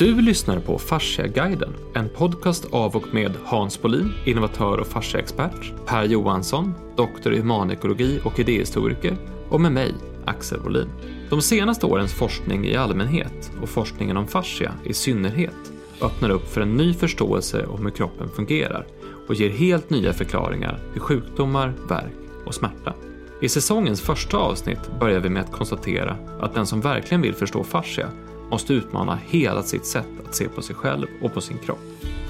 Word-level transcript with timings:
Du 0.00 0.20
lyssnar 0.20 0.60
på 0.60 0.78
Fasciaguiden, 0.78 1.74
en 1.94 2.08
podcast 2.08 2.66
av 2.72 2.96
och 2.96 3.14
med 3.14 3.32
Hans 3.44 3.82
Bolin, 3.82 4.12
innovatör 4.24 4.78
och 4.78 4.86
fasciaexpert, 4.86 5.72
Per 5.86 6.04
Johansson, 6.04 6.74
doktor 6.96 7.32
i 7.34 7.38
humanekologi 7.38 8.20
och 8.24 8.38
idéhistoriker 8.38 9.16
och 9.48 9.60
med 9.60 9.72
mig, 9.72 9.94
Axel 10.24 10.60
Bolin. 10.60 10.88
De 11.30 11.42
senaste 11.42 11.86
årens 11.86 12.14
forskning 12.14 12.66
i 12.66 12.76
allmänhet 12.76 13.52
och 13.62 13.68
forskningen 13.68 14.16
om 14.16 14.26
fascia 14.26 14.72
i 14.84 14.94
synnerhet 14.94 15.72
öppnar 16.02 16.30
upp 16.30 16.48
för 16.48 16.60
en 16.60 16.76
ny 16.76 16.94
förståelse 16.94 17.66
om 17.66 17.84
hur 17.84 17.92
kroppen 17.92 18.28
fungerar 18.28 18.86
och 19.28 19.34
ger 19.34 19.50
helt 19.50 19.90
nya 19.90 20.12
förklaringar 20.12 20.80
till 20.92 21.00
sjukdomar, 21.00 21.74
värk 21.88 22.16
och 22.46 22.54
smärta. 22.54 22.94
I 23.40 23.48
säsongens 23.48 24.00
första 24.00 24.36
avsnitt 24.36 24.90
börjar 25.00 25.20
vi 25.20 25.28
med 25.28 25.42
att 25.42 25.52
konstatera 25.52 26.16
att 26.40 26.54
den 26.54 26.66
som 26.66 26.80
verkligen 26.80 27.22
vill 27.22 27.34
förstå 27.34 27.64
fascia 27.64 28.08
måste 28.50 28.74
utmana 28.74 29.18
hela 29.26 29.62
sitt 29.62 29.86
sätt 29.86 30.06
att 30.28 30.34
se 30.34 30.48
på 30.48 30.62
sig 30.62 30.76
själv 30.76 31.06
och 31.22 31.34
på 31.34 31.40
sin 31.40 31.58
kropp. 31.58 31.78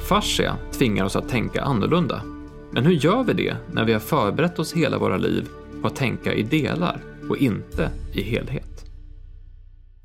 Fascia 0.09 0.57
tvingar 0.73 1.05
oss 1.05 1.17
att 1.17 1.29
tänka 1.29 1.63
annorlunda. 1.63 2.23
Men 2.71 2.85
hur 2.85 2.93
gör 2.93 3.25
vi 3.25 3.33
det 3.33 3.57
när 3.73 3.85
vi 3.85 3.93
har 3.93 4.01
förberett 4.01 4.59
oss 4.59 4.73
hela 4.73 4.99
våra 4.99 5.17
liv 5.17 5.49
på 5.83 5.87
att 5.87 5.97
tänka 5.97 6.35
i 6.35 6.43
delar 6.43 7.01
och 7.29 7.37
inte 7.37 7.91
i 8.15 8.23
helhet? 8.23 8.85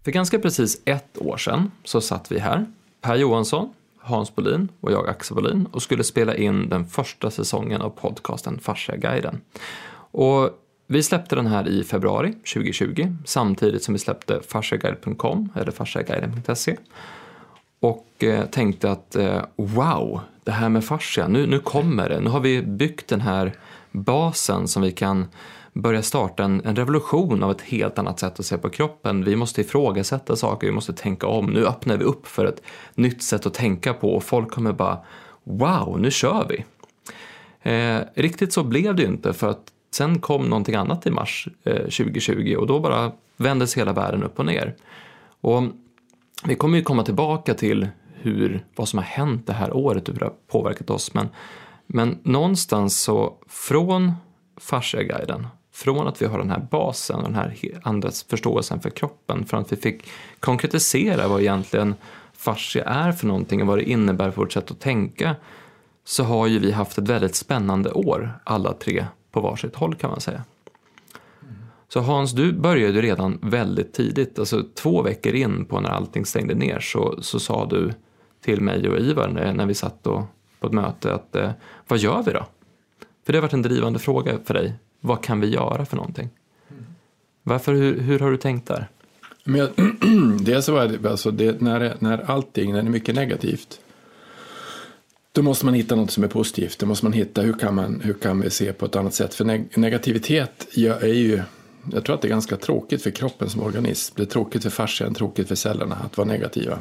För 0.03 0.11
ganska 0.11 0.39
precis 0.39 0.81
ett 0.85 1.17
år 1.17 1.37
sedan 1.37 1.71
så 1.83 2.01
satt 2.01 2.31
vi 2.31 2.39
här, 2.39 2.65
Per 3.01 3.15
Johansson, 3.15 3.73
Hans 3.99 4.35
Bolin 4.35 4.69
och 4.81 4.91
jag 4.91 5.09
Axel 5.09 5.35
Bolin 5.35 5.67
och 5.71 5.81
skulle 5.81 6.03
spela 6.03 6.35
in 6.35 6.69
den 6.69 6.85
första 6.85 7.31
säsongen 7.31 7.81
av 7.81 7.89
podcasten 7.89 8.59
Fasciaguiden. 8.59 9.41
Och 10.11 10.49
vi 10.87 11.03
släppte 11.03 11.35
den 11.35 11.47
här 11.47 11.67
i 11.67 11.83
februari 11.83 12.33
2020 12.33 13.15
samtidigt 13.25 13.83
som 13.83 13.93
vi 13.93 13.99
släppte 13.99 14.41
fasciaguide.com 14.47 15.49
eller 15.55 15.71
fasciaguiden.se 15.71 16.77
och 17.79 18.23
eh, 18.23 18.45
tänkte 18.45 18.91
att 18.91 19.15
eh, 19.15 19.41
wow, 19.55 20.19
det 20.43 20.51
här 20.51 20.69
med 20.69 20.85
fascia, 20.85 21.27
nu, 21.27 21.47
nu 21.47 21.59
kommer 21.59 22.09
det. 22.09 22.21
Nu 22.21 22.29
har 22.29 22.39
vi 22.39 22.61
byggt 22.61 23.07
den 23.07 23.21
här 23.21 23.53
basen 23.91 24.67
som 24.67 24.81
vi 24.81 24.91
kan 24.91 25.27
börja 25.73 26.01
starta 26.01 26.43
en, 26.43 26.61
en, 26.65 26.75
revolution 26.75 27.43
av 27.43 27.51
ett 27.51 27.61
helt 27.61 27.99
annat 27.99 28.19
sätt 28.19 28.39
att 28.39 28.45
se 28.45 28.57
på 28.57 28.69
kroppen. 28.69 29.23
Vi 29.23 29.35
måste 29.35 29.61
ifrågasätta 29.61 30.35
saker, 30.35 30.67
vi 30.67 30.73
måste 30.73 30.93
tänka 30.93 31.27
om. 31.27 31.45
Nu 31.45 31.65
öppnar 31.65 31.97
vi 31.97 32.03
upp 32.03 32.27
för 32.27 32.45
ett 32.45 32.61
nytt 32.95 33.23
sätt 33.23 33.45
att 33.45 33.53
tänka 33.53 33.93
på 33.93 34.15
och 34.15 34.23
folk 34.23 34.51
kommer 34.51 34.73
bara 34.73 34.97
wow, 35.43 35.99
nu 35.99 36.11
kör 36.11 36.47
vi. 36.49 36.65
Eh, 37.71 38.01
riktigt 38.15 38.53
så 38.53 38.63
blev 38.63 38.95
det 38.95 39.01
ju 39.01 39.07
inte 39.07 39.33
för 39.33 39.49
att 39.49 39.71
Sen 39.95 40.19
kom 40.19 40.49
någonting 40.49 40.75
annat 40.75 41.07
i 41.07 41.11
mars 41.11 41.47
eh, 41.63 41.75
2020 41.75 42.55
och 42.59 42.67
då 42.67 42.79
bara 42.79 43.11
vändes 43.37 43.77
hela 43.77 43.93
världen 43.93 44.23
upp 44.23 44.39
och 44.39 44.45
ner. 44.45 44.75
Och 45.41 45.63
vi 46.43 46.55
kommer 46.55 46.77
ju 46.77 46.83
komma 46.83 47.03
tillbaka 47.03 47.53
till 47.53 47.87
hur, 48.13 48.65
vad 48.75 48.89
som 48.89 48.99
har 48.99 49.03
hänt 49.03 49.47
det 49.47 49.53
här 49.53 49.73
året 49.73 50.07
och 50.07 50.13
hur 50.13 50.19
det 50.19 50.25
har 50.25 50.33
påverkat 50.47 50.89
oss. 50.89 51.13
Men, 51.13 51.29
men 51.87 52.19
någonstans 52.23 52.99
så 52.99 53.33
från 53.47 54.13
fasciaguiden, 54.57 55.47
från 55.73 56.07
att 56.07 56.21
vi 56.21 56.25
har 56.25 56.37
den 56.37 56.49
här 56.49 56.67
basen 56.71 57.15
och 57.15 57.23
den 57.23 57.35
här 57.35 57.79
andra 57.83 58.09
förståelsen 58.29 58.79
för 58.79 58.89
kroppen, 58.89 59.45
från 59.45 59.61
att 59.61 59.71
vi 59.71 59.75
fick 59.75 60.09
konkretisera 60.39 61.27
vad 61.27 61.41
egentligen 61.41 61.95
fascia 62.33 62.83
är 62.83 63.11
för 63.11 63.27
någonting 63.27 63.61
och 63.61 63.67
vad 63.67 63.77
det 63.77 63.89
innebär 63.89 64.31
för 64.31 64.41
vårt 64.41 64.53
sätt 64.53 64.71
att 64.71 64.79
tänka, 64.79 65.35
så 66.03 66.23
har 66.23 66.47
ju 66.47 66.59
vi 66.59 66.71
haft 66.71 66.97
ett 66.97 67.09
väldigt 67.09 67.35
spännande 67.35 67.91
år, 67.91 68.39
alla 68.43 68.73
tre 68.73 69.05
på 69.35 69.41
varsitt 69.41 69.75
håll 69.75 69.95
kan 69.95 70.09
man 70.09 70.21
säga. 70.21 70.43
Så 71.87 71.99
Hans, 71.99 72.31
du 72.31 72.53
började 72.53 73.01
redan 73.01 73.39
väldigt 73.41 73.93
tidigt, 73.93 74.39
alltså 74.39 74.63
två 74.75 75.01
veckor 75.01 75.33
in 75.33 75.65
på 75.65 75.79
när 75.79 75.89
allting 75.89 76.25
stängde 76.25 76.55
ner 76.55 76.79
så, 76.79 77.21
så 77.21 77.39
sa 77.39 77.65
du 77.65 77.93
till 78.41 78.61
mig 78.61 78.89
och 78.89 78.99
Ivar 78.99 79.27
när, 79.53 79.65
vi 79.65 79.73
satt 79.73 80.03
då 80.03 80.27
på 80.59 80.67
ett 80.67 80.73
möte 80.73 81.13
att 81.13 81.35
eh, 81.35 81.51
vad 81.87 81.99
gör 81.99 82.23
vi 82.23 82.31
då? 82.31 82.45
För 83.25 83.33
det 83.33 83.37
har 83.37 83.41
varit 83.41 83.53
en 83.53 83.61
drivande 83.61 83.99
fråga 83.99 84.37
för 84.45 84.53
dig. 84.53 84.73
Vad 84.99 85.23
kan 85.23 85.39
vi 85.39 85.47
göra 85.47 85.85
för 85.85 85.97
någonting? 85.97 86.29
Varför, 87.43 87.73
hur, 87.73 87.99
hur 87.99 88.19
har 88.19 88.31
du 88.31 88.37
tänkt 88.37 88.67
där? 88.67 88.87
Men 89.43 89.59
jag, 89.61 89.69
dels 90.45 90.69
var 90.69 90.87
det, 90.87 91.09
alltså 91.09 91.31
det, 91.31 91.61
när, 91.61 91.95
när 91.99 92.31
allting, 92.31 92.73
när 92.73 92.81
det 92.81 92.87
är 92.87 92.91
mycket 92.91 93.15
negativt 93.15 93.79
då 95.35 95.41
måste 95.41 95.65
man 95.65 95.73
hitta 95.73 95.95
något 95.95 96.11
som 96.11 96.23
är 96.23 96.27
positivt. 96.27 96.79
Då 96.79 96.85
måste 96.85 97.05
man 97.05 97.13
hitta 97.13 97.41
hur 97.41 97.53
kan, 97.53 97.75
man, 97.75 98.01
hur 98.03 98.13
kan 98.13 98.41
vi 98.41 98.49
se 98.49 98.73
på 98.73 98.85
ett 98.85 98.95
annat 98.95 99.13
sätt. 99.13 99.33
För 99.33 99.45
neg 99.45 99.77
negativitet 99.77 100.67
är 100.77 101.07
ju, 101.07 101.41
jag 101.91 102.05
tror 102.05 102.15
att 102.15 102.21
det 102.21 102.27
är 102.27 102.29
ganska 102.29 102.57
tråkigt 102.57 103.03
för 103.03 103.11
kroppen 103.11 103.49
som 103.49 103.61
organism. 103.61 104.13
Det 104.17 104.23
är 104.23 104.25
tråkigt 104.25 104.63
för 104.63 104.69
fascian, 104.69 105.13
tråkigt 105.13 105.47
för 105.47 105.55
cellerna 105.55 105.95
att 105.95 106.17
vara 106.17 106.27
negativa. 106.27 106.79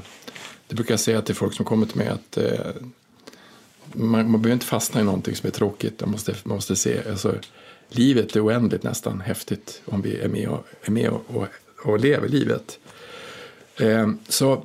Det 0.68 0.74
brukar 0.74 0.92
jag 0.92 1.00
säga 1.00 1.22
till 1.22 1.34
folk 1.34 1.54
som 1.54 1.64
kommer 1.64 1.86
till 1.86 1.96
mig 1.96 2.08
att 2.08 2.36
eh, 2.36 2.44
man, 3.92 4.30
man 4.30 4.42
behöver 4.42 4.52
inte 4.52 4.66
fastna 4.66 5.00
i 5.00 5.04
någonting 5.04 5.34
som 5.36 5.46
är 5.46 5.50
tråkigt. 5.50 6.00
Man 6.00 6.10
måste, 6.10 6.34
man 6.44 6.54
måste 6.54 6.76
se, 6.76 7.00
alltså, 7.10 7.34
livet 7.88 8.36
är 8.36 8.46
oändligt 8.46 8.82
nästan 8.82 9.20
häftigt 9.20 9.82
om 9.84 10.02
vi 10.02 10.16
är 10.16 10.28
med 10.28 10.48
och, 10.48 10.66
är 10.82 10.90
med 10.90 11.08
och, 11.08 11.22
och, 11.26 11.46
och 11.84 12.00
lever 12.00 12.28
livet. 12.28 12.78
Eh, 13.76 14.10
så 14.28 14.64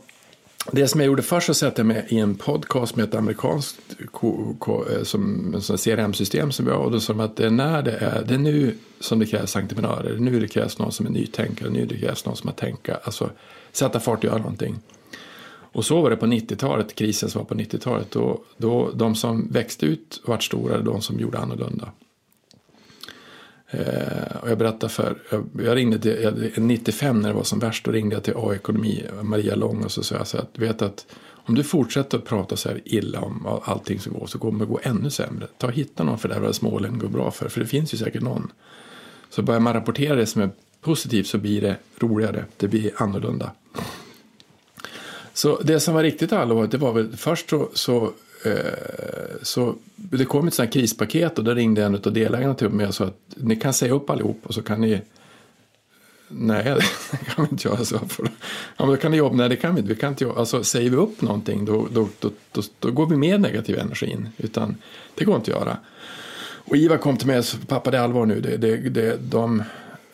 det 0.72 0.88
som 0.88 1.00
jag 1.00 1.08
gjorde 1.08 1.22
först 1.22 1.48
så 1.48 1.54
satte 1.54 1.80
jag 1.80 1.86
mig 1.86 2.06
i 2.10 2.18
en 2.18 2.36
podcast 2.36 2.96
med 2.96 3.06
ett 3.06 3.16
amerikanskt 3.16 3.80
eh, 4.00 5.04
som, 5.04 5.56
som 5.62 5.78
CRM-system 5.78 6.52
som 6.52 6.66
vi 6.66 6.72
har 6.72 6.80
och 6.80 6.92
då 6.92 7.00
sa 7.00 7.14
de 7.14 7.20
att 7.20 7.36
det 7.36 7.46
är, 7.46 7.50
när 7.50 7.82
det, 7.82 7.92
är, 7.92 8.24
det 8.24 8.34
är 8.34 8.38
nu 8.38 8.76
som 9.00 9.20
det 9.20 9.26
krävs 9.26 9.56
entreprenörer, 9.56 10.18
nu 10.20 10.40
det 10.40 10.48
krävs 10.48 10.80
någon 10.80 10.92
som 10.92 11.06
är 11.06 11.10
nytänkare, 11.10 11.70
nu 11.70 11.86
det 11.86 11.98
krävs 11.98 12.26
någon 12.26 12.36
som 12.36 12.48
har 12.48 12.56
tänka, 12.56 13.00
alltså 13.04 13.30
sätta 13.72 14.00
fart 14.00 14.18
och 14.18 14.24
göra 14.24 14.38
någonting. 14.38 14.80
Och 15.72 15.86
så 15.86 16.02
var 16.02 16.10
det 16.10 16.16
på 16.16 16.26
90-talet, 16.26 16.96
krisen 16.96 17.30
som 17.30 17.40
var 17.40 17.46
på 17.46 17.56
90-talet, 17.56 18.12
då, 18.12 18.44
då 18.58 18.92
de 18.92 19.16
som 19.16 19.48
växte 19.52 19.86
ut 19.86 20.22
och 20.24 20.30
vart 20.30 20.44
stora, 20.44 20.82
de 20.82 21.02
som 21.02 21.20
gjorde 21.20 21.38
annorlunda. 21.38 21.92
Eh, 23.72 24.36
och 24.42 24.50
jag 24.50 24.58
berättade 24.58 24.94
för, 24.94 25.18
jag, 25.32 25.50
jag 25.66 25.76
ringde 25.76 26.00
till, 26.00 26.22
jag, 26.24 26.64
95 26.64 27.22
när 27.22 27.30
det 27.30 27.36
var 27.36 27.44
som 27.44 27.60
värst, 27.60 27.86
då 27.86 27.92
ringde 27.92 28.16
jag 28.16 28.24
till 28.24 28.34
A-ekonomi, 28.38 29.06
Maria 29.22 29.56
Lång 29.56 29.84
och 29.84 29.92
så 29.92 30.04
sa 30.04 30.16
jag 30.16 30.28
så 30.28 30.38
att, 30.38 30.58
vet 30.58 30.82
att 30.82 31.06
om 31.50 31.56
du 31.56 31.64
fortsätter 31.64 32.18
att 32.18 32.26
prata 32.26 32.58
så 32.58 32.70
här 32.70 32.82
illa 32.86 33.22
om 33.22 33.60
allting 33.64 34.00
som 34.00 34.14
går 34.14 34.28
så 34.28 34.40
kommer 34.40 34.60
det 34.60 34.66
gå 34.66 34.80
ännu 34.84 35.10
sämre. 35.10 35.48
Ta 35.58 35.68
och 35.68 35.74
hitta 35.74 36.04
någon 36.04 36.20
för 36.20 36.30
det 36.30 36.36
här 36.36 36.52
smålen 36.52 37.00
går 37.00 37.08
bra 37.08 37.32
för, 37.32 37.50
för 37.50 37.60
det 37.60 37.68
finns 37.68 37.94
ju 37.94 37.98
säkert 37.98 38.22
någon. 38.22 38.52
Så 39.30 39.42
börjar 39.42 39.60
man 39.60 39.74
rapportera 39.74 40.16
det 40.16 40.26
som 40.26 40.42
är 40.42 40.50
positivt 40.82 41.28
så 41.28 41.38
blir 41.38 41.62
det 41.62 41.76
roligare, 42.00 42.46
det 42.58 42.68
blir 42.68 42.92
annorlunda. 42.98 43.52
Så 45.34 45.62
det 45.62 45.80
som 45.80 45.94
var 45.94 46.04
riktigt 46.04 46.34
allvarligt, 46.34 46.72
det 46.72 46.78
var 46.78 46.94
väl 46.94 47.18
först 47.18 47.50
så, 47.50 47.70
så 47.74 48.14
Eh, 48.44 48.54
så 49.42 49.76
det 49.96 50.26
kom 50.26 50.48
ett 50.48 50.54
sånt 50.54 50.74
krispaket 50.74 51.38
och 51.38 51.44
då 51.44 51.54
ringde 51.54 51.84
en 51.84 51.96
av 51.96 52.14
delägarna 52.14 52.54
till 52.54 52.70
mig 52.70 52.88
och 52.88 52.96
sa 52.96 53.06
att 53.06 53.20
ni 53.36 53.56
kan 53.56 53.74
säga 53.74 53.94
upp 53.94 54.10
allihop 54.10 54.42
och 54.44 54.54
så 54.54 54.62
kan 54.62 54.82
ni 54.82 55.02
Nej, 56.32 56.64
det 57.12 57.18
kan 57.18 57.46
vi 57.46 57.52
inte 57.52 57.68
göra. 57.68 57.86
Så 57.86 58.00
för, 58.00 58.24
ja, 58.78 58.86
men 58.86 58.88
då 58.88 58.98
kan 58.98 59.12
ni 59.12 59.18
jobba. 59.18 59.36
Nej, 59.36 59.50
det 59.50 59.56
kan 59.56 59.76
vi 59.76 59.80
inte. 59.80 59.94
Vi 59.94 60.00
kan 60.00 60.10
inte 60.10 60.24
jobba. 60.24 60.40
Alltså, 60.40 60.64
säger 60.64 60.90
vi 60.90 60.96
upp 60.96 61.22
någonting 61.22 61.66
då, 61.66 61.88
då, 61.92 62.10
då, 62.20 62.32
då, 62.52 62.62
då 62.80 62.92
går 62.92 63.08
vi 63.08 63.18
med 63.18 63.42
negativ 63.42 63.80
energin. 63.80 64.30
Utan 64.38 64.78
det 65.16 65.26
går 65.26 65.36
inte 65.36 65.52
att 65.56 65.62
göra. 65.62 65.78
Och 66.42 66.78
Ivar 66.78 66.98
kom 66.98 67.18
till 67.18 67.28
mig 67.28 67.38
och 67.38 67.46
sa, 67.46 67.58
pappa 67.68 67.92
det 67.92 67.98
är 67.98 68.02
allvar 68.02 68.26
nu. 68.26 68.42
Det, 68.42 68.58
det, 68.58 68.78
det, 68.78 69.18
de, 69.32 69.64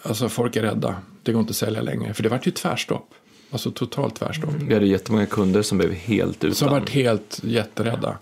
alltså, 0.01 0.29
folk 0.29 0.55
är 0.55 0.61
rädda. 0.61 0.95
Det 1.23 1.31
går 1.31 1.39
inte 1.39 1.51
att 1.51 1.55
sälja 1.55 1.81
längre. 1.81 2.13
För 2.13 2.23
det 2.23 2.29
vart 2.29 2.47
ju 2.47 2.51
tvärstopp. 2.51 3.13
Alltså 3.51 3.72
totalt 3.72 4.16
tvärstopp. 4.16 4.50
Vi 4.67 4.73
hade 4.73 4.85
jättemånga 4.85 5.25
kunder 5.25 5.61
som 5.61 5.78
blev 5.78 5.91
helt 5.91 6.44
utan. 6.44 6.56
Som 6.56 6.69
varit 6.69 6.89
helt 6.89 7.39
jätterädda. 7.44 8.17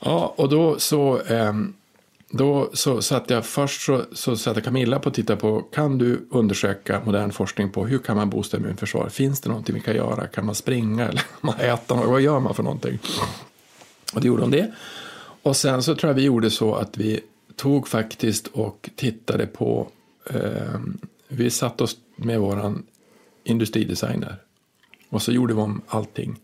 Ja, 0.00 0.34
och 0.36 0.48
då 0.48 0.78
så, 0.78 1.20
eh, 1.20 1.52
då 2.30 2.70
så 2.72 3.02
satt 3.02 3.30
jag 3.30 3.46
först 3.46 3.80
så, 3.80 4.04
så 4.12 4.36
satte 4.36 4.60
Camilla 4.60 4.98
på 4.98 5.08
att 5.08 5.14
titta 5.14 5.36
på 5.36 5.62
kan 5.62 5.98
du 5.98 6.26
undersöka 6.30 7.02
modern 7.04 7.32
forskning 7.32 7.70
på 7.70 7.86
hur 7.86 7.98
kan 7.98 8.16
man 8.16 8.30
boosta 8.30 8.56
immunförsvar? 8.56 9.08
Finns 9.08 9.40
det 9.40 9.48
någonting 9.48 9.74
vi 9.74 9.80
kan 9.80 9.96
göra? 9.96 10.26
Kan 10.26 10.46
man 10.46 10.54
springa 10.54 11.08
eller 11.08 11.22
man 11.40 11.60
äta? 11.60 11.94
Vad 11.94 12.20
gör 12.20 12.40
man 12.40 12.54
för 12.54 12.62
någonting? 12.62 12.98
Och 14.14 14.20
det 14.20 14.26
gjorde 14.26 14.42
hon 14.42 14.50
det. 14.50 14.72
Och 15.42 15.56
sen 15.56 15.82
så 15.82 15.94
tror 15.94 16.10
jag 16.10 16.14
vi 16.14 16.22
gjorde 16.22 16.50
så 16.50 16.74
att 16.74 16.96
vi 16.96 17.20
tog 17.56 17.88
faktiskt 17.88 18.46
och 18.46 18.90
tittade 18.96 19.46
på 19.46 19.88
eh, 20.30 20.80
vi 21.28 21.50
satt 21.50 21.80
oss 21.80 21.96
med 22.16 22.40
våran 22.40 22.82
industridesigner. 23.46 24.36
Och 25.08 25.22
så 25.22 25.32
gjorde 25.32 25.54
vi 25.54 25.60
om 25.60 25.82
allting. 25.88 26.36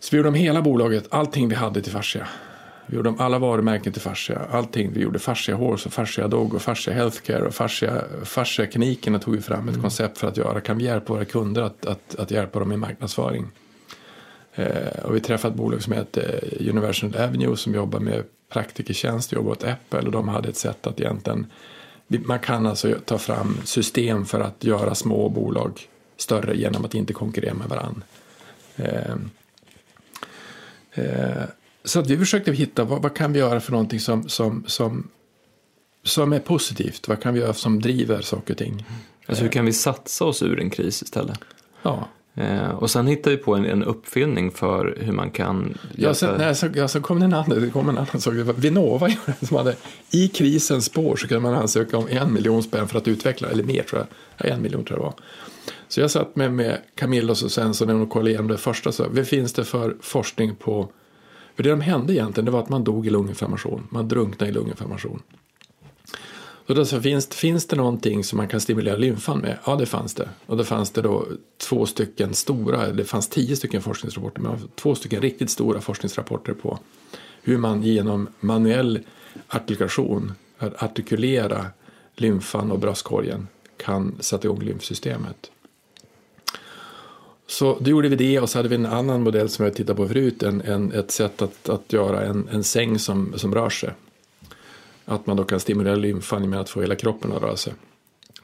Så 0.00 0.08
vi 0.10 0.16
gjorde 0.16 0.28
om 0.28 0.34
hela 0.34 0.62
bolaget, 0.62 1.06
allting 1.10 1.48
vi 1.48 1.54
hade 1.54 1.82
till 1.82 1.92
fascia. 1.92 2.28
Vi 2.86 2.96
gjorde 2.96 3.08
om 3.08 3.20
alla 3.20 3.38
varumärken 3.38 3.92
till 3.92 4.02
fascia, 4.02 4.40
allting. 4.50 4.92
Vi 4.92 5.00
gjorde 5.00 5.18
fascia 5.18 5.54
horse 5.54 5.88
och 5.88 5.92
fascia 5.92 6.28
dog 6.28 6.54
och 6.54 6.62
fascia 6.62 6.94
healthcare 6.94 7.42
och 7.42 7.54
fascia, 7.54 8.04
fascia 8.24 8.66
klinikerna 8.66 9.18
tog 9.18 9.34
vi 9.34 9.40
fram 9.40 9.68
ett 9.68 9.74
mm. 9.74 9.82
koncept 9.82 10.18
för 10.18 10.28
att 10.28 10.36
göra. 10.36 10.60
Kan 10.60 10.78
vi 10.78 10.84
hjälpa 10.84 11.12
våra 11.12 11.24
kunder 11.24 11.62
att, 11.62 11.86
att, 11.86 12.14
att 12.14 12.30
hjälpa 12.30 12.58
dem 12.58 12.72
i 12.72 12.76
marknadsföring? 12.76 13.46
Eh, 14.54 15.04
och 15.04 15.16
vi 15.16 15.20
träffade 15.20 15.52
ett 15.52 15.58
bolag 15.58 15.82
som 15.82 15.92
heter 15.92 16.44
Universal 16.60 17.16
Avenue 17.16 17.56
som 17.56 17.74
jobbar 17.74 18.00
med 18.00 18.24
praktikertjänst, 18.52 19.32
jobbar 19.32 19.50
åt 19.50 19.64
Apple 19.64 20.00
och 20.00 20.12
de 20.12 20.28
hade 20.28 20.48
ett 20.48 20.56
sätt 20.56 20.86
att 20.86 21.00
egentligen 21.00 21.46
man 22.18 22.38
kan 22.38 22.66
alltså 22.66 22.94
ta 23.04 23.18
fram 23.18 23.56
system 23.64 24.24
för 24.26 24.40
att 24.40 24.64
göra 24.64 24.94
små 24.94 25.28
bolag 25.28 25.88
större 26.16 26.56
genom 26.56 26.84
att 26.84 26.94
inte 26.94 27.12
konkurrera 27.12 27.54
med 27.54 27.68
varandra. 27.68 28.02
Eh, 28.76 29.14
eh, 30.92 31.44
så 31.84 32.00
att 32.00 32.10
vi 32.10 32.18
försökte 32.18 32.52
hitta 32.52 32.84
vad, 32.84 33.02
vad, 33.02 33.16
kan 33.16 33.32
vi 33.32 33.38
göra 33.38 33.60
för 33.60 33.72
någonting 33.72 34.00
som, 34.00 34.28
som, 34.28 34.64
som, 34.66 35.08
som 36.02 36.32
är 36.32 36.38
positivt. 36.38 37.08
Vad 37.08 37.22
kan 37.22 37.34
vi 37.34 37.40
göra 37.40 37.54
som 37.54 37.80
driver 37.80 38.20
saker 38.20 38.54
och 38.54 38.58
ting. 38.58 38.86
Alltså 39.26 39.42
hur 39.44 39.50
kan 39.50 39.64
vi 39.64 39.72
satsa 39.72 40.24
oss 40.24 40.42
ur 40.42 40.60
en 40.60 40.70
kris 40.70 41.02
istället? 41.02 41.38
Ja. 41.82 42.08
Eh, 42.34 42.70
och 42.70 42.90
sen 42.90 43.06
hittade 43.06 43.36
vi 43.36 43.42
på 43.42 43.54
en, 43.54 43.64
en 43.64 43.84
uppfinning 43.84 44.50
för 44.50 44.98
hur 45.00 45.12
man 45.12 45.30
kan 45.30 45.78
Ja, 45.96 46.14
sen, 46.14 46.34
nej, 46.38 46.54
så, 46.54 46.68
ja, 46.74 46.88
så 46.88 47.00
kom 47.00 47.18
det 47.18 47.24
en 47.24 47.34
annan, 47.34 47.60
det 47.60 47.70
kom 47.70 47.88
en 47.88 47.98
annan 47.98 48.20
sak. 48.20 48.34
Vinnova 48.56 49.10
som 49.40 49.56
hade, 49.56 49.76
i 50.10 50.28
krisens 50.28 50.84
spår 50.84 51.16
så 51.16 51.28
kunde 51.28 51.40
man 51.40 51.54
ansöka 51.54 51.96
om 51.96 52.08
en 52.10 52.32
miljon 52.32 52.62
spänn 52.62 52.88
för 52.88 52.98
att 52.98 53.08
utveckla, 53.08 53.48
eller 53.48 53.64
mer 53.64 53.82
tror 53.82 54.00
jag, 54.00 54.08
ja, 54.48 54.54
en 54.54 54.62
miljon 54.62 54.84
tror 54.84 54.98
jag 54.98 55.04
det 55.04 55.04
var. 55.04 55.14
Så 55.88 56.00
jag 56.00 56.10
satt 56.10 56.36
med, 56.36 56.52
med 56.52 56.78
Camillus 56.94 57.42
och 57.42 57.50
Svensson 57.50 58.02
och 58.02 58.10
kollade 58.10 58.30
igenom 58.30 58.48
det 58.48 58.58
första, 58.58 58.92
så 58.92 59.08
vad 59.08 59.26
finns 59.26 59.52
det 59.52 59.64
för 59.64 59.96
forskning 60.00 60.54
på, 60.54 60.88
för 61.56 61.62
det 61.62 61.70
som 61.70 61.80
hände 61.80 62.12
egentligen 62.12 62.44
det 62.44 62.50
var 62.50 62.60
att 62.60 62.68
man 62.68 62.84
dog 62.84 63.06
i 63.06 63.10
lunginflammation, 63.10 63.86
man 63.90 64.08
drunknade 64.08 64.50
i 64.50 64.54
lunginflammation. 64.54 65.22
Och 66.66 66.74
då 66.74 66.84
så 66.84 67.00
finns, 67.00 67.26
finns 67.26 67.66
det 67.66 67.76
någonting 67.76 68.24
som 68.24 68.36
man 68.36 68.48
kan 68.48 68.60
stimulera 68.60 68.96
lymfan 68.96 69.38
med? 69.38 69.58
Ja, 69.64 69.76
det 69.76 69.86
fanns 69.86 70.14
det. 70.14 70.28
Och 70.46 70.56
då 70.56 70.64
fanns 70.64 70.90
det 70.90 71.02
då 71.02 71.26
två 71.58 71.86
stycken 71.86 72.34
stora, 72.34 72.92
det 72.92 73.04
fanns 73.04 73.28
tio 73.28 73.56
stycken 73.56 73.82
forskningsrapporter, 73.82 74.40
men 74.40 74.68
två 74.74 74.94
stycken 74.94 75.22
riktigt 75.22 75.50
stora 75.50 75.80
forskningsrapporter 75.80 76.52
på 76.52 76.78
hur 77.42 77.58
man 77.58 77.82
genom 77.82 78.28
manuell 78.40 79.00
artikulation, 79.48 80.32
att 80.58 80.82
artikulera 80.82 81.66
lymfan 82.16 82.70
och 82.70 82.78
bröstkorgen 82.78 83.48
kan 83.76 84.14
sätta 84.20 84.46
igång 84.46 84.60
lymfsystemet. 84.60 85.50
Så 87.46 87.78
då 87.80 87.90
gjorde 87.90 88.08
vi 88.08 88.16
det 88.16 88.40
och 88.40 88.50
så 88.50 88.58
hade 88.58 88.68
vi 88.68 88.74
en 88.74 88.86
annan 88.86 89.22
modell 89.22 89.48
som 89.48 89.64
jag 89.64 89.74
tittat 89.74 89.96
på 89.96 90.08
förut, 90.08 90.42
en, 90.42 90.60
en, 90.60 90.92
ett 90.92 91.10
sätt 91.10 91.42
att, 91.42 91.68
att 91.68 91.92
göra 91.92 92.24
en, 92.24 92.48
en 92.52 92.64
säng 92.64 92.98
som, 92.98 93.32
som 93.36 93.54
rör 93.54 93.70
sig. 93.70 93.90
Att 95.04 95.26
man 95.26 95.36
då 95.36 95.44
kan 95.44 95.60
stimulera 95.60 95.94
lymfan 95.94 96.50
med 96.50 96.60
att 96.60 96.70
få 96.70 96.80
hela 96.80 96.94
kroppen 96.94 97.32
att 97.32 97.42
röra 97.42 97.56
sig. 97.56 97.72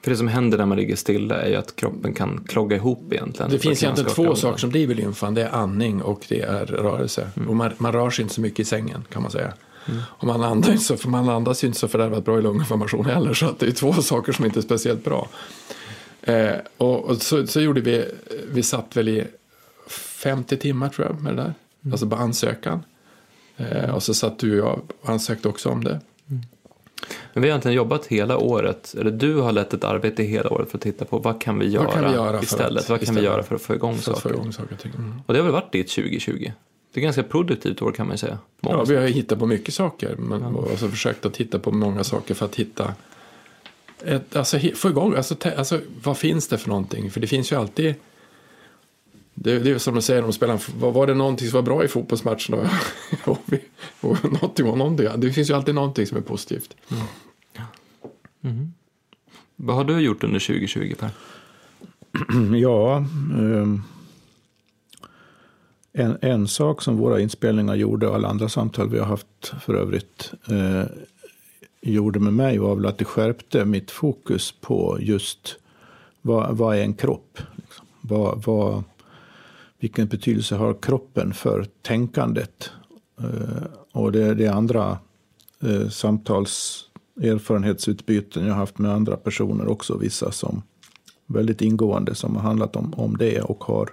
För 0.01 0.11
det 0.11 0.17
som 0.17 0.27
händer 0.27 0.57
när 0.57 0.65
man 0.65 0.77
ligger 0.77 0.95
stilla 0.95 1.41
är 1.41 1.49
ju 1.49 1.55
att 1.55 1.75
kroppen 1.75 2.13
kan 2.13 2.43
klogga 2.47 2.75
ihop 2.75 3.13
egentligen. 3.13 3.51
Det 3.51 3.59
finns 3.59 3.83
egentligen 3.83 4.11
två 4.11 4.35
saker 4.35 4.57
som 4.57 4.69
driver 4.69 4.95
lymfan. 4.95 5.33
Det 5.33 5.43
är 5.43 5.49
andning 5.49 6.01
och 6.01 6.25
det 6.29 6.41
är 6.41 6.65
rörelse. 6.65 7.29
Mm. 7.35 7.49
Och 7.49 7.55
man, 7.55 7.71
man, 7.77 7.91
rör 7.91 8.09
sig 8.09 8.23
inte 8.23 8.35
så 8.35 8.41
mycket 8.41 8.59
i 8.59 8.65
sängen 8.65 9.05
kan 9.11 9.21
man 9.21 9.31
säga. 9.31 9.53
Mm. 9.87 10.01
Och 10.07 10.27
man, 10.27 10.43
andas 10.43 10.85
så, 10.85 10.97
för 10.97 11.09
man 11.09 11.29
andas 11.29 11.63
ju 11.63 11.67
inte 11.67 11.79
så 11.79 11.87
fördärvat 11.87 12.25
bra 12.25 12.39
i 12.39 12.41
lunginflammation 12.41 13.05
heller. 13.05 13.33
Så 13.33 13.45
att 13.45 13.59
det 13.59 13.67
är 13.67 13.71
två 13.71 13.93
saker 14.01 14.31
som 14.31 14.45
inte 14.45 14.59
är 14.59 14.61
speciellt 14.61 15.03
bra. 15.03 15.27
Eh, 16.21 16.55
och, 16.77 17.03
och 17.03 17.21
så, 17.21 17.47
så, 17.47 17.61
gjorde 17.61 17.81
vi, 17.81 18.05
vi 18.51 18.63
satt 18.63 18.97
väl 18.97 19.09
i 19.09 19.23
50 19.87 20.57
timmar 20.57 20.89
tror 20.89 21.07
jag 21.07 21.21
med 21.21 21.33
det 21.33 21.41
där. 21.41 21.53
Mm. 21.83 21.93
Alltså 21.93 22.09
på 22.09 22.15
ansökan. 22.15 22.83
Eh, 23.57 23.95
och 23.95 24.03
så 24.03 24.13
satt 24.13 24.39
du 24.39 24.61
och 24.61 24.67
jag 24.67 24.81
och 25.01 25.09
ansökte 25.09 25.47
också 25.47 25.69
om 25.69 25.83
det. 25.83 25.99
Men 27.33 27.43
vi 27.43 27.49
har 27.49 27.53
egentligen 27.53 27.77
jobbat 27.77 28.05
hela 28.05 28.37
året, 28.37 28.95
eller 28.99 29.11
du 29.11 29.35
har 29.35 29.51
lett 29.51 29.73
ett 29.73 29.83
arbete 29.83 30.23
hela 30.23 30.49
året 30.49 30.71
för 30.71 30.77
att 30.77 30.81
titta 30.81 31.05
på 31.05 31.17
vad 31.17 31.41
kan 31.41 31.59
vi 31.59 31.67
göra, 31.67 31.91
kan 31.91 32.05
vi 32.05 32.11
göra 32.11 32.41
istället? 32.41 32.83
Att, 32.83 32.89
vad 32.89 32.99
kan 32.99 33.03
istället, 33.03 33.23
vi 33.23 33.25
göra 33.25 33.43
för 33.43 33.55
att 33.55 33.61
få 33.61 33.75
igång 33.75 33.97
saker? 33.97 34.21
Få 34.21 34.29
igång 34.29 34.53
saker 34.53 34.77
mm. 34.95 35.21
Och 35.25 35.33
det 35.33 35.39
har 35.39 35.43
väl 35.43 35.53
varit 35.53 35.71
ditt 35.71 35.89
2020? 35.89 36.51
Det 36.93 36.99
är 36.99 37.03
ganska 37.03 37.23
produktivt 37.23 37.81
år 37.81 37.91
kan 37.91 38.07
man 38.07 38.17
säga. 38.17 38.37
Många 38.59 38.77
ja, 38.77 38.83
vi 38.83 38.95
har 38.95 39.07
hittat 39.07 39.39
på 39.39 39.45
mycket 39.45 39.73
saker. 39.73 40.15
Men, 40.15 40.41
ja. 40.41 40.67
Alltså 40.71 40.89
försökt 40.89 41.25
att 41.25 41.33
titta 41.33 41.59
på 41.59 41.71
många 41.71 42.03
saker 42.03 42.33
för 42.33 42.45
att 42.45 42.55
hitta 42.55 42.93
ett, 44.05 44.35
alltså, 44.35 44.59
få 44.75 44.89
igång, 44.89 45.15
alltså, 45.15 45.35
alltså, 45.57 45.79
vad 46.03 46.17
finns 46.17 46.47
det 46.47 46.57
för 46.57 46.69
någonting? 46.69 47.11
För 47.11 47.19
det 47.19 47.27
finns 47.27 47.51
ju 47.51 47.55
alltid 47.55 47.95
det, 49.41 49.59
det 49.59 49.71
är 49.71 49.77
som 49.77 49.93
de 49.93 50.01
säger 50.01 50.21
när 50.21 50.27
de 50.27 50.33
spelar, 50.33 50.61
var, 50.79 50.91
var 50.91 51.07
det 51.07 51.13
någonting 51.13 51.47
som 51.47 51.55
var 51.57 51.61
bra 51.61 51.83
i 51.83 51.87
fotbollsmatchen? 51.87 52.53
och, 53.25 53.39
och 54.01 54.31
någonting 54.31 54.65
var 54.65 54.75
någonting. 54.75 55.07
Det 55.17 55.31
finns 55.31 55.49
ju 55.49 55.53
alltid 55.53 55.75
någonting 55.75 56.05
som 56.05 56.17
är 56.17 56.21
positivt. 56.21 56.75
Mm. 56.91 57.03
Mm. 58.41 58.73
Vad 59.55 59.75
har 59.75 59.83
du 59.83 59.99
gjort 59.99 60.23
under 60.23 60.39
2020 60.39 60.95
Per? 60.99 61.09
ja, 62.61 63.05
um, 63.37 63.83
en, 65.93 66.17
en 66.21 66.47
sak 66.47 66.81
som 66.81 66.97
våra 66.97 67.19
inspelningar 67.19 67.75
gjorde 67.75 68.07
och 68.07 68.15
alla 68.15 68.27
andra 68.27 68.49
samtal 68.49 68.89
vi 68.89 68.99
har 68.99 69.05
haft 69.05 69.53
för 69.61 69.73
övrigt 69.73 70.33
uh, 70.51 70.83
gjorde 71.81 72.19
med 72.19 72.33
mig 72.33 72.57
var 72.57 72.75
väl 72.75 72.85
att 72.85 72.97
det 72.97 73.05
skärpte 73.05 73.65
mitt 73.65 73.91
fokus 73.91 74.51
på 74.61 74.97
just 75.01 75.55
vad, 76.21 76.57
vad 76.57 76.77
är 76.77 76.81
en 76.81 76.93
kropp? 76.93 77.39
Liksom. 77.55 77.85
Vad, 78.01 78.43
vad, 78.43 78.83
vilken 79.79 80.07
betydelse 80.07 80.55
har 80.55 80.73
kroppen 80.81 81.33
för 81.33 81.65
tänkandet? 81.81 82.71
Eh, 83.19 83.63
och 83.91 84.11
det, 84.11 84.33
det 84.33 84.47
andra 84.47 84.97
uh, 85.63 85.89
samtals 85.89 86.85
erfarenhetsutbyten 87.21 88.45
jag 88.45 88.53
har 88.53 88.59
haft 88.59 88.77
med 88.77 88.91
andra 88.91 89.17
personer 89.17 89.67
också, 89.67 89.97
vissa 89.97 90.31
som 90.31 90.61
väldigt 91.25 91.61
ingående 91.61 92.15
som 92.15 92.35
har 92.35 92.43
handlat 92.43 92.75
om, 92.75 92.93
om 92.93 93.17
det 93.17 93.41
och 93.41 93.63
har, 93.63 93.89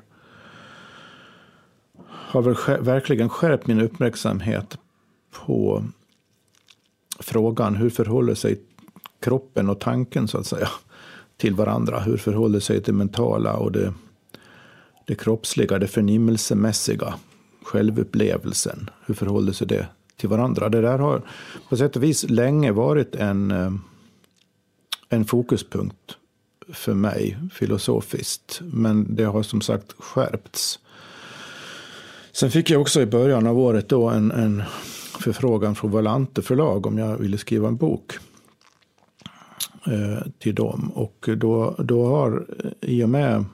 har 2.09 2.43
väl 2.43 2.85
verkligen 2.85 3.29
skärpt 3.29 3.67
min 3.67 3.81
uppmärksamhet 3.81 4.79
på 5.31 5.85
frågan 7.21 7.77
hur 7.77 7.91
förhåller 7.91 8.35
sig 8.35 8.61
kroppen 9.21 9.71
och 9.71 9.81
tanken 9.81 10.29
så 10.29 10.39
att 10.39 10.47
säga 10.47 10.69
till 11.37 11.55
varandra? 11.55 12.01
Hur 12.01 12.17
förhåller 12.17 12.61
sig 12.61 12.81
det 12.81 12.93
mentala 12.93 13.57
och 13.57 13.73
det, 13.73 13.95
det 15.07 15.15
kroppsliga, 15.15 15.79
det 15.79 15.87
förnimmelsemässiga, 15.87 17.15
självupplevelsen? 17.63 18.91
Hur 19.07 19.15
förhåller 19.15 19.53
sig 19.53 19.67
det 19.67 19.87
till 20.17 20.29
varandra. 20.29 20.69
Det 20.69 20.81
där 20.81 20.99
har 20.99 21.23
på 21.69 21.77
sätt 21.77 21.97
och 21.97 22.03
vis 22.03 22.31
länge 22.31 22.73
varit 22.73 23.15
en, 23.15 23.51
eh, 23.51 23.73
en 25.09 25.25
fokuspunkt 25.25 26.17
för 26.69 26.95
mig 26.95 27.39
filosofiskt. 27.53 28.61
Men 28.63 29.15
det 29.15 29.25
har 29.25 29.43
som 29.43 29.61
sagt 29.61 29.93
skärpts. 29.99 30.79
Sen 32.33 32.51
fick 32.51 32.71
jag 32.71 32.81
också 32.81 33.01
i 33.01 33.07
början 33.07 33.47
av 33.47 33.59
året 33.59 33.89
då 33.89 34.09
en, 34.09 34.31
en 34.31 34.63
förfrågan 35.21 35.75
från 35.75 35.91
Valante 35.91 36.43
förlag 36.43 36.87
om 36.87 36.99
jag 36.99 37.17
ville 37.17 37.39
skriva 37.39 37.69
en 37.69 37.77
bok 37.77 38.13
eh, 39.87 40.27
till 40.39 40.55
dem. 40.55 40.93
Och 40.95 41.29
då, 41.37 41.75
då 41.79 42.07
har 42.07 42.47
eh, 42.65 42.91
i 42.91 43.05
och 43.05 43.09
med 43.09 43.45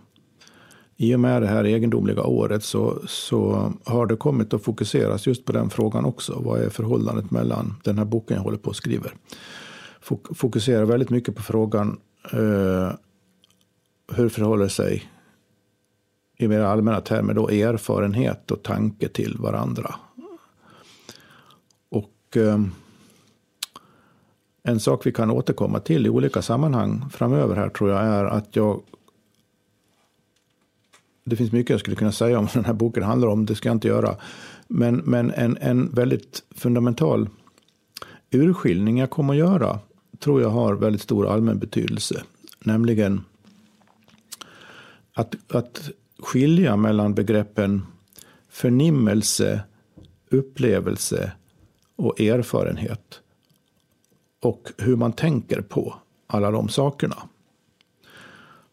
i 1.02 1.14
och 1.14 1.20
med 1.20 1.42
det 1.42 1.48
här 1.48 1.64
egendomliga 1.64 2.22
året 2.22 2.64
så, 2.64 2.98
så 3.06 3.72
har 3.84 4.06
det 4.06 4.16
kommit 4.16 4.54
att 4.54 4.62
fokuseras 4.62 5.26
just 5.26 5.44
på 5.44 5.52
den 5.52 5.70
frågan 5.70 6.04
också. 6.04 6.40
Vad 6.44 6.60
är 6.60 6.68
förhållandet 6.68 7.30
mellan 7.30 7.74
den 7.84 7.98
här 7.98 8.04
boken 8.04 8.36
jag 8.36 8.44
håller 8.44 8.58
på 8.58 8.68
och 8.68 8.76
skriver? 8.76 9.14
Fokuserar 10.34 10.84
väldigt 10.84 11.10
mycket 11.10 11.36
på 11.36 11.42
frågan 11.42 12.00
eh, 12.32 12.92
hur 14.12 14.28
förhåller 14.28 14.68
sig 14.68 15.10
i 16.38 16.48
mer 16.48 16.60
allmänna 16.60 17.00
termer 17.00 17.34
då 17.34 17.48
erfarenhet 17.48 18.50
och 18.50 18.62
tanke 18.62 19.08
till 19.08 19.36
varandra. 19.38 19.94
Och 21.90 22.36
eh, 22.36 22.60
en 24.62 24.80
sak 24.80 25.06
vi 25.06 25.12
kan 25.12 25.30
återkomma 25.30 25.80
till 25.80 26.06
i 26.06 26.10
olika 26.10 26.42
sammanhang 26.42 27.04
framöver 27.12 27.56
här 27.56 27.68
tror 27.68 27.90
jag 27.90 28.00
är 28.00 28.24
att 28.24 28.56
jag 28.56 28.82
det 31.24 31.36
finns 31.36 31.52
mycket 31.52 31.70
jag 31.70 31.80
skulle 31.80 31.96
kunna 31.96 32.12
säga 32.12 32.38
om 32.38 32.44
vad 32.44 32.54
den 32.54 32.64
här 32.64 32.72
boken 32.72 33.02
handlar 33.02 33.28
om, 33.28 33.46
det 33.46 33.54
ska 33.54 33.68
jag 33.68 33.76
inte 33.76 33.88
göra. 33.88 34.16
Men, 34.68 34.96
men 34.96 35.30
en, 35.30 35.56
en 35.60 35.90
väldigt 35.90 36.42
fundamental 36.50 37.28
urskiljning 38.30 38.98
jag 38.98 39.10
kommer 39.10 39.34
att 39.34 39.38
göra 39.38 39.78
tror 40.18 40.42
jag 40.42 40.50
har 40.50 40.74
väldigt 40.74 41.02
stor 41.02 41.26
allmän 41.28 41.58
betydelse. 41.58 42.22
Nämligen 42.60 43.24
att, 45.12 45.54
att 45.54 45.90
skilja 46.18 46.76
mellan 46.76 47.14
begreppen 47.14 47.86
förnimmelse, 48.48 49.62
upplevelse 50.30 51.32
och 51.96 52.20
erfarenhet. 52.20 53.20
Och 54.40 54.72
hur 54.78 54.96
man 54.96 55.12
tänker 55.12 55.60
på 55.60 55.94
alla 56.26 56.50
de 56.50 56.68
sakerna. 56.68 57.16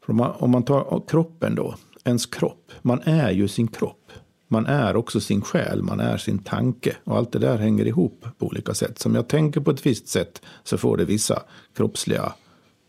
Om 0.06 0.15
man, 0.15 0.32
om 0.32 0.51
man 0.51 0.63
tar 0.63 1.01
kroppen 1.08 1.56
då 1.56 1.75
ens 2.09 2.25
kropp. 2.25 2.71
Man 2.81 3.01
är 3.01 3.31
ju 3.31 3.47
sin 3.47 3.67
kropp. 3.67 4.11
Man 4.47 4.65
är 4.65 4.95
också 4.95 5.19
sin 5.19 5.41
själ, 5.41 5.83
man 5.83 5.99
är 5.99 6.17
sin 6.17 6.39
tanke. 6.39 6.95
Och 7.03 7.17
allt 7.17 7.31
det 7.31 7.39
där 7.39 7.57
hänger 7.57 7.85
ihop 7.85 8.25
på 8.37 8.45
olika 8.45 8.73
sätt. 8.73 8.99
Som 8.99 9.15
jag 9.15 9.27
tänker 9.27 9.61
på 9.61 9.71
ett 9.71 9.85
visst 9.85 10.07
sätt 10.07 10.41
så 10.63 10.77
får 10.77 10.97
det 10.97 11.05
vissa 11.05 11.43
kroppsliga 11.75 12.33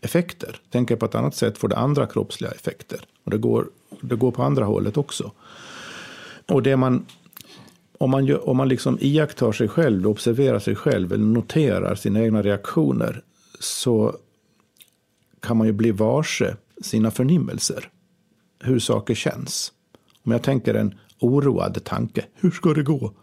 effekter. 0.01 0.59
Tänker 0.69 0.91
jag 0.91 0.99
på 0.99 1.05
ett 1.05 1.15
annat 1.15 1.35
sätt 1.35 1.57
får 1.57 1.67
det 1.67 1.77
andra 1.77 2.07
kroppsliga 2.07 2.51
effekter. 2.51 2.99
Och 3.23 3.31
det 3.31 3.37
går, 3.37 3.69
det 4.01 4.15
går 4.15 4.31
på 4.31 4.43
andra 4.43 4.65
hållet 4.65 4.97
också. 4.97 5.31
Och 6.47 6.63
det 6.63 6.77
man, 6.77 7.05
om 7.97 8.09
man, 8.09 8.25
gör, 8.25 8.49
om 8.49 8.57
man 8.57 8.69
liksom 8.69 8.97
iakttar 9.01 9.51
sig 9.51 9.67
själv, 9.67 10.07
observerar 10.07 10.59
sig 10.59 10.75
själv 10.75 11.13
eller 11.13 11.25
noterar 11.25 11.95
sina 11.95 12.21
egna 12.21 12.41
reaktioner 12.41 13.23
så 13.59 14.15
kan 15.39 15.57
man 15.57 15.67
ju 15.67 15.73
bli 15.73 15.91
varse 15.91 16.55
sina 16.81 17.11
förnimmelser 17.11 17.89
hur 18.63 18.79
saker 18.79 19.15
känns. 19.15 19.73
Om 20.23 20.31
jag 20.31 20.43
tänker 20.43 20.73
en 20.73 20.95
oroad 21.19 21.83
tanke, 21.83 22.25
hur 22.33 22.51
ska 22.51 22.73
det 22.73 22.83
gå? 22.83 23.13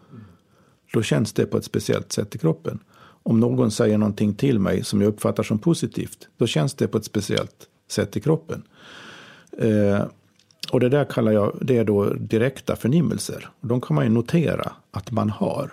Då 0.92 1.02
känns 1.02 1.32
det 1.32 1.46
på 1.46 1.56
ett 1.56 1.64
speciellt 1.64 2.12
sätt 2.12 2.34
i 2.34 2.38
kroppen. 2.38 2.78
Om 3.22 3.40
någon 3.40 3.70
säger 3.70 3.98
någonting 3.98 4.34
till 4.34 4.58
mig 4.58 4.84
som 4.84 5.00
jag 5.00 5.08
uppfattar 5.08 5.42
som 5.42 5.58
positivt, 5.58 6.28
då 6.36 6.46
känns 6.46 6.74
det 6.74 6.88
på 6.88 6.98
ett 6.98 7.04
speciellt 7.04 7.68
sätt 7.88 8.16
i 8.16 8.20
kroppen. 8.20 8.62
Eh, 9.58 10.04
och 10.72 10.80
det 10.80 10.88
där 10.88 11.04
kallar 11.04 11.32
jag 11.32 11.58
det 11.60 11.76
är 11.76 11.84
då 11.84 12.10
direkta 12.10 12.76
förnimmelser. 12.76 13.48
De 13.60 13.80
kan 13.80 13.94
man 13.94 14.04
ju 14.04 14.10
notera 14.10 14.72
att 14.90 15.10
man 15.10 15.30
har. 15.30 15.72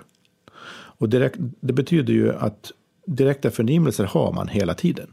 Och 0.97 1.09
direkt, 1.09 1.37
det 1.39 1.73
betyder 1.73 2.13
ju 2.13 2.33
att 2.33 2.71
direkta 3.05 3.51
förnimmelser 3.51 4.03
har 4.03 4.31
man 4.31 4.47
hela 4.47 4.73
tiden. 4.73 5.07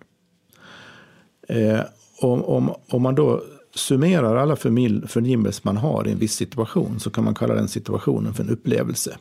Eh, 1.49 1.81
om, 2.21 2.45
om, 2.45 2.75
om 2.89 3.03
man 3.03 3.15
då 3.15 3.43
summerar 3.75 4.37
alla 4.37 4.57
förnimmelser 4.57 5.63
man 5.65 5.77
har 5.77 6.09
i 6.09 6.13
en 6.13 6.19
viss 6.19 6.35
situation 6.35 7.01
så 7.01 7.11
kan 7.11 7.25
man 7.25 7.35
kalla 7.35 7.55
den 7.55 7.69
situationen 7.69 8.35
för 8.35 8.45
en 8.45 8.51
upplevelse. 8.51 9.17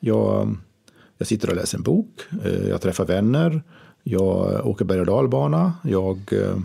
Jag, 0.00 0.56
jag 1.18 1.28
sitter 1.28 1.50
och 1.50 1.56
läser 1.56 1.78
en 1.78 1.84
bok, 1.84 2.20
eh, 2.44 2.68
jag 2.68 2.80
träffar 2.80 3.04
vänner, 3.04 3.62
jag 4.02 4.66
åker 4.66 4.84
berg 4.84 5.00
och 5.00 5.06
dalbana, 5.06 5.72
jag 5.84 6.18
eh, 6.32 6.56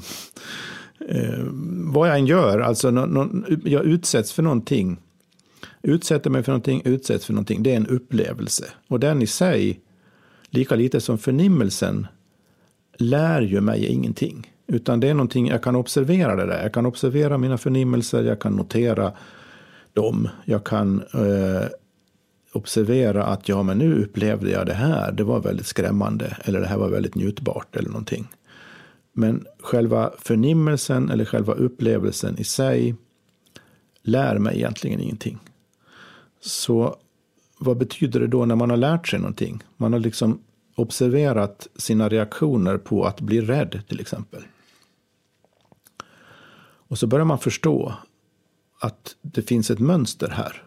eh 1.09 1.45
vad 1.93 2.09
jag 2.09 2.19
än 2.19 2.25
gör, 2.25 2.59
alltså 2.59 2.91
no, 2.91 3.05
no, 3.05 3.45
jag 3.63 3.85
utsätts 3.85 4.33
för 4.33 4.43
någonting. 4.43 4.97
Utsätter 5.81 6.29
mig 6.29 6.43
för 6.43 6.51
någonting, 6.51 6.81
utsätts 6.85 7.25
för 7.25 7.33
någonting. 7.33 7.63
Det 7.63 7.71
är 7.71 7.77
en 7.77 7.87
upplevelse. 7.87 8.65
Och 8.87 8.99
den 8.99 9.21
i 9.21 9.27
sig, 9.27 9.79
lika 10.49 10.75
lite 10.75 11.01
som 11.01 11.17
förnimmelsen, 11.17 12.07
lär 12.97 13.41
ju 13.41 13.61
mig 13.61 13.85
ingenting. 13.85 14.54
Utan 14.67 14.99
det 14.99 15.09
är 15.09 15.13
någonting, 15.13 15.47
jag 15.47 15.63
kan 15.63 15.75
observera 15.75 16.35
det 16.35 16.45
där. 16.45 16.61
Jag 16.63 16.73
kan 16.73 16.85
observera 16.85 17.37
mina 17.37 17.57
förnimmelser, 17.57 18.23
jag 18.23 18.39
kan 18.41 18.53
notera 18.53 19.13
dem. 19.93 20.29
Jag 20.45 20.63
kan 20.63 21.03
eh, 21.13 21.67
observera 22.53 23.25
att 23.25 23.49
ja, 23.49 23.63
men 23.63 23.77
nu 23.77 24.03
upplevde 24.03 24.51
jag 24.51 24.65
det 24.65 24.73
här. 24.73 25.11
Det 25.11 25.23
var 25.23 25.39
väldigt 25.39 25.67
skrämmande. 25.67 26.37
Eller 26.43 26.59
det 26.59 26.67
här 26.67 26.77
var 26.77 26.89
väldigt 26.89 27.15
njutbart 27.15 27.75
eller 27.75 27.89
någonting. 27.89 28.27
Men 29.13 29.45
själva 29.59 30.11
förnimmelsen 30.19 31.09
eller 31.09 31.25
själva 31.25 31.53
upplevelsen 31.53 32.39
i 32.39 32.43
sig 32.43 32.95
lär 34.01 34.39
mig 34.39 34.55
egentligen 34.55 34.99
ingenting. 34.99 35.39
Så 36.41 36.95
vad 37.59 37.77
betyder 37.77 38.19
det 38.19 38.27
då 38.27 38.45
när 38.45 38.55
man 38.55 38.69
har 38.69 38.77
lärt 38.77 39.07
sig 39.07 39.19
någonting? 39.19 39.63
Man 39.77 39.93
har 39.93 39.99
liksom 39.99 40.39
observerat 40.75 41.67
sina 41.75 42.09
reaktioner 42.09 42.77
på 42.77 43.03
att 43.03 43.21
bli 43.21 43.41
rädd 43.41 43.81
till 43.87 43.99
exempel. 43.99 44.43
Och 46.87 46.97
så 46.97 47.07
börjar 47.07 47.25
man 47.25 47.39
förstå 47.39 47.93
att 48.81 49.15
det 49.21 49.41
finns 49.41 49.71
ett 49.71 49.79
mönster 49.79 50.29
här. 50.29 50.63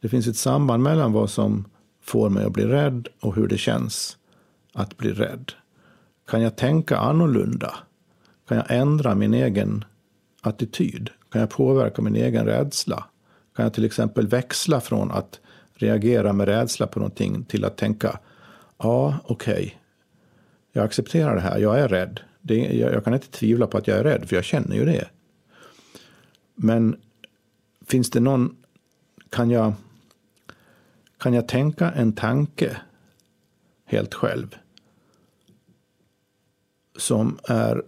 Det 0.00 0.08
finns 0.08 0.26
ett 0.26 0.36
samband 0.36 0.82
mellan 0.82 1.12
vad 1.12 1.30
som 1.30 1.64
får 2.02 2.30
mig 2.30 2.44
att 2.44 2.52
bli 2.52 2.64
rädd 2.64 3.08
och 3.20 3.34
hur 3.34 3.48
det 3.48 3.58
känns 3.58 4.18
att 4.72 4.96
bli 4.96 5.12
rädd. 5.12 5.52
Kan 6.26 6.42
jag 6.42 6.56
tänka 6.56 6.96
annorlunda? 6.96 7.74
Kan 8.48 8.56
jag 8.56 8.66
ändra 8.68 9.14
min 9.14 9.34
egen 9.34 9.84
attityd? 10.40 11.10
Kan 11.32 11.40
jag 11.40 11.50
påverka 11.50 12.02
min 12.02 12.16
egen 12.16 12.46
rädsla? 12.46 13.04
Kan 13.56 13.62
jag 13.62 13.74
till 13.74 13.84
exempel 13.84 14.26
växla 14.26 14.80
från 14.80 15.10
att 15.10 15.40
reagera 15.74 16.32
med 16.32 16.48
rädsla 16.48 16.86
på 16.86 16.98
någonting 16.98 17.44
till 17.44 17.64
att 17.64 17.76
tänka 17.76 18.18
ja, 18.78 19.18
okej, 19.24 19.52
okay. 19.52 19.70
jag 20.72 20.84
accepterar 20.84 21.34
det 21.34 21.40
här, 21.40 21.58
jag 21.58 21.80
är 21.80 21.88
rädd. 21.88 22.20
Det, 22.42 22.56
jag, 22.56 22.92
jag 22.92 23.04
kan 23.04 23.14
inte 23.14 23.30
tvivla 23.30 23.66
på 23.66 23.78
att 23.78 23.86
jag 23.86 23.98
är 23.98 24.04
rädd, 24.04 24.28
för 24.28 24.36
jag 24.36 24.44
känner 24.44 24.76
ju 24.76 24.84
det. 24.84 25.08
Men 26.54 26.96
finns 27.86 28.10
det 28.10 28.20
någon, 28.20 28.56
kan 29.28 29.50
jag, 29.50 29.72
kan 31.18 31.34
jag 31.34 31.48
tänka 31.48 31.90
en 31.90 32.12
tanke 32.12 32.76
helt 33.84 34.14
själv? 34.14 34.56
som 37.00 37.38
är 37.44 37.82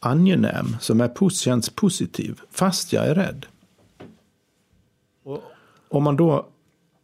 angenäm, 0.00 0.76
som 0.80 1.00
är, 1.00 1.30
känns 1.30 1.70
positiv, 1.70 2.40
fast 2.50 2.92
jag 2.92 3.06
är 3.06 3.14
rädd. 3.14 3.46
Om 5.88 6.02
man 6.02 6.16
då 6.16 6.46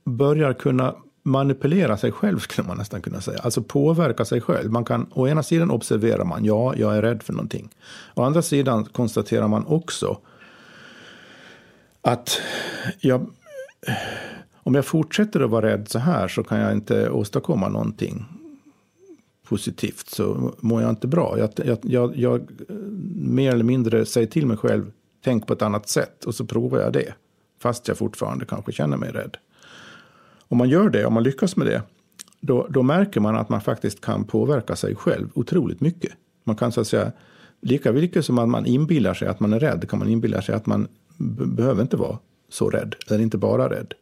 börjar 0.04 0.52
kunna 0.52 0.94
manipulera 1.26 1.96
sig 1.96 2.12
själv, 2.12 2.38
skulle 2.38 2.68
man 2.68 2.76
nästan 2.76 3.02
kunna 3.02 3.20
säga. 3.20 3.38
Alltså 3.38 3.62
påverka 3.62 4.24
sig 4.24 4.40
själv. 4.40 4.70
Man 4.70 4.84
kan, 4.84 5.06
å 5.12 5.28
ena 5.28 5.42
sidan 5.42 5.70
observerar 5.70 6.24
man, 6.24 6.44
ja, 6.44 6.74
jag 6.76 6.96
är 6.96 7.02
rädd 7.02 7.22
för 7.22 7.32
någonting. 7.32 7.70
Å 8.14 8.22
andra 8.22 8.42
sidan 8.42 8.84
konstaterar 8.84 9.48
man 9.48 9.66
också 9.66 10.18
att 12.02 12.40
jag, 13.00 13.30
om 14.54 14.74
jag 14.74 14.84
fortsätter 14.84 15.40
att 15.40 15.50
vara 15.50 15.66
rädd 15.66 15.88
så 15.88 15.98
här 15.98 16.28
så 16.28 16.44
kan 16.44 16.58
jag 16.58 16.72
inte 16.72 17.10
åstadkomma 17.10 17.68
någonting 17.68 18.24
positivt 19.48 20.08
så 20.08 20.54
mår 20.60 20.82
jag 20.82 20.90
inte 20.90 21.06
bra. 21.06 21.38
Jag, 21.38 21.50
jag, 21.56 21.78
jag, 21.82 22.16
jag 22.16 22.50
mer 23.16 23.52
eller 23.52 23.64
mindre 23.64 24.06
säger 24.06 24.26
till 24.26 24.46
mig 24.46 24.56
själv, 24.56 24.92
tänk 25.24 25.46
på 25.46 25.52
ett 25.52 25.62
annat 25.62 25.88
sätt 25.88 26.24
och 26.24 26.34
så 26.34 26.46
provar 26.46 26.78
jag 26.78 26.92
det. 26.92 27.14
Fast 27.62 27.88
jag 27.88 27.98
fortfarande 27.98 28.44
kanske 28.44 28.72
känner 28.72 28.96
mig 28.96 29.10
rädd. 29.10 29.36
Om 30.48 30.58
man 30.58 30.68
gör 30.68 30.90
det, 30.90 31.04
om 31.04 31.14
man 31.14 31.22
lyckas 31.22 31.56
med 31.56 31.66
det, 31.66 31.82
då, 32.40 32.66
då 32.70 32.82
märker 32.82 33.20
man 33.20 33.36
att 33.36 33.48
man 33.48 33.60
faktiskt 33.60 34.00
kan 34.00 34.24
påverka 34.24 34.76
sig 34.76 34.94
själv 34.94 35.28
otroligt 35.34 35.80
mycket. 35.80 36.12
Man 36.44 36.56
kan 36.56 36.72
så 36.72 36.80
att 36.80 36.86
säga, 36.86 37.12
lika 37.60 37.92
mycket 37.92 38.24
som 38.24 38.38
att 38.38 38.48
man 38.48 38.66
inbillar 38.66 39.14
sig 39.14 39.28
att 39.28 39.40
man 39.40 39.52
är 39.52 39.60
rädd, 39.60 39.88
kan 39.88 39.98
man 39.98 40.08
inbilla 40.08 40.42
sig 40.42 40.54
att 40.54 40.66
man 40.66 40.88
behöver 41.18 41.82
inte 41.82 41.96
vara 41.96 42.18
så 42.48 42.70
rädd, 42.70 42.94
eller 43.08 43.20
inte 43.20 43.38
bara 43.38 43.70
rädd. 43.70 43.94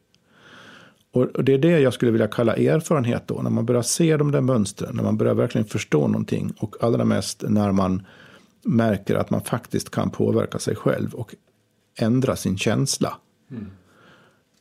Och 1.13 1.45
det 1.45 1.55
är 1.55 1.59
det 1.59 1.81
jag 1.81 1.95
skulle 1.95 2.13
vilja 2.13 2.27
kalla 2.27 2.57
erfarenhet 2.57 3.23
då, 3.27 3.43
när 3.43 3.51
man 3.51 3.67
börjar 3.67 3.83
se 3.83 4.17
de 4.17 4.33
där 4.33 4.41
mönstren, 4.41 4.97
när 4.97 5.03
man 5.03 5.17
börjar 5.17 5.35
verkligen 5.35 5.67
förstå 5.67 6.09
någonting 6.09 6.53
och 6.59 6.77
allra 6.81 7.05
mest 7.05 7.45
när 7.49 7.73
man 7.73 8.07
märker 8.63 9.15
att 9.15 9.31
man 9.31 9.41
faktiskt 9.41 9.91
kan 9.91 10.11
påverka 10.11 10.59
sig 10.59 10.77
själv 10.77 11.15
och 11.15 11.35
ändra 11.99 12.37
sin 12.37 12.59
känsla. 12.59 13.17
Mm. 13.51 13.67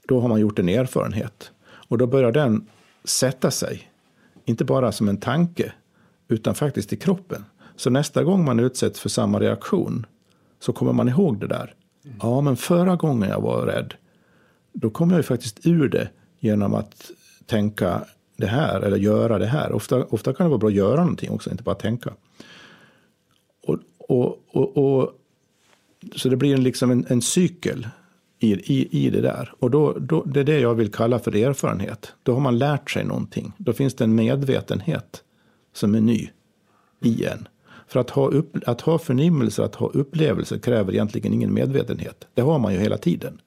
Då 0.07 0.19
har 0.19 0.29
man 0.29 0.39
gjort 0.39 0.59
en 0.59 0.69
erfarenhet. 0.69 1.51
Och 1.87 1.97
då 1.97 2.07
börjar 2.07 2.31
den 2.31 2.67
sätta 3.03 3.51
sig, 3.51 3.91
inte 4.45 4.65
bara 4.65 4.91
som 4.91 5.09
en 5.09 5.17
tanke, 5.17 5.73
utan 6.27 6.55
faktiskt 6.55 6.93
i 6.93 6.95
kroppen. 6.95 7.45
Så 7.75 7.89
nästa 7.89 8.23
gång 8.23 8.45
man 8.45 8.59
utsätts 8.59 8.99
för 8.99 9.09
samma 9.09 9.39
reaktion 9.39 10.05
så 10.59 10.73
kommer 10.73 10.93
man 10.93 11.09
ihåg 11.09 11.39
det 11.39 11.47
där. 11.47 11.75
Ja, 12.21 12.41
men 12.41 12.57
förra 12.57 12.95
gången 12.95 13.29
jag 13.29 13.41
var 13.41 13.65
rädd, 13.65 13.93
då 14.73 14.89
kom 14.89 15.09
jag 15.09 15.17
ju 15.17 15.23
faktiskt 15.23 15.67
ur 15.67 15.89
det 15.89 16.09
genom 16.39 16.73
att 16.73 17.11
tänka 17.45 18.05
det 18.37 18.47
här 18.47 18.81
eller 18.81 18.97
göra 18.97 19.39
det 19.39 19.45
här. 19.45 19.71
Ofta, 19.71 20.05
ofta 20.05 20.33
kan 20.33 20.45
det 20.45 20.49
vara 20.49 20.59
bra 20.59 20.69
att 20.69 20.75
göra 20.75 20.99
någonting 21.01 21.31
också, 21.31 21.51
inte 21.51 21.63
bara 21.63 21.75
tänka. 21.75 22.13
Och, 23.67 23.79
och, 23.97 24.43
och, 24.47 24.77
och 24.77 25.11
så 26.15 26.29
det 26.29 26.35
blir 26.35 26.53
en, 26.53 26.63
liksom 26.63 26.91
en, 26.91 27.05
en 27.09 27.21
cykel 27.21 27.87
i, 28.43 28.51
i, 28.51 29.05
i 29.05 29.09
det 29.09 29.21
där. 29.21 29.53
Och 29.59 29.71
då, 29.71 29.97
då, 29.99 30.23
det 30.23 30.39
är 30.39 30.43
det 30.43 30.59
jag 30.59 30.75
vill 30.75 30.91
kalla 30.91 31.19
för 31.19 31.35
erfarenhet. 31.35 32.13
Då 32.23 32.33
har 32.33 32.39
man 32.39 32.57
lärt 32.57 32.91
sig 32.91 33.05
någonting. 33.05 33.53
Då 33.57 33.73
finns 33.73 33.93
det 33.93 34.03
en 34.03 34.15
medvetenhet 34.15 35.23
som 35.73 35.95
är 35.95 36.01
ny 36.01 36.29
i 37.01 37.25
en. 37.25 37.47
För 37.87 37.99
att 37.99 38.09
ha, 38.09 38.27
upp, 38.27 38.57
att 38.65 38.81
ha 38.81 38.99
förnimmelser, 38.99 39.63
att 39.63 39.75
ha 39.75 39.87
upplevelser 39.87 40.57
kräver 40.57 40.93
egentligen 40.93 41.33
ingen 41.33 41.53
medvetenhet. 41.53 42.27
Det 42.33 42.41
har 42.41 42.59
man 42.59 42.73
ju 42.73 42.79
hela 42.79 42.97
tiden. 42.97 43.41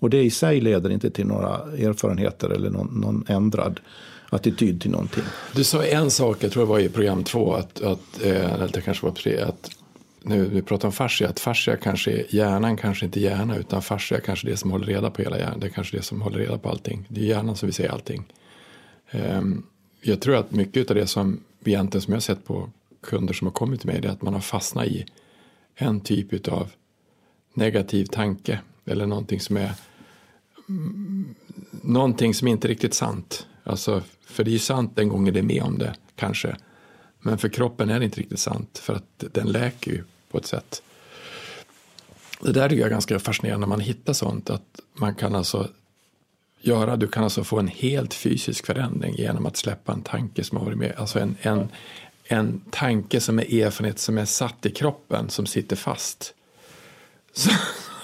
Och 0.00 0.10
det 0.10 0.22
i 0.22 0.30
sig 0.30 0.60
leder 0.60 0.90
inte 0.90 1.10
till 1.10 1.26
några 1.26 1.48
erfarenheter 1.78 2.50
eller 2.50 2.70
någon, 2.70 3.00
någon 3.00 3.24
ändrad 3.28 3.80
attityd 4.30 4.80
till 4.80 4.90
någonting. 4.90 5.24
Du 5.54 5.64
sa 5.64 5.84
en 5.84 6.10
sak, 6.10 6.36
jag 6.40 6.52
tror 6.52 6.62
det 6.62 6.68
var 6.68 6.78
i 6.78 6.88
program 6.88 7.24
två, 7.24 7.54
att, 7.54 7.82
att, 7.82 8.22
eh, 8.22 8.52
eller 8.54 8.68
det 8.68 8.80
kanske 8.80 9.06
var 9.06 9.12
tre, 9.12 9.40
att 9.40 9.70
nu 10.22 10.48
vi 10.48 10.62
pratar 10.62 10.88
om 10.88 10.92
fascia, 10.92 11.28
att 11.28 11.40
fascia 11.40 11.76
kanske 11.76 12.10
är 12.10 12.34
hjärnan, 12.34 12.76
kanske 12.76 13.04
inte 13.04 13.20
hjärna, 13.20 13.56
utan 13.56 13.82
fascia 13.82 14.20
kanske 14.20 14.46
är 14.46 14.50
det 14.50 14.56
som 14.56 14.70
håller 14.70 14.86
reda 14.86 15.10
på 15.10 15.22
hela 15.22 15.38
hjärnan, 15.38 15.60
det 15.60 15.66
är 15.66 15.70
kanske 15.70 15.96
det 15.96 16.02
som 16.02 16.22
håller 16.22 16.38
reda 16.38 16.58
på 16.58 16.68
allting. 16.68 17.06
Det 17.08 17.20
är 17.20 17.24
hjärnan 17.24 17.56
som 17.56 17.66
vi 17.66 17.72
ser 17.72 17.88
allting. 17.88 18.24
Um, 19.12 19.66
jag 20.02 20.20
tror 20.20 20.36
att 20.36 20.52
mycket 20.52 20.90
av 20.90 20.96
det 20.96 21.06
som 21.06 21.40
egentligen 21.64 22.02
som 22.02 22.12
jag 22.12 22.16
har 22.16 22.20
sett 22.20 22.44
på 22.44 22.70
kunder 23.02 23.34
som 23.34 23.46
har 23.46 23.52
kommit 23.52 23.80
till 23.80 23.90
mig, 23.90 24.00
det 24.00 24.08
är 24.08 24.12
att 24.12 24.22
man 24.22 24.34
har 24.34 24.40
fastnat 24.40 24.86
i 24.86 25.06
en 25.74 26.00
typ 26.00 26.48
av 26.48 26.70
negativ 27.54 28.04
tanke 28.04 28.60
eller 28.86 29.06
någonting 29.06 29.40
som 29.40 29.56
är 29.56 29.72
någonting 31.82 32.34
som 32.34 32.48
inte 32.48 32.66
är 32.66 32.68
riktigt 32.68 32.94
sant. 32.94 33.46
Alltså, 33.64 34.02
för 34.26 34.44
det 34.44 34.50
är 34.50 34.52
ju 34.52 34.58
sant 34.58 34.96
den 34.96 35.08
gången 35.08 35.34
det 35.34 35.40
är 35.40 35.44
med 35.44 35.62
om 35.62 35.78
det, 35.78 35.94
kanske. 36.16 36.56
Men 37.20 37.38
för 37.38 37.48
kroppen 37.48 37.90
är 37.90 37.98
det 37.98 38.04
inte 38.04 38.20
riktigt 38.20 38.40
sant, 38.40 38.78
för 38.78 38.94
att 38.94 39.24
den 39.32 39.46
läker 39.46 39.90
ju 39.90 40.04
på 40.30 40.38
ett 40.38 40.46
sätt. 40.46 40.82
Det 42.40 42.52
där 42.52 42.68
tycker 42.68 42.80
jag 42.80 42.86
är 42.86 42.90
ganska 42.90 43.18
fascinerande 43.18 43.66
när 43.66 43.68
man 43.68 43.80
hittar 43.80 44.12
sånt, 44.12 44.50
att 44.50 44.80
man 44.94 45.14
kan 45.14 45.34
alltså 45.34 45.68
göra, 46.60 46.96
du 46.96 47.08
kan 47.08 47.24
alltså 47.24 47.44
få 47.44 47.58
en 47.58 47.68
helt 47.68 48.14
fysisk 48.14 48.66
förändring 48.66 49.14
genom 49.14 49.46
att 49.46 49.56
släppa 49.56 49.92
en 49.92 50.02
tanke 50.02 50.44
som 50.44 50.58
har 50.58 50.64
varit 50.64 50.78
med, 50.78 50.94
alltså 50.96 51.18
en, 51.18 51.36
en, 51.40 51.68
en 52.24 52.60
tanke 52.70 53.20
som 53.20 53.38
är 53.38 53.54
erfarenhet 53.64 53.98
som 53.98 54.18
är 54.18 54.24
satt 54.24 54.66
i 54.66 54.70
kroppen, 54.70 55.30
som 55.30 55.46
sitter 55.46 55.76
fast. 55.76 56.34
Så, 57.32 57.50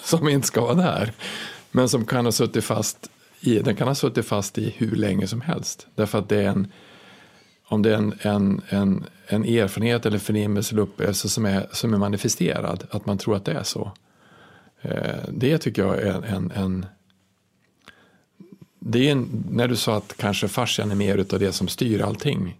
som 0.04 0.28
inte 0.28 0.46
ska 0.46 0.60
vara 0.60 0.74
där. 0.74 1.12
Men 1.70 1.88
som 1.88 2.04
kan 2.04 2.24
ha 2.24 2.32
suttit 2.32 2.64
fast 2.64 3.10
i, 3.40 3.58
den 3.58 3.76
kan 3.76 3.88
ha 3.88 3.94
suttit 3.94 4.26
fast 4.26 4.58
i 4.58 4.74
hur 4.76 4.96
länge 4.96 5.26
som 5.26 5.40
helst. 5.40 5.86
Därför 5.94 6.18
att 6.18 6.28
det 6.28 6.36
är 6.36 6.48
en, 6.48 6.72
om 7.68 7.82
det 7.82 7.90
är 7.90 7.96
en, 7.96 8.14
en, 8.22 8.60
en, 8.68 9.04
en 9.26 9.44
erfarenhet 9.44 10.06
eller 10.06 10.18
förnimmelse 10.18 10.74
eller 10.74 10.82
upplevelse 10.82 11.28
som 11.28 11.44
är, 11.44 11.66
som 11.72 11.94
är 11.94 11.98
manifesterad, 11.98 12.86
att 12.90 13.06
man 13.06 13.18
tror 13.18 13.36
att 13.36 13.44
det 13.44 13.52
är 13.52 13.62
så. 13.62 13.92
Eh, 14.82 15.16
det 15.28 15.58
tycker 15.58 15.82
jag 15.82 15.98
är 16.02 16.22
en, 16.22 16.50
en 16.50 16.86
det 18.78 19.08
är 19.08 19.12
en, 19.12 19.44
när 19.50 19.68
du 19.68 19.76
sa 19.76 19.96
att 19.96 20.16
kanske 20.16 20.48
fascian 20.48 20.90
är 20.90 20.94
mer 20.94 21.16
utav 21.18 21.40
det 21.40 21.52
som 21.52 21.68
styr 21.68 22.02
allting. 22.02 22.56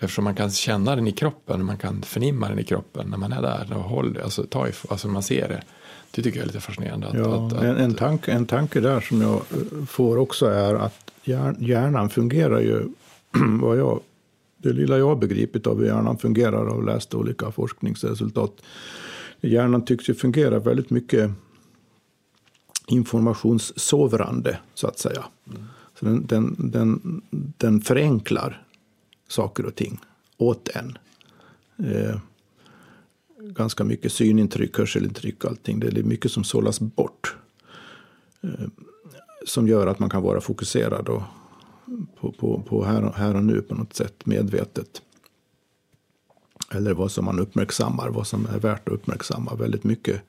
Eftersom 0.00 0.24
man 0.24 0.34
kan 0.34 0.50
känna 0.50 0.96
den 0.96 1.08
i 1.08 1.12
kroppen, 1.12 1.64
man 1.64 1.76
kan 1.76 2.02
förnimma 2.02 2.48
den 2.48 2.58
i 2.58 2.64
kroppen 2.64 3.10
när 3.10 3.18
man 3.18 3.32
är 3.32 3.42
där 3.42 3.76
och 3.76 3.82
håller, 3.82 4.20
alltså, 4.20 4.42
ta 4.42 4.68
i, 4.68 4.72
alltså 4.88 5.08
man 5.08 5.22
ser 5.22 5.48
det. 5.48 5.62
Det 6.10 6.22
tycker 6.22 6.38
jag 6.38 6.42
är 6.42 6.46
lite 6.46 6.60
fascinerande. 6.60 7.06
Att, 7.06 7.14
ja, 7.14 7.46
att, 7.46 7.52
en, 7.52 7.76
en, 7.76 7.94
tanke, 7.94 8.32
en 8.32 8.46
tanke 8.46 8.80
där 8.80 9.00
som 9.00 9.22
jag 9.22 9.42
får 9.88 10.16
också 10.16 10.46
är 10.46 10.74
att 10.74 11.10
hjärnan 11.58 12.10
fungerar 12.10 12.60
ju, 12.60 12.88
vad 13.60 13.78
jag, 13.78 14.00
det 14.58 14.72
lilla 14.72 14.98
jag 14.98 15.06
har 15.06 15.16
begripit 15.16 15.66
av 15.66 15.78
hur 15.78 15.86
hjärnan 15.86 16.18
fungerar 16.18 16.66
och 16.66 16.84
läst 16.84 17.14
olika 17.14 17.50
forskningsresultat. 17.50 18.52
Hjärnan 19.40 19.84
tycks 19.84 20.08
ju 20.08 20.14
fungera 20.14 20.58
väldigt 20.58 20.90
mycket 20.90 21.30
informationssovrande, 22.86 24.58
så 24.74 24.86
att 24.86 24.98
säga. 24.98 25.24
Mm. 25.46 25.62
Så 25.98 26.04
den, 26.04 26.26
den, 26.26 26.56
den, 26.58 27.22
den 27.30 27.80
förenklar 27.80 28.62
saker 29.28 29.66
och 29.66 29.74
ting 29.74 30.00
åt 30.36 30.68
en. 30.68 30.98
Eh, 31.86 32.18
ganska 33.38 33.84
mycket 33.84 34.12
synintryck, 34.12 34.78
hörselintryck 34.78 35.44
och 35.44 35.50
allting. 35.50 35.80
Det 35.80 35.98
är 35.98 36.02
mycket 36.02 36.32
som 36.32 36.44
sållas 36.44 36.80
bort. 36.80 37.36
Eh, 38.40 38.68
som 39.46 39.68
gör 39.68 39.86
att 39.86 39.98
man 39.98 40.10
kan 40.10 40.22
vara 40.22 40.40
fokuserad 40.40 41.08
och 41.08 41.22
på, 42.20 42.32
på, 42.32 42.62
på 42.62 42.84
här, 42.84 43.04
och, 43.04 43.14
här 43.14 43.36
och 43.36 43.44
nu 43.44 43.62
på 43.62 43.74
något 43.74 43.94
sätt 43.94 44.26
medvetet. 44.26 45.02
Eller 46.70 46.94
vad 46.94 47.10
som 47.10 47.24
man 47.24 47.38
uppmärksammar, 47.38 48.08
vad 48.08 48.26
som 48.26 48.46
är 48.46 48.58
värt 48.58 48.88
att 48.88 48.94
uppmärksamma. 48.94 49.54
Väldigt 49.54 49.84
mycket 49.84 50.22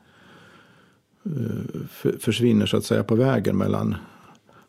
eh, 1.26 2.12
försvinner 2.20 2.66
så 2.66 2.78
att 2.78 2.86
säga 2.86 3.04
på 3.04 3.16
vägen 3.16 3.58
mellan, 3.58 3.96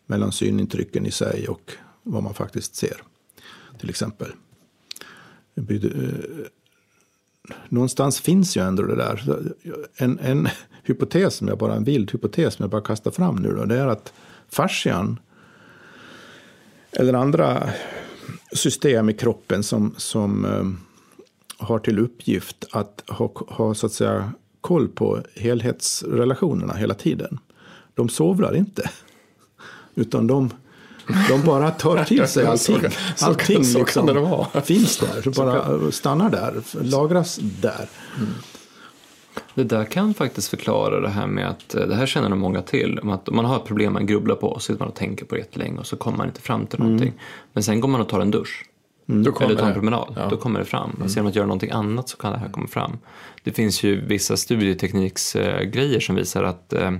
mellan 0.06 0.32
synintrycken 0.32 1.06
i 1.06 1.10
sig 1.10 1.48
och 1.48 1.72
vad 2.02 2.22
man 2.22 2.34
faktiskt 2.34 2.74
ser. 2.74 3.02
Till 3.78 3.90
exempel. 3.90 4.32
Eh, 5.56 5.84
någonstans 7.68 8.20
finns 8.20 8.56
ju 8.56 8.62
ändå 8.62 8.82
det 8.82 8.96
där. 8.96 9.44
En, 9.96 10.18
en 10.18 10.48
hypotes, 10.82 11.34
som 11.34 11.48
jag 11.48 11.58
bara, 11.58 11.74
en 11.74 11.84
vild 11.84 12.10
hypotes 12.10 12.54
som 12.54 12.62
jag 12.62 12.70
bara 12.70 12.82
kastar 12.82 13.10
fram 13.10 13.36
nu 13.36 13.54
då, 13.54 13.64
det 13.64 13.78
är 13.78 13.86
att 13.86 14.12
fascian 14.48 15.18
eller 16.92 17.14
andra 17.14 17.70
system 18.52 19.08
i 19.08 19.12
kroppen 19.12 19.62
som, 19.62 19.94
som 19.96 20.44
um, 20.44 20.80
har 21.58 21.78
till 21.78 21.98
uppgift 21.98 22.64
att 22.70 23.02
ha, 23.08 23.32
ha 23.48 23.74
så 23.74 23.86
att 23.86 23.92
säga 23.92 24.32
koll 24.60 24.88
på 24.88 25.22
helhetsrelationerna 25.36 26.74
hela 26.74 26.94
tiden. 26.94 27.38
De 27.94 28.08
sovrar 28.08 28.56
inte. 28.56 28.90
Utan 29.94 30.26
de, 30.26 30.50
de 31.28 31.42
bara 31.44 31.70
tar 31.70 32.04
till 32.04 32.26
sig 32.26 32.46
allting. 32.46 32.76
allting 33.20 33.58
liksom 33.58 34.46
finns 34.64 34.98
där, 34.98 35.22
så 35.24 35.30
bara 35.30 35.92
stannar 35.92 36.30
där, 36.30 36.62
lagras 36.82 37.38
där. 37.60 37.88
Mm. 39.60 39.68
Det 39.68 39.76
där 39.76 39.84
kan 39.84 40.14
faktiskt 40.14 40.48
förklara 40.48 41.00
det 41.00 41.08
här 41.08 41.26
med 41.26 41.48
att, 41.48 41.74
eh, 41.74 41.86
det 41.86 41.94
här 41.94 42.06
känner 42.06 42.28
nog 42.28 42.38
många 42.38 42.62
till, 42.62 42.98
om 42.98 43.10
att 43.10 43.28
om 43.28 43.36
man 43.36 43.44
har 43.44 43.56
ett 43.56 43.64
problem 43.64 43.92
man 43.92 44.06
grubblar 44.06 44.34
på 44.34 44.46
och 44.46 44.62
sitter 44.62 44.78
man 44.78 44.88
och 44.88 44.94
tänker 44.94 45.24
på 45.24 45.34
det 45.34 45.40
jättelänge 45.40 45.78
och 45.78 45.86
så 45.86 45.96
kommer 45.96 46.18
man 46.18 46.26
inte 46.26 46.40
fram 46.40 46.66
till 46.66 46.78
någonting. 46.78 47.08
Mm. 47.08 47.20
Men 47.52 47.62
sen 47.62 47.80
går 47.80 47.88
man 47.88 48.00
och 48.00 48.08
tar 48.08 48.20
en 48.20 48.30
dusch. 48.30 48.64
Mm. 49.08 49.34
Eller 49.40 49.54
tar 49.54 49.66
en 49.66 49.74
promenad, 49.74 50.14
ja. 50.16 50.28
då 50.30 50.36
kommer 50.36 50.60
det 50.60 50.66
fram. 50.66 50.90
Mm. 50.96 51.08
Genom 51.08 51.26
att 51.26 51.36
göra 51.36 51.46
någonting 51.46 51.70
annat 51.70 52.08
så 52.08 52.16
kan 52.16 52.32
det 52.32 52.38
här 52.38 52.48
komma 52.48 52.66
fram. 52.66 52.98
Det 53.44 53.52
finns 53.52 53.82
ju 53.82 54.06
vissa 54.06 54.36
studietekniksgrejer 54.36 56.00
som 56.00 56.16
visar 56.16 56.44
att 56.44 56.72
eh, 56.72 56.90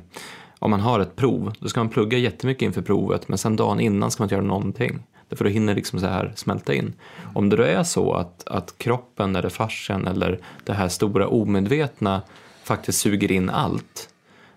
om 0.59 0.71
man 0.71 0.81
har 0.81 1.01
ett 1.01 1.17
prov, 1.17 1.53
då 1.61 1.69
ska 1.69 1.81
man 1.81 1.89
plugga 1.89 2.19
jättemycket 2.19 2.63
inför 2.63 2.83
provet 2.83 3.29
men 3.29 3.39
sen 3.39 3.57
dagen 3.57 3.81
innan 3.81 4.11
ska 4.11 4.23
man 4.23 4.27
inte 4.27 4.35
göra 4.35 4.45
någonting. 4.45 4.99
För 5.37 5.45
då 5.45 5.51
hinner 5.51 5.75
liksom 5.75 6.01
så 6.01 6.07
här 6.07 6.33
smälta 6.37 6.75
in. 6.75 6.93
Om 7.35 7.49
det 7.49 7.57
då 7.57 7.63
är 7.63 7.83
så 7.83 8.13
att, 8.13 8.49
att 8.49 8.75
kroppen 8.79 9.37
eller 9.37 9.49
farsen 9.49 10.07
eller 10.07 10.39
det 10.65 10.73
här 10.73 10.89
stora 10.89 11.29
omedvetna 11.29 12.23
faktiskt 12.71 13.01
suger 13.01 13.33
in 13.33 13.51
allt 13.51 14.09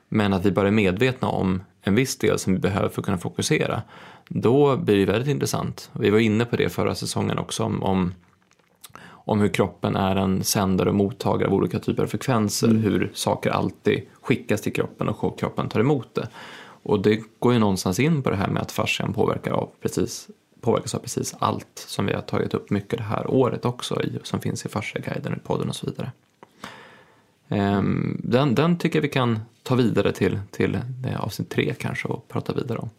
men 0.10 0.34
att 0.34 0.46
vi 0.46 0.52
bara 0.52 0.68
är 0.68 0.72
medvetna 0.72 1.28
om 1.28 1.64
en 1.82 1.96
viss 1.96 2.18
del 2.18 2.40
som 2.40 2.54
vi 2.54 2.60
behöver 2.60 2.90
för 2.90 3.02
att 3.02 3.06
kunna 3.06 3.18
fokusera 3.18 3.82
då 4.28 4.78
blir 4.78 4.98
det 4.98 5.12
väldigt 5.12 5.30
intressant. 5.30 5.90
Vi 5.94 6.10
var 6.10 6.20
inne 6.20 6.46
på 6.46 6.56
det 6.56 6.70
förra 6.70 6.96
säsongen 6.96 7.38
också 7.38 7.64
om, 7.64 7.84
om 7.84 8.14
om 9.26 9.40
hur 9.42 9.50
kroppen 9.50 9.96
är 9.96 10.16
en 10.16 10.44
sändare 10.44 10.90
och 10.90 10.96
mottagare 10.96 11.48
av 11.48 11.54
olika 11.54 11.80
typer 11.80 12.04
av 12.04 12.08
frekvenser, 12.08 12.68
mm. 12.68 12.82
hur 12.82 13.12
saker 13.14 13.50
alltid 13.50 14.02
skickas 14.22 14.62
till 14.62 14.74
kroppen 14.74 15.10
och 15.10 15.40
kroppen 15.40 15.70
tar 15.70 15.80
emot 15.80 16.16
det. 16.16 16.28
Och 16.84 17.02
det 17.02 17.22
går 17.40 17.54
ju 17.54 17.60
någonstans 17.60 18.00
in 18.00 18.24
på 18.24 18.30
det 18.30 18.36
här 18.36 18.48
med 18.48 18.62
att 18.62 18.72
fascian 18.72 19.14
påverkar 19.14 19.52
av 19.52 19.70
precis, 19.82 20.28
påverkas 20.62 20.96
av 20.96 21.00
precis 21.00 21.36
allt 21.40 21.86
som 21.88 22.06
vi 22.06 22.14
har 22.14 22.22
tagit 22.22 22.54
upp 22.54 22.70
mycket 22.70 22.98
det 22.98 23.04
här 23.04 23.32
året 23.32 23.66
också, 23.66 24.02
i, 24.02 24.20
som 24.24 24.40
finns 24.40 24.66
i 24.66 24.70
Fasciaguiden, 24.70 25.34
i 25.34 25.48
podden 25.48 25.70
och 25.70 25.76
så 25.76 25.86
vidare. 25.86 26.12
Ehm, 27.50 28.22
den, 28.24 28.56
den 28.56 28.78
tycker 28.78 29.00
jag 29.00 29.02
vi 29.02 29.10
kan 29.10 29.40
ta 29.64 29.76
vidare 29.76 30.12
till, 30.12 30.40
till 30.52 30.80
avsnitt 31.20 31.50
tre 31.50 31.74
kanske 31.80 32.08
och 32.08 32.28
prata 32.28 32.54
vidare 32.54 32.78
om. 32.78 32.90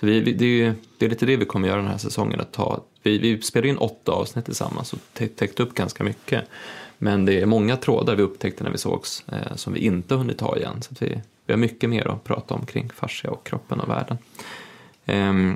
Så 0.00 0.06
vi, 0.06 0.20
vi, 0.20 0.32
det, 0.32 0.46
är, 0.46 0.74
det 0.98 1.04
är 1.04 1.10
lite 1.10 1.26
det 1.26 1.36
vi 1.36 1.44
kommer 1.44 1.68
göra 1.68 1.80
den 1.80 1.90
här 1.90 1.98
säsongen, 1.98 2.40
att 2.40 2.52
ta 2.52 2.84
vi, 3.02 3.18
vi 3.18 3.42
spelade 3.42 3.68
in 3.68 3.78
åtta 3.78 4.12
avsnitt 4.12 4.44
tillsammans 4.44 4.92
och 4.92 4.98
täckte 5.14 5.62
upp 5.62 5.74
ganska 5.74 6.04
mycket. 6.04 6.44
Men 6.98 7.24
det 7.24 7.40
är 7.40 7.46
många 7.46 7.76
trådar 7.76 8.16
vi 8.16 8.22
upptäckte 8.22 8.64
när 8.64 8.70
vi 8.70 8.78
sågs 8.78 9.24
eh, 9.28 9.56
som 9.56 9.72
vi 9.72 9.80
inte 9.80 10.14
hunnit 10.14 10.38
ta 10.38 10.56
igen. 10.56 10.82
Så 10.82 10.94
vi, 11.00 11.20
vi 11.46 11.52
har 11.52 11.58
mycket 11.58 11.90
mer 11.90 12.08
att 12.08 12.24
prata 12.24 12.54
om 12.54 12.66
kring 12.66 12.90
fascia 12.90 13.30
och 13.30 13.46
kroppen 13.46 13.80
och 13.80 13.88
världen. 13.88 14.18
Eh, 15.04 15.54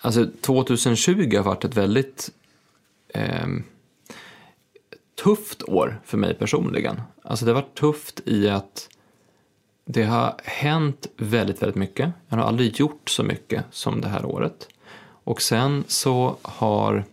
alltså 0.00 0.26
2020 0.40 1.36
har 1.36 1.44
varit 1.44 1.64
ett 1.64 1.76
väldigt 1.76 2.30
eh, 3.08 3.46
tufft 5.22 5.62
år 5.62 6.00
för 6.04 6.18
mig 6.18 6.34
personligen. 6.34 7.00
Alltså 7.22 7.44
det 7.44 7.50
har 7.50 7.60
varit 7.60 7.74
tufft 7.78 8.20
i 8.24 8.48
att 8.48 8.88
det 9.84 10.02
har 10.02 10.34
hänt 10.44 11.06
väldigt, 11.16 11.62
väldigt 11.62 11.76
mycket. 11.76 12.10
Jag 12.28 12.36
har 12.36 12.44
aldrig 12.44 12.80
gjort 12.80 13.10
så 13.10 13.22
mycket 13.22 13.64
som 13.70 14.00
det 14.00 14.08
här 14.08 14.24
året. 14.24 14.68
Och 15.24 15.42
sen 15.42 15.84
så 15.88 16.36
har 16.42 17.04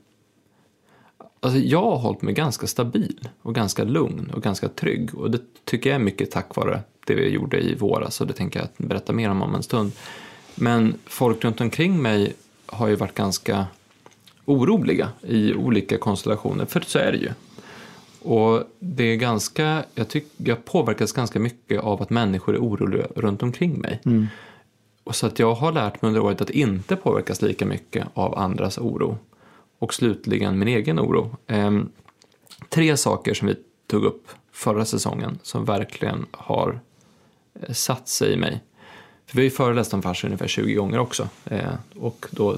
Alltså 1.42 1.60
jag 1.60 1.82
har 1.82 1.98
hållit 1.98 2.22
mig 2.22 2.34
ganska 2.34 2.68
stabil 2.68 3.30
och 3.42 3.56
ganska 3.56 3.84
lugn 3.84 4.32
och 4.36 4.44
ganska 4.44 4.68
trygg 4.68 5.16
och 5.16 5.32
det 5.32 5.40
tycker 5.66 5.90
jag 5.90 5.96
är 5.96 6.04
mycket 6.04 6.32
tack 6.32 6.56
vare 6.56 6.82
det 7.06 7.16
vi 7.16 7.30
gjorde 7.30 7.60
i 7.60 7.76
våras 7.76 8.22
och 8.22 8.28
det 8.28 8.34
tänker 8.34 8.60
jag 8.60 8.88
berätta 8.88 9.14
mer 9.14 9.30
om 9.30 9.42
om 9.42 9.56
en 9.56 9.64
stund. 9.64 9.92
Men 10.56 10.94
folk 11.06 11.44
runt 11.44 11.62
omkring 11.62 12.02
mig 12.02 12.34
har 12.66 12.88
ju 12.88 12.96
varit 12.96 13.14
ganska 13.16 13.68
oroliga 14.46 15.10
i 15.22 15.54
olika 15.54 15.98
konstellationer, 15.98 16.66
för 16.66 16.82
så 16.82 17.00
är 17.00 17.12
det 17.12 17.18
ju. 17.18 17.32
Och 18.22 18.64
det 18.80 19.04
är 19.04 19.16
ganska, 19.16 19.84
jag 19.96 20.08
tycker 20.08 20.30
jag 20.38 20.66
påverkas 20.66 21.12
ganska 21.12 21.40
mycket 21.40 21.82
av 21.82 22.02
att 22.02 22.10
människor 22.10 22.56
är 22.56 22.60
oroliga 22.60 23.08
runt 23.16 23.44
omkring 23.44 23.80
mig. 23.80 24.02
Mm. 24.06 24.28
Och 25.04 25.16
så 25.16 25.28
att 25.28 25.40
jag 25.40 25.54
har 25.54 25.72
lärt 25.72 26.02
mig 26.02 26.10
under 26.10 26.22
året 26.22 26.42
att 26.42 26.50
inte 26.50 26.96
påverkas 26.96 27.42
lika 27.42 27.66
mycket 27.66 28.08
av 28.14 28.38
andras 28.40 28.78
oro. 28.78 29.18
Och 29.80 29.94
slutligen 29.94 30.60
min 30.60 30.68
egen 30.68 31.00
oro. 31.00 31.36
Ehm, 31.48 31.90
tre 32.70 32.98
saker 32.98 33.34
som 33.34 33.48
vi 33.48 33.56
tog 33.88 34.04
upp 34.04 34.28
förra 34.52 34.86
säsongen 34.86 35.40
som 35.44 35.66
verkligen 35.66 36.26
har 36.32 36.80
eh, 37.62 37.74
satt 37.74 38.08
sig 38.08 38.34
i 38.34 38.38
mig. 38.38 38.64
För 39.26 39.36
vi 39.36 39.42
har 39.42 39.44
ju 39.44 39.50
föreläst 39.50 39.94
om 39.94 40.02
fascia 40.02 40.28
ungefär 40.28 40.48
20 40.48 40.74
gånger 40.74 41.00
också 41.00 41.30
eh, 41.46 41.74
och 41.96 42.26
då 42.32 42.58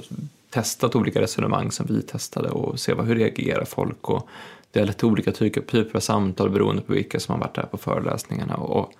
testat 0.50 0.95
olika 0.95 1.21
resonemang 1.21 1.71
som 1.71 1.86
vi 1.89 2.02
testade 2.02 2.50
och 2.50 2.80
se 2.80 2.93
vad, 2.93 3.06
hur 3.06 3.15
reagerar 3.15 3.65
folk 3.65 4.10
och 4.10 4.28
det 4.71 4.86
lett 4.86 4.97
till 4.97 5.07
olika 5.07 5.31
typer 5.31 5.95
av 5.95 5.99
samtal 5.99 6.49
beroende 6.49 6.81
på 6.81 6.93
vilka 6.93 7.19
som 7.19 7.34
har 7.34 7.39
varit 7.39 7.55
där 7.55 7.63
på 7.63 7.77
föreläsningarna. 7.77 8.55
Och 8.55 8.93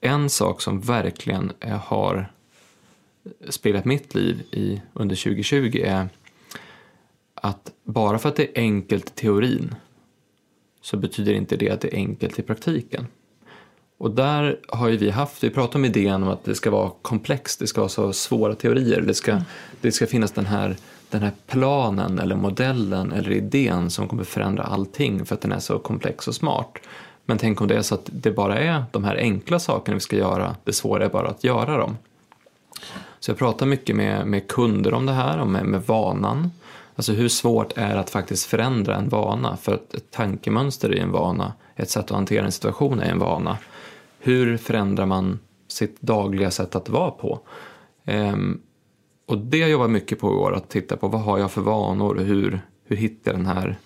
en 0.00 0.30
sak 0.30 0.60
som 0.60 0.80
verkligen 0.80 1.52
eh, 1.60 1.78
har 1.78 2.32
spelat 3.48 3.84
mitt 3.84 4.14
liv 4.14 4.42
i, 4.50 4.82
under 4.92 5.16
2020 5.16 5.80
är 5.84 6.08
att 7.34 7.72
bara 7.84 8.18
för 8.18 8.28
att 8.28 8.36
det 8.36 8.42
är 8.42 8.62
enkelt 8.62 9.08
i 9.08 9.12
teorin 9.14 9.74
så 10.80 10.96
betyder 10.96 11.32
inte 11.32 11.56
det 11.56 11.70
att 11.70 11.80
det 11.80 11.94
är 11.94 11.96
enkelt 11.96 12.38
i 12.38 12.42
praktiken. 12.42 13.06
Och 13.98 14.10
där 14.10 14.60
har 14.68 14.90
vi 14.90 15.10
haft, 15.10 15.44
vi 15.44 15.50
pratar 15.50 15.78
om 15.78 15.84
idén 15.84 16.22
om 16.22 16.28
att 16.28 16.44
det 16.44 16.54
ska 16.54 16.70
vara 16.70 16.90
komplext, 17.02 17.58
det 17.58 17.66
ska 17.66 17.80
vara 17.80 17.88
så 17.88 18.12
svåra 18.12 18.54
teorier, 18.54 19.00
det 19.00 19.14
ska, 19.14 19.32
mm. 19.32 19.44
det 19.80 19.92
ska 19.92 20.06
finnas 20.06 20.32
den 20.32 20.46
här, 20.46 20.76
den 21.12 21.22
här 21.22 21.32
planen 21.46 22.18
eller 22.18 22.36
modellen 22.36 23.12
eller 23.12 23.30
idén 23.30 23.90
som 23.90 24.08
kommer 24.08 24.24
förändra 24.24 24.62
allting 24.62 25.26
för 25.26 25.34
att 25.34 25.40
den 25.40 25.52
är 25.52 25.58
så 25.58 25.78
komplex 25.78 26.28
och 26.28 26.34
smart. 26.34 26.78
Men 27.24 27.38
tänk 27.38 27.60
om 27.60 27.68
det 27.68 27.76
är 27.76 27.82
så 27.82 27.94
att 27.94 28.10
det 28.12 28.30
bara 28.30 28.58
är 28.58 28.84
de 28.90 29.04
här 29.04 29.16
enkla 29.16 29.58
sakerna 29.58 29.94
vi 29.94 30.00
ska 30.00 30.16
göra, 30.16 30.56
det 30.64 30.72
svåra 30.72 31.04
är 31.04 31.08
bara 31.08 31.28
att 31.28 31.44
göra 31.44 31.76
dem. 31.76 31.96
Så 33.20 33.30
jag 33.30 33.38
pratar 33.38 33.66
mycket 33.66 33.96
med, 33.96 34.26
med 34.26 34.48
kunder 34.48 34.94
om 34.94 35.06
det 35.06 35.12
här, 35.12 35.40
och 35.40 35.48
med, 35.48 35.64
med 35.64 35.82
vanan. 35.82 36.50
Alltså 36.96 37.12
hur 37.12 37.28
svårt 37.28 37.72
är 37.76 37.94
det 37.94 38.00
att 38.00 38.10
faktiskt 38.10 38.46
förändra 38.46 38.96
en 38.96 39.08
vana? 39.08 39.56
För 39.56 39.74
att 39.74 39.94
ett 39.94 40.10
tankemönster 40.10 40.94
är 40.94 41.02
en 41.02 41.12
vana, 41.12 41.52
ett 41.76 41.90
sätt 41.90 42.04
att 42.04 42.10
hantera 42.10 42.44
en 42.44 42.52
situation 42.52 43.00
är 43.00 43.10
en 43.10 43.18
vana. 43.18 43.58
Hur 44.18 44.56
förändrar 44.56 45.06
man 45.06 45.38
sitt 45.68 46.00
dagliga 46.00 46.50
sätt 46.50 46.76
att 46.76 46.88
vara 46.88 47.10
på? 47.10 47.40
Ehm, 48.04 48.60
och 49.32 49.38
det 49.38 49.58
jag 49.58 49.70
jobbar 49.70 49.88
mycket 49.88 50.20
på 50.20 50.28
i 50.28 50.34
år, 50.34 50.54
att 50.54 50.68
titta 50.68 50.96
på 50.96 51.08
vad 51.08 51.20
har 51.20 51.38
jag 51.38 51.50
för 51.50 51.60
vanor, 51.60 52.14
hur, 52.14 52.60
hur 52.84 52.96
hittar 52.96 53.30
jag 53.30 53.40
den 53.40 53.46
här 53.46 53.78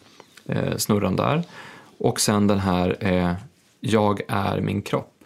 eh, 0.47 0.77
snurran 0.77 1.17
där? 1.17 1.43
Och 1.99 2.21
sen 2.21 2.47
den 2.47 2.59
här 2.59 2.97
eh, 3.01 3.33
jag 3.81 4.21
är 4.29 4.61
min 4.61 4.83
kropp. 4.83 5.25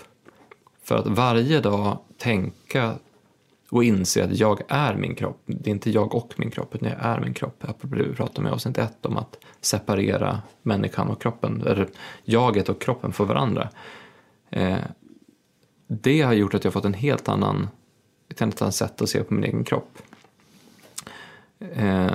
För 0.82 0.96
att 0.96 1.06
varje 1.06 1.60
dag 1.60 1.98
tänka 2.18 2.94
och 3.70 3.84
inse 3.84 4.24
att 4.24 4.38
jag 4.38 4.60
är 4.68 4.94
min 4.94 5.14
kropp. 5.14 5.42
Det 5.46 5.70
är 5.70 5.72
inte 5.72 5.90
jag 5.90 6.14
och 6.14 6.34
min 6.36 6.50
kropp, 6.50 6.74
utan 6.74 6.88
jag 6.88 6.98
är 7.00 7.20
min 7.20 7.34
kropp. 7.34 7.64
Apropå 7.68 7.94
det 7.94 8.02
vi 8.02 8.14
pratade 8.14 8.40
om 8.40 8.46
i 8.46 8.50
avsnitt 8.50 8.78
ett 8.78 9.06
om 9.06 9.16
att 9.16 9.36
separera 9.60 10.42
människan 10.62 11.08
och 11.08 11.22
kroppen, 11.22 11.62
eller 11.66 11.88
jaget 12.24 12.68
och 12.68 12.80
kroppen 12.80 13.12
för 13.12 13.24
varandra. 13.24 13.68
Eh, 14.50 14.78
det 15.86 16.22
har 16.22 16.32
gjort 16.32 16.54
att 16.54 16.64
jag 16.64 16.72
fått 16.72 16.84
en 16.84 16.94
helt 16.94 17.28
annan, 17.28 17.68
ett 18.28 18.40
helt 18.40 18.62
annat 18.62 18.74
sätt 18.74 19.02
att 19.02 19.08
se 19.08 19.22
på 19.22 19.34
min 19.34 19.44
egen 19.44 19.64
kropp. 19.64 19.98
Eh, 21.60 22.12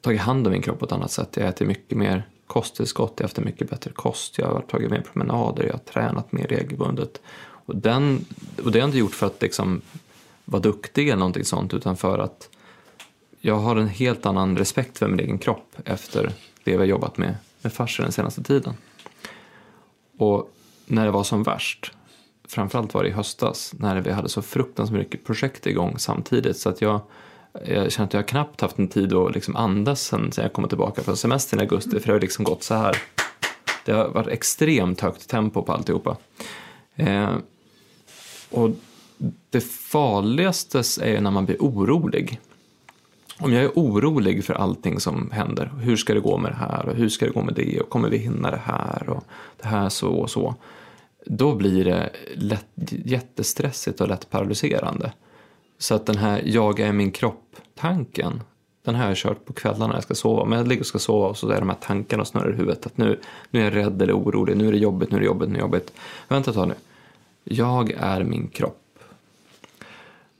tagit 0.00 0.20
hand 0.20 0.46
om 0.46 0.52
min 0.52 0.62
kropp 0.62 0.78
på 0.78 0.84
ett 0.84 0.92
annat 0.92 1.10
sätt. 1.10 1.36
Jag 1.36 1.48
äter 1.48 1.66
mycket 1.66 1.98
mer 1.98 2.28
kosttillskott, 2.46 3.12
jag 3.16 3.24
har 3.24 3.28
haft 3.28 3.38
en 3.38 3.44
mycket 3.44 3.70
bättre 3.70 3.90
kost, 3.90 4.38
jag 4.38 4.46
har 4.46 4.60
tagit 4.60 4.90
mer 4.90 5.00
promenader, 5.00 5.64
jag 5.64 5.72
har 5.72 5.78
tränat 5.78 6.32
mer 6.32 6.46
regelbundet. 6.46 7.20
Och, 7.40 7.76
den, 7.76 8.24
och 8.64 8.72
det 8.72 8.78
har 8.78 8.82
jag 8.82 8.88
inte 8.88 8.98
gjort 8.98 9.14
för 9.14 9.26
att 9.26 9.42
liksom 9.42 9.80
vara 10.44 10.62
duktig 10.62 11.08
eller 11.08 11.18
någonting 11.18 11.44
sånt, 11.44 11.74
utan 11.74 11.96
för 11.96 12.18
att 12.18 12.48
jag 13.40 13.56
har 13.56 13.76
en 13.76 13.88
helt 13.88 14.26
annan 14.26 14.58
respekt 14.58 14.98
för 14.98 15.08
min 15.08 15.20
egen 15.20 15.38
kropp 15.38 15.76
efter 15.84 16.32
det 16.64 16.72
vi 16.72 16.76
har 16.76 16.84
jobbat 16.84 17.18
med, 17.18 17.34
med 17.62 17.72
farser 17.72 18.02
den 18.02 18.12
senaste 18.12 18.42
tiden. 18.42 18.74
Och 20.18 20.50
när 20.86 21.04
det 21.04 21.10
var 21.10 21.24
som 21.24 21.42
värst, 21.42 21.92
framförallt 22.48 22.94
var 22.94 23.02
det 23.02 23.08
i 23.08 23.12
höstas, 23.12 23.74
när 23.78 24.00
vi 24.00 24.12
hade 24.12 24.28
så 24.28 24.42
fruktansvärt 24.42 24.98
mycket 24.98 25.24
projekt 25.24 25.66
igång 25.66 25.98
samtidigt, 25.98 26.56
så 26.56 26.68
att 26.68 26.80
jag 26.80 27.00
jag 27.66 27.92
känner 27.92 28.06
att 28.06 28.14
jag 28.14 28.28
knappt 28.28 28.60
haft 28.60 28.78
en 28.78 28.88
tid 28.88 29.12
att 29.12 29.34
liksom 29.34 29.56
andas 29.56 30.02
sen, 30.02 30.32
sen 30.32 30.42
jag 30.42 30.52
kom 30.52 30.68
tillbaka 30.68 31.02
från 31.02 31.16
semestern 31.16 31.60
i 31.60 31.62
augusti, 31.62 32.00
för 32.00 32.06
det 32.06 32.12
har 32.12 32.20
liksom 32.20 32.44
gått 32.44 32.62
så 32.62 32.74
här. 32.74 32.96
Det 33.84 33.92
har 33.92 34.08
varit 34.08 34.28
extremt 34.28 35.00
högt 35.00 35.28
tempo 35.28 35.62
på 35.62 35.72
alltihopa. 35.72 36.16
Eh, 36.96 37.34
och 38.50 38.70
det 39.50 39.60
farligaste 39.60 40.82
är 41.02 41.20
när 41.20 41.30
man 41.30 41.46
blir 41.46 41.56
orolig. 41.60 42.40
Om 43.38 43.52
jag 43.52 43.64
är 43.64 43.70
orolig 43.74 44.44
för 44.44 44.54
allting 44.54 45.00
som 45.00 45.30
händer, 45.30 45.72
hur 45.80 45.96
ska 45.96 46.14
det 46.14 46.20
gå 46.20 46.38
med 46.38 46.50
det 46.50 46.56
här 46.56 46.88
och 46.88 46.94
hur 46.94 47.08
ska 47.08 47.26
det 47.26 47.32
gå 47.32 47.42
med 47.42 47.54
det 47.54 47.80
och 47.80 47.88
kommer 47.88 48.08
vi 48.08 48.16
hinna 48.16 48.50
det 48.50 48.62
här 48.64 49.08
och 49.08 49.24
det 49.62 49.68
här 49.68 49.88
så 49.88 50.08
och 50.08 50.30
så. 50.30 50.54
Då 51.26 51.54
blir 51.54 51.84
det 51.84 52.10
lätt, 52.34 52.66
jättestressigt 53.04 54.00
och 54.00 54.08
lätt 54.08 54.30
paralyserande. 54.30 55.12
Så 55.82 55.94
att 55.94 56.06
den 56.06 56.18
här 56.18 56.42
jag 56.44 56.80
är 56.80 56.92
min 56.92 57.10
kropp-tanken, 57.10 58.40
den 58.84 58.94
har 58.94 59.06
jag 59.06 59.16
kört 59.16 59.44
på 59.44 59.52
kvällarna 59.52 59.86
när 59.86 59.94
jag 59.94 60.02
ska 60.02 60.14
sova. 60.14 60.44
Men 60.44 60.58
jag 60.58 60.68
ligger 60.68 60.82
och 60.82 60.86
ska 60.86 60.98
sova 60.98 61.28
och 61.28 61.36
så 61.36 61.48
är 61.48 61.60
de 61.60 61.68
här 61.68 61.76
tankarna 61.80 62.24
snurrar 62.24 62.52
i 62.52 62.56
huvudet. 62.56 62.86
Att 62.86 62.98
nu, 62.98 63.20
nu 63.50 63.60
är 63.60 63.64
jag 63.64 63.74
rädd 63.74 64.02
eller 64.02 64.18
orolig, 64.18 64.56
nu 64.56 64.68
är 64.68 64.72
det 64.72 64.78
jobbigt, 64.78 65.10
nu 65.10 65.16
är 65.16 65.20
det 65.20 65.26
jobbigt, 65.26 65.48
nu 65.48 65.54
är 65.54 65.58
det 65.58 65.62
jobbigt. 65.62 65.92
Vänta 66.28 66.50
ett 66.50 66.56
tag 66.56 66.68
nu. 66.68 66.74
Jag 67.44 67.90
är 67.90 68.24
min 68.24 68.48
kropp. 68.48 68.98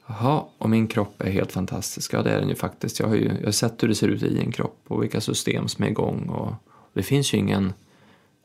Jaha, 0.07 0.45
och 0.59 0.71
min 0.71 0.87
kropp 0.87 1.23
är 1.23 1.31
helt 1.31 1.53
fantastisk. 1.53 2.15
Ja, 2.15 2.23
det 2.23 2.31
är 2.31 2.41
den 2.41 2.49
ju 2.49 2.55
faktiskt. 2.55 3.01
Jag 3.01 3.07
har 3.07 3.15
ju 3.15 3.31
jag 3.39 3.45
har 3.45 3.53
sett 3.53 3.83
hur 3.83 3.89
det 3.89 3.95
ser 3.95 4.09
ut 4.09 4.23
i 4.23 4.39
en 4.39 4.53
kropp 4.53 4.79
och 4.89 5.03
vilka 5.03 5.21
system 5.21 5.69
som 5.69 5.85
är 5.85 5.89
igång. 5.89 6.29
Och 6.29 6.53
det 6.93 7.03
finns 7.03 7.35
ju 7.35 7.39
ingen... 7.39 7.73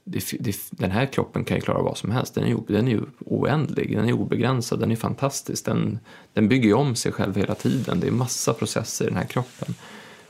Det, 0.10 0.34
det, 0.40 0.56
den 0.70 0.92
här 0.92 1.06
kroppen 1.06 1.46
kan 1.46 1.58
ju 1.58 1.62
klara 1.62 1.82
vad 1.82 1.98
som 1.98 2.12
helst. 2.12 2.36
Den 2.36 2.44
är, 2.44 2.58
den 2.68 2.88
är 2.88 2.92
ju 2.92 3.02
oändlig, 3.20 3.96
den 3.96 4.10
är 4.10 4.14
obegränsad, 4.14 4.80
den 4.80 4.92
är 4.92 4.96
fantastisk. 4.96 5.66
Den, 5.66 6.00
den 6.34 6.48
bygger 6.48 6.68
ju 6.68 6.74
om 6.74 6.96
sig 6.96 7.12
själv 7.12 7.36
hela 7.36 7.56
tiden. 7.56 8.00
Det 8.00 8.08
är 8.08 8.12
massa 8.12 8.54
processer 8.54 9.06
i 9.06 9.08
den 9.08 9.18
här 9.18 9.26
kroppen. 9.26 9.76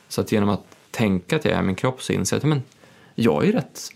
Så 0.07 0.21
att 0.21 0.31
genom 0.31 0.49
att 0.49 0.63
tänka 0.91 1.35
att 1.35 1.45
jag 1.45 1.53
är 1.53 1.61
min 1.61 1.75
kropp 1.75 2.01
så 2.01 2.13
inser 2.13 2.35
jag 2.35 2.39
att 2.39 2.49
men, 2.49 2.63
jag 3.15 3.47
är 3.47 3.51
rätt 3.51 3.91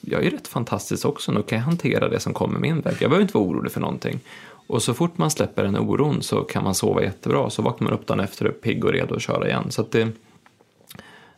jag 0.00 0.24
är 0.24 0.30
rätt 0.30 0.48
fantastisk 0.48 1.06
också, 1.06 1.32
nu 1.32 1.42
kan 1.42 1.58
jag 1.58 1.64
hantera 1.64 2.08
det 2.08 2.20
som 2.20 2.34
kommer 2.34 2.58
min 2.58 2.80
väg. 2.80 2.96
Jag 3.00 3.10
behöver 3.10 3.22
inte 3.22 3.38
vara 3.38 3.48
orolig 3.48 3.72
för 3.72 3.80
någonting. 3.80 4.20
Och 4.66 4.82
så 4.82 4.94
fort 4.94 5.18
man 5.18 5.30
släpper 5.30 5.62
den 5.62 5.76
oron 5.76 6.22
så 6.22 6.42
kan 6.42 6.64
man 6.64 6.74
sova 6.74 7.02
jättebra, 7.02 7.50
så 7.50 7.62
vaknar 7.62 7.90
man 7.90 7.98
upp 7.98 8.06
dagen 8.06 8.20
efter 8.20 8.46
och 8.46 8.60
pigg 8.60 8.84
och 8.84 8.92
redo 8.92 9.14
att 9.14 9.22
köra 9.22 9.48
igen. 9.48 9.70
Så 9.70 9.82
att 9.82 9.90
det, 9.90 10.08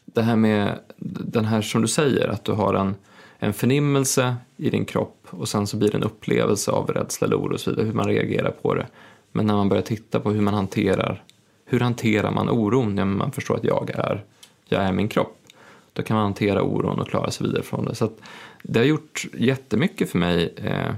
det 0.04 0.22
här 0.22 0.36
med 0.36 0.78
den 0.98 1.44
här 1.44 1.62
som 1.62 1.82
du 1.82 1.88
säger, 1.88 2.28
att 2.28 2.44
du 2.44 2.52
har 2.52 2.74
en, 2.74 2.94
en 3.42 3.52
förnimmelse 3.52 4.36
i 4.56 4.70
din 4.70 4.84
kropp 4.84 5.26
och 5.30 5.48
sen 5.48 5.66
så 5.66 5.76
blir 5.76 5.90
det 5.90 5.96
en 5.96 6.04
upplevelse 6.04 6.70
av 6.70 6.86
rädsla 6.90 7.26
eller 7.26 7.36
oro 7.36 7.54
och 7.54 7.60
så 7.60 7.70
vidare, 7.70 7.86
hur 7.86 7.92
man 7.92 8.06
reagerar 8.06 8.50
på 8.50 8.74
det. 8.74 8.86
Men 9.32 9.46
när 9.46 9.54
man 9.54 9.68
börjar 9.68 9.82
titta 9.82 10.20
på 10.20 10.30
hur 10.30 10.40
man 10.40 10.54
hanterar, 10.54 11.24
hur 11.64 11.80
hanterar 11.80 12.30
man 12.30 12.48
oron 12.48 12.94
när 12.94 13.04
man 13.04 13.32
förstår 13.32 13.56
att 13.56 13.64
jag 13.64 13.90
är, 13.90 14.24
jag 14.68 14.82
är 14.82 14.92
min 14.92 15.08
kropp. 15.08 15.36
Då 15.92 16.02
kan 16.02 16.16
man 16.16 16.24
hantera 16.24 16.62
oron 16.62 17.00
och 17.00 17.08
klara 17.08 17.30
sig 17.30 17.46
vidare 17.46 17.62
från 17.62 17.84
det. 17.84 17.94
Så 17.94 18.10
det 18.62 18.78
har 18.78 18.86
gjort 18.86 19.26
jättemycket 19.32 20.10
för 20.10 20.18
mig, 20.18 20.54
eh, 20.56 20.94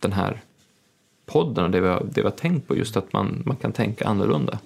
den 0.00 0.12
här 0.12 0.40
podden 1.26 1.64
och 1.64 1.70
det 1.70 1.80
vi 1.80 1.88
har, 1.88 2.06
det 2.12 2.20
vi 2.20 2.26
har 2.26 2.30
tänkt 2.30 2.68
på, 2.68 2.76
just 2.76 2.96
att 2.96 3.12
man, 3.12 3.42
man 3.46 3.56
kan 3.56 3.72
tänka 3.72 4.08
annorlunda. 4.08 4.58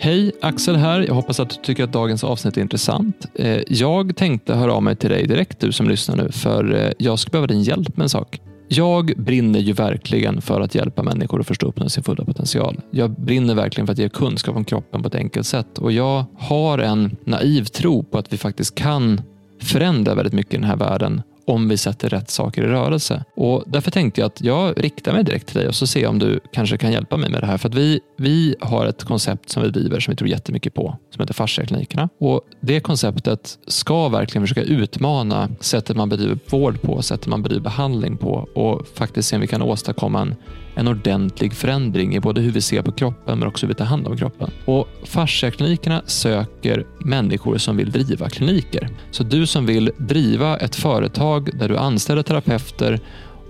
Hej, 0.00 0.32
Axel 0.40 0.76
här. 0.76 1.00
Jag 1.00 1.14
hoppas 1.14 1.40
att 1.40 1.50
du 1.50 1.56
tycker 1.56 1.84
att 1.84 1.92
dagens 1.92 2.24
avsnitt 2.24 2.56
är 2.56 2.60
intressant. 2.60 3.26
Eh, 3.34 3.62
jag 3.68 4.16
tänkte 4.16 4.54
höra 4.54 4.72
av 4.72 4.82
mig 4.82 4.96
till 4.96 5.10
dig 5.10 5.26
direkt, 5.26 5.60
du 5.60 5.72
som 5.72 5.88
lyssnar 5.88 6.16
nu, 6.16 6.32
för 6.32 6.74
eh, 6.74 6.92
jag 6.98 7.18
skulle 7.18 7.30
behöva 7.30 7.46
din 7.46 7.62
hjälp 7.62 7.96
med 7.96 8.02
en 8.02 8.08
sak. 8.08 8.40
Jag 8.68 9.12
brinner 9.16 9.60
ju 9.60 9.72
verkligen 9.72 10.40
för 10.42 10.60
att 10.60 10.74
hjälpa 10.74 11.02
människor 11.02 11.40
att 11.40 11.46
förstå 11.46 11.66
uppnå 11.66 11.88
sin 11.88 12.02
fulla 12.02 12.24
potential. 12.24 12.80
Jag 12.90 13.10
brinner 13.10 13.54
verkligen 13.54 13.86
för 13.86 13.92
att 13.92 13.98
ge 13.98 14.08
kunskap 14.08 14.56
om 14.56 14.64
kroppen 14.64 15.02
på 15.02 15.08
ett 15.08 15.14
enkelt 15.14 15.46
sätt 15.46 15.78
och 15.78 15.92
jag 15.92 16.24
har 16.38 16.78
en 16.78 17.16
naiv 17.24 17.64
tro 17.64 18.02
på 18.02 18.18
att 18.18 18.32
vi 18.32 18.36
faktiskt 18.36 18.74
kan 18.74 19.20
förändra 19.62 20.14
väldigt 20.14 20.34
mycket 20.34 20.54
i 20.54 20.56
den 20.56 20.66
här 20.66 20.76
världen 20.76 21.22
om 21.48 21.68
vi 21.68 21.76
sätter 21.76 22.08
rätt 22.08 22.30
saker 22.30 22.62
i 22.62 22.66
rörelse. 22.66 23.24
Och 23.36 23.64
Därför 23.66 23.90
tänkte 23.90 24.20
jag 24.20 24.26
att 24.26 24.40
jag 24.40 24.84
riktar 24.84 25.12
mig 25.12 25.24
direkt 25.24 25.46
till 25.46 25.58
dig 25.58 25.68
och 25.68 25.74
så 25.74 25.86
ser 25.86 26.00
jag 26.00 26.10
om 26.10 26.18
du 26.18 26.40
kanske 26.52 26.76
kan 26.76 26.92
hjälpa 26.92 27.16
mig 27.16 27.30
med 27.30 27.42
det 27.42 27.46
här. 27.46 27.58
För 27.58 27.68
att 27.68 27.74
vi, 27.74 28.00
vi 28.16 28.56
har 28.60 28.86
ett 28.86 29.04
koncept 29.04 29.50
som 29.50 29.62
vi 29.62 29.68
driver 29.68 30.00
som 30.00 30.12
vi 30.12 30.16
tror 30.16 30.30
jättemycket 30.30 30.74
på 30.74 30.96
som 31.14 31.20
heter 31.20 31.34
fasciaklinikerna. 31.34 32.08
Och 32.20 32.40
Det 32.60 32.80
konceptet 32.80 33.58
ska 33.66 34.08
verkligen 34.08 34.42
försöka 34.42 34.62
utmana 34.62 35.48
sättet 35.60 35.96
man 35.96 36.08
bedriver 36.08 36.38
vård 36.50 36.82
på, 36.82 37.02
sättet 37.02 37.26
man 37.26 37.42
bedriver 37.42 37.62
behandling 37.62 38.16
på 38.16 38.48
och 38.54 38.86
faktiskt 38.94 39.28
se 39.28 39.36
om 39.36 39.40
vi 39.40 39.46
kan 39.48 39.62
åstadkomma 39.62 40.20
en 40.20 40.34
en 40.78 40.88
ordentlig 40.88 41.54
förändring 41.54 42.16
i 42.16 42.20
både 42.20 42.40
hur 42.40 42.50
vi 42.50 42.60
ser 42.60 42.82
på 42.82 42.92
kroppen 42.92 43.38
men 43.38 43.48
också 43.48 43.66
hur 43.66 43.68
vi 43.68 43.78
tar 43.78 43.84
hand 43.84 44.06
om 44.06 44.16
kroppen. 44.16 44.50
Och 44.64 44.88
Fasciaklinikerna 45.04 46.02
söker 46.06 46.86
människor 46.98 47.58
som 47.58 47.76
vill 47.76 47.90
driva 47.90 48.28
kliniker. 48.28 48.88
Så 49.10 49.22
du 49.22 49.46
som 49.46 49.66
vill 49.66 49.90
driva 49.96 50.56
ett 50.56 50.76
företag 50.76 51.50
där 51.58 51.68
du 51.68 51.76
anställer 51.76 52.22
terapeuter 52.22 53.00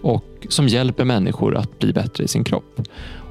och 0.03 0.47
som 0.49 0.69
hjälper 0.69 1.05
människor 1.05 1.57
att 1.57 1.79
bli 1.79 1.93
bättre 1.93 2.25
i 2.25 2.29
sin 2.29 2.45
kropp. 2.45 2.81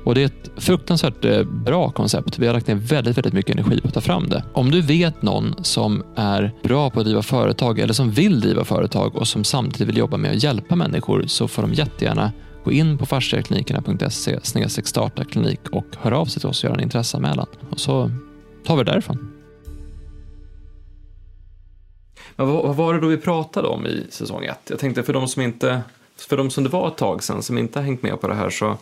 Och 0.04 0.16
Det 0.16 0.22
är 0.22 0.26
ett 0.26 0.52
fruktansvärt 0.58 1.26
eh, 1.26 1.44
bra 1.44 1.92
koncept. 1.92 2.40
Vi 2.40 2.48
har 2.48 2.54
lagt 2.54 2.68
ner 2.68 2.76
väldigt, 2.76 3.18
väldigt 3.18 3.34
mycket 3.34 3.56
energi 3.56 3.82
på 3.82 3.88
att 3.88 3.94
ta 3.94 4.02
fram 4.02 4.30
det. 4.30 4.44
Om 4.54 4.72
du 4.72 4.82
vet 4.82 5.22
någon 5.22 5.56
som 5.64 6.04
är 6.16 6.52
bra 6.64 6.90
på 6.90 7.00
att 7.00 7.06
driva 7.06 7.22
företag 7.22 7.80
eller 7.80 7.94
som 7.94 8.12
vill 8.12 8.40
driva 8.40 8.66
företag 8.66 9.16
och 9.16 9.28
som 9.28 9.44
samtidigt 9.44 9.88
vill 9.88 9.98
jobba 9.98 10.18
med 10.18 10.32
att 10.32 10.44
hjälpa 10.44 10.76
människor 10.76 11.24
så 11.28 11.48
får 11.48 11.62
de 11.62 11.74
jättegärna 11.74 12.32
Gå 12.68 12.72
in 12.72 12.98
på 12.98 13.06
fasciaklinikerna.se 13.06 14.40
starta 14.84 15.24
klinik 15.24 15.60
och 15.72 15.86
hör 15.98 16.12
av 16.12 16.26
sig 16.26 16.40
till 16.40 16.50
oss 16.50 16.64
och 16.64 16.70
gör 16.70 16.78
en 16.78 16.84
intresseanmälan. 16.84 17.48
Och 17.70 17.80
så 17.80 18.12
tar 18.66 18.78
vi 18.78 18.84
det 18.84 18.92
därifrån. 18.92 19.32
Men 22.36 22.48
vad, 22.48 22.64
vad 22.64 22.76
var 22.76 22.94
det 22.94 23.00
då 23.00 23.08
vi 23.08 23.18
pratade 23.18 23.68
om 23.68 23.86
i 23.88 24.06
säsong 24.10 24.46
1? 24.46 24.60
Jag 24.70 24.80
tänkte 24.80 25.04
för 25.04 25.14
de 25.14 25.28
som 25.28 25.42
inte, 25.42 25.82
för 26.18 26.38
de 26.38 26.50
som 26.50 26.64
det 26.64 26.70
var 26.70 26.88
ett 26.88 26.98
tag 26.98 27.24
sedan 27.24 27.44
som 27.44 27.58
inte 27.58 27.80
har 27.80 27.84
hängt 27.84 28.04
med 28.04 28.22
på 28.22 28.28
det 28.28 28.36
här 28.36 28.50
så 28.50 28.78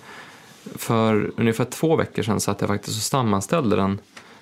för 0.75 1.31
ungefär 1.37 1.65
två 1.65 1.95
veckor 1.95 2.23
sedan 2.23 2.39
satt 2.39 2.61
jag 2.61 2.67
faktiskt 2.67 3.03
sammanställde 3.03 3.75
den, 3.75 3.99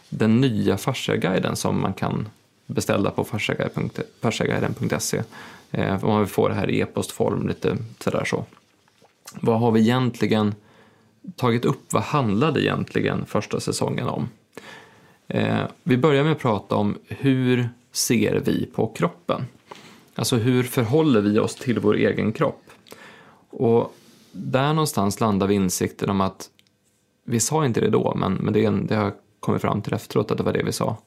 den 0.10 0.42
nya 0.42 0.78
fasciaguiden 0.78 1.56
som 1.56 1.82
man 1.82 1.94
kan 1.94 2.28
beställa 2.66 3.12
på 3.12 3.24
fasciaguiden.se. 4.22 5.24
Eh, 5.72 6.04
om 6.04 6.10
man 6.10 6.20
vill 6.20 6.30
få 6.30 6.48
det 6.48 6.56
här 6.56 6.70
i 6.70 6.80
e-postform 6.80 7.48
lite 7.48 7.78
sådär 8.00 8.24
så 8.26 8.46
vad 9.40 9.60
har 9.60 9.72
vi 9.72 9.80
egentligen 9.80 10.56
tagit 11.36 11.66
upp? 11.66 11.94
Vad 11.94 12.04
handlade 12.04 12.64
egentligen 12.64 13.26
första 13.26 13.60
säsongen 13.60 14.08
om? 14.08 14.30
Eh, 15.28 15.62
vi 15.84 15.98
börjar 15.98 16.24
med 16.24 16.32
att 16.32 16.40
prata 16.40 16.76
om 16.76 16.98
hur 17.08 17.70
ser 17.92 18.42
vi 18.46 18.66
på 18.66 18.88
kroppen? 18.88 19.46
Alltså 20.16 20.36
hur 20.36 20.64
förhåller 20.64 21.22
vi 21.22 21.40
oss 21.40 21.56
till 21.56 21.80
vår 21.80 21.96
egen 21.96 22.32
kropp? 22.32 22.64
Och 23.50 23.96
där 24.32 24.74
någonstans 24.74 25.20
landar 25.20 25.48
vi 25.48 25.56
insikten 25.56 26.10
om 26.10 26.22
att 26.22 26.50
vi 27.26 27.40
sa 27.40 27.66
inte 27.66 27.82
det 27.82 27.90
då, 27.90 28.14
men, 28.16 28.34
men 28.34 28.54
det, 28.54 28.70
det 28.70 28.96
har 28.96 29.04
jag 29.04 29.14
kommit 29.40 29.62
fram 29.62 29.82
till 29.82 29.94
efteråt 29.94 30.32
att 30.32 30.38
det 30.38 30.44
var 30.44 30.54
det 30.54 30.64
vi 30.64 30.72
sa. 30.72 30.98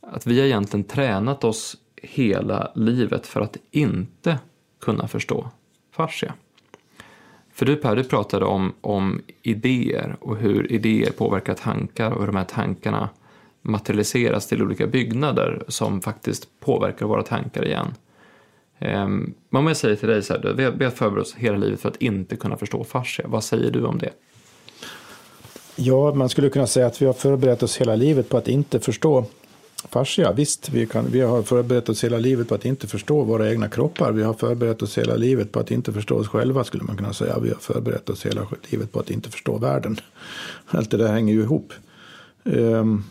Att 0.00 0.26
vi 0.26 0.38
har 0.38 0.46
egentligen 0.46 0.84
tränat 0.84 1.44
oss 1.44 1.76
hela 2.02 2.72
livet 2.74 3.26
för 3.26 3.40
att 3.40 3.56
inte 3.70 4.38
kunna 4.80 5.08
förstå 5.08 5.50
fascia. 5.92 6.34
För 7.58 7.66
du 7.66 7.76
Per, 7.76 7.96
du 7.96 8.04
pratade 8.04 8.44
om, 8.44 8.72
om 8.80 9.22
idéer 9.42 10.16
och 10.20 10.36
hur 10.36 10.72
idéer 10.72 11.10
påverkar 11.10 11.54
tankar 11.54 12.10
och 12.10 12.20
hur 12.20 12.26
de 12.26 12.36
här 12.36 12.44
tankarna 12.44 13.08
materialiseras 13.62 14.46
till 14.46 14.62
olika 14.62 14.86
byggnader 14.86 15.62
som 15.68 16.00
faktiskt 16.00 16.48
påverkar 16.60 17.06
våra 17.06 17.22
tankar 17.22 17.64
igen. 17.64 17.94
Um, 18.78 19.34
om 19.50 19.66
jag 19.66 19.76
säger 19.76 19.96
till 19.96 20.08
dig 20.08 20.22
så 20.22 20.32
här, 20.32 20.52
vi 20.56 20.64
har, 20.64 20.72
vi 20.72 20.84
har 20.84 20.92
förberett 20.92 21.26
oss 21.26 21.34
hela 21.34 21.56
livet 21.56 21.80
för 21.80 21.88
att 21.88 21.96
inte 21.96 22.36
kunna 22.36 22.56
förstå 22.56 22.84
fascia. 22.84 23.28
Vad 23.28 23.44
säger 23.44 23.70
du 23.70 23.84
om 23.84 23.98
det? 23.98 24.10
Ja, 25.76 26.14
man 26.14 26.28
skulle 26.28 26.48
kunna 26.48 26.66
säga 26.66 26.86
att 26.86 27.02
vi 27.02 27.06
har 27.06 27.12
förberett 27.12 27.62
oss 27.62 27.80
hela 27.80 27.96
livet 27.96 28.28
på 28.28 28.36
att 28.36 28.48
inte 28.48 28.80
förstå 28.80 29.24
fascia. 29.84 30.32
Visst, 30.32 30.68
vi, 30.68 30.86
kan, 30.86 31.06
vi 31.10 31.20
har 31.20 31.42
förberett 31.42 31.88
oss 31.88 32.04
hela 32.04 32.18
livet 32.18 32.48
på 32.48 32.54
att 32.54 32.64
inte 32.64 32.86
förstå 32.86 33.22
våra 33.22 33.50
egna 33.50 33.68
kroppar. 33.68 34.12
Vi 34.12 34.22
har 34.22 34.34
förberett 34.34 34.82
oss 34.82 34.98
hela 34.98 35.16
livet 35.16 35.52
på 35.52 35.60
att 35.60 35.70
inte 35.70 35.92
förstå 35.92 36.16
oss 36.16 36.28
själva, 36.28 36.64
skulle 36.64 36.84
man 36.84 36.96
kunna 36.96 37.12
säga. 37.12 37.38
Vi 37.38 37.48
har 37.48 37.56
förberett 37.56 38.10
oss 38.10 38.26
hela 38.26 38.46
livet 38.70 38.92
på 38.92 39.00
att 39.00 39.10
inte 39.10 39.30
förstå 39.30 39.58
världen. 39.58 40.00
Allt 40.66 40.90
det 40.90 40.96
där 40.96 41.12
hänger 41.12 41.34
ju 41.34 41.42
ihop. 41.42 41.72
Um, 42.44 43.04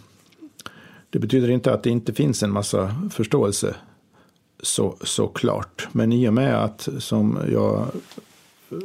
det 1.09 1.19
betyder 1.19 1.49
inte 1.49 1.73
att 1.73 1.83
det 1.83 1.89
inte 1.89 2.13
finns 2.13 2.43
en 2.43 2.51
massa 2.51 2.95
förståelse 3.11 3.75
så, 4.61 4.97
såklart. 5.01 5.87
Men 5.91 6.11
i 6.11 6.29
och 6.29 6.33
med 6.33 6.63
att, 6.63 6.89
som 6.99 7.39
jag 7.51 7.79
eh, 8.71 8.77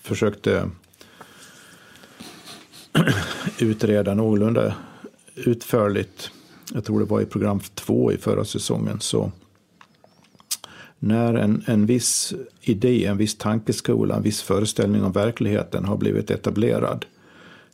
försökte 0.00 0.70
utreda 3.58 4.14
någorlunda 4.14 4.74
utförligt, 5.34 6.30
jag 6.74 6.84
tror 6.84 6.98
det 7.00 7.04
var 7.06 7.20
i 7.20 7.26
program 7.26 7.60
två 7.74 8.12
i 8.12 8.16
förra 8.18 8.44
säsongen, 8.44 9.00
så 9.00 9.32
när 10.98 11.34
en, 11.34 11.64
en 11.66 11.86
viss 11.86 12.34
idé, 12.60 13.06
en 13.06 13.16
viss 13.16 13.38
tankeskola, 13.38 14.16
en 14.16 14.22
viss 14.22 14.42
föreställning 14.42 15.04
om 15.04 15.12
verkligheten 15.12 15.84
har 15.84 15.96
blivit 15.96 16.30
etablerad 16.30 17.04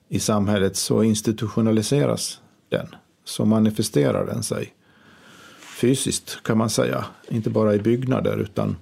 i 0.09 0.21
samhället 0.21 0.77
så 0.77 1.03
institutionaliseras 1.03 2.41
den, 2.69 2.87
så 3.25 3.45
manifesterar 3.45 4.27
den 4.27 4.43
sig 4.43 4.75
fysiskt 5.83 6.43
kan 6.43 6.59
man 6.59 6.71
säga. 6.71 7.05
Inte 7.29 7.51
bara 7.51 7.75
i 7.75 7.79
byggnader 7.79 8.39
utan, 8.39 8.77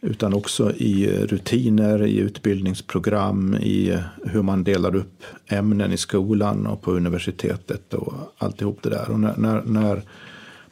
utan 0.00 0.34
också 0.34 0.72
i 0.72 1.10
rutiner, 1.26 2.06
i 2.06 2.18
utbildningsprogram, 2.18 3.54
i 3.54 3.98
hur 4.24 4.42
man 4.42 4.64
delar 4.64 4.96
upp 4.96 5.22
ämnen 5.46 5.92
i 5.92 5.96
skolan 5.96 6.66
och 6.66 6.82
på 6.82 6.92
universitetet 6.92 7.94
och 7.94 8.14
alltihop 8.38 8.82
det 8.82 8.90
där. 8.90 9.10
Och 9.10 9.20
när, 9.20 9.36
när, 9.36 9.62
när, 9.62 10.02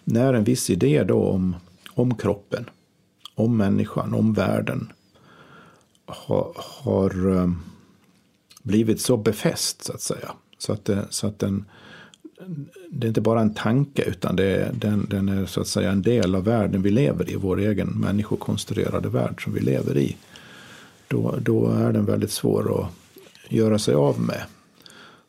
när 0.04 0.34
en 0.34 0.44
viss 0.44 0.70
idé 0.70 1.04
då 1.04 1.22
om, 1.22 1.56
om 1.94 2.14
kroppen, 2.14 2.64
om 3.34 3.56
människan, 3.56 4.14
om 4.14 4.32
världen 4.32 4.92
har, 6.06 6.52
har 6.56 7.12
blivit 8.62 9.00
så 9.00 9.16
befäst 9.16 9.84
så 9.84 9.92
att 9.92 10.00
säga. 10.00 10.32
Så 10.58 10.72
att, 10.72 10.84
det, 10.84 11.06
så 11.10 11.26
att 11.26 11.38
den 11.38 11.64
det 12.90 13.06
är 13.06 13.08
inte 13.08 13.20
bara 13.20 13.40
en 13.40 13.54
tanke 13.54 14.02
utan 14.02 14.36
det 14.36 14.44
är, 14.44 14.72
den, 14.72 15.06
den 15.10 15.28
är 15.28 15.46
så 15.46 15.60
att 15.60 15.66
säga 15.66 15.90
en 15.90 16.02
del 16.02 16.34
av 16.34 16.44
världen 16.44 16.82
vi 16.82 16.90
lever 16.90 17.30
i, 17.30 17.36
vår 17.36 17.60
egen 17.60 17.88
människokonstruerade 17.88 19.08
värld 19.08 19.44
som 19.44 19.52
vi 19.52 19.60
lever 19.60 19.96
i. 19.96 20.16
Då, 21.08 21.34
då 21.42 21.68
är 21.68 21.92
den 21.92 22.04
väldigt 22.04 22.30
svår 22.30 22.80
att 22.80 22.90
göra 23.52 23.78
sig 23.78 23.94
av 23.94 24.20
med. 24.20 24.42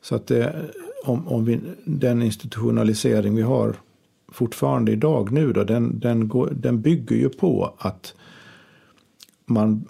Så 0.02 0.16
att 0.16 0.28
det, 0.28 0.56
om, 1.04 1.28
om 1.28 1.46
vi, 1.46 1.60
den 1.84 2.22
institutionalisering 2.22 3.36
vi 3.36 3.42
har 3.42 3.76
fortfarande 4.28 4.92
idag 4.92 5.32
nu 5.32 5.54
då, 5.54 5.64
den, 5.64 6.00
den, 6.00 6.28
går, 6.28 6.50
den 6.52 6.82
bygger 6.82 7.16
ju 7.16 7.30
på 7.30 7.74
att 7.78 8.14
man 9.46 9.86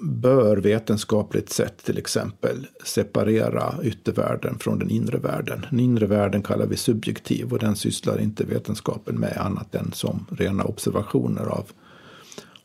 bör 0.00 0.56
vetenskapligt 0.56 1.50
sett 1.50 1.84
till 1.84 1.98
exempel 1.98 2.66
separera 2.84 3.74
yttervärlden 3.82 4.58
från 4.58 4.78
den 4.78 4.90
inre 4.90 5.18
världen. 5.18 5.66
Den 5.70 5.80
inre 5.80 6.06
världen 6.06 6.42
kallar 6.42 6.66
vi 6.66 6.76
subjektiv 6.76 7.52
och 7.52 7.58
den 7.58 7.76
sysslar 7.76 8.20
inte 8.20 8.44
vetenskapen 8.44 9.18
med 9.18 9.36
annat 9.36 9.74
än 9.74 9.92
som 9.92 10.26
rena 10.30 10.64
observationer 10.64 11.46
av, 11.46 11.70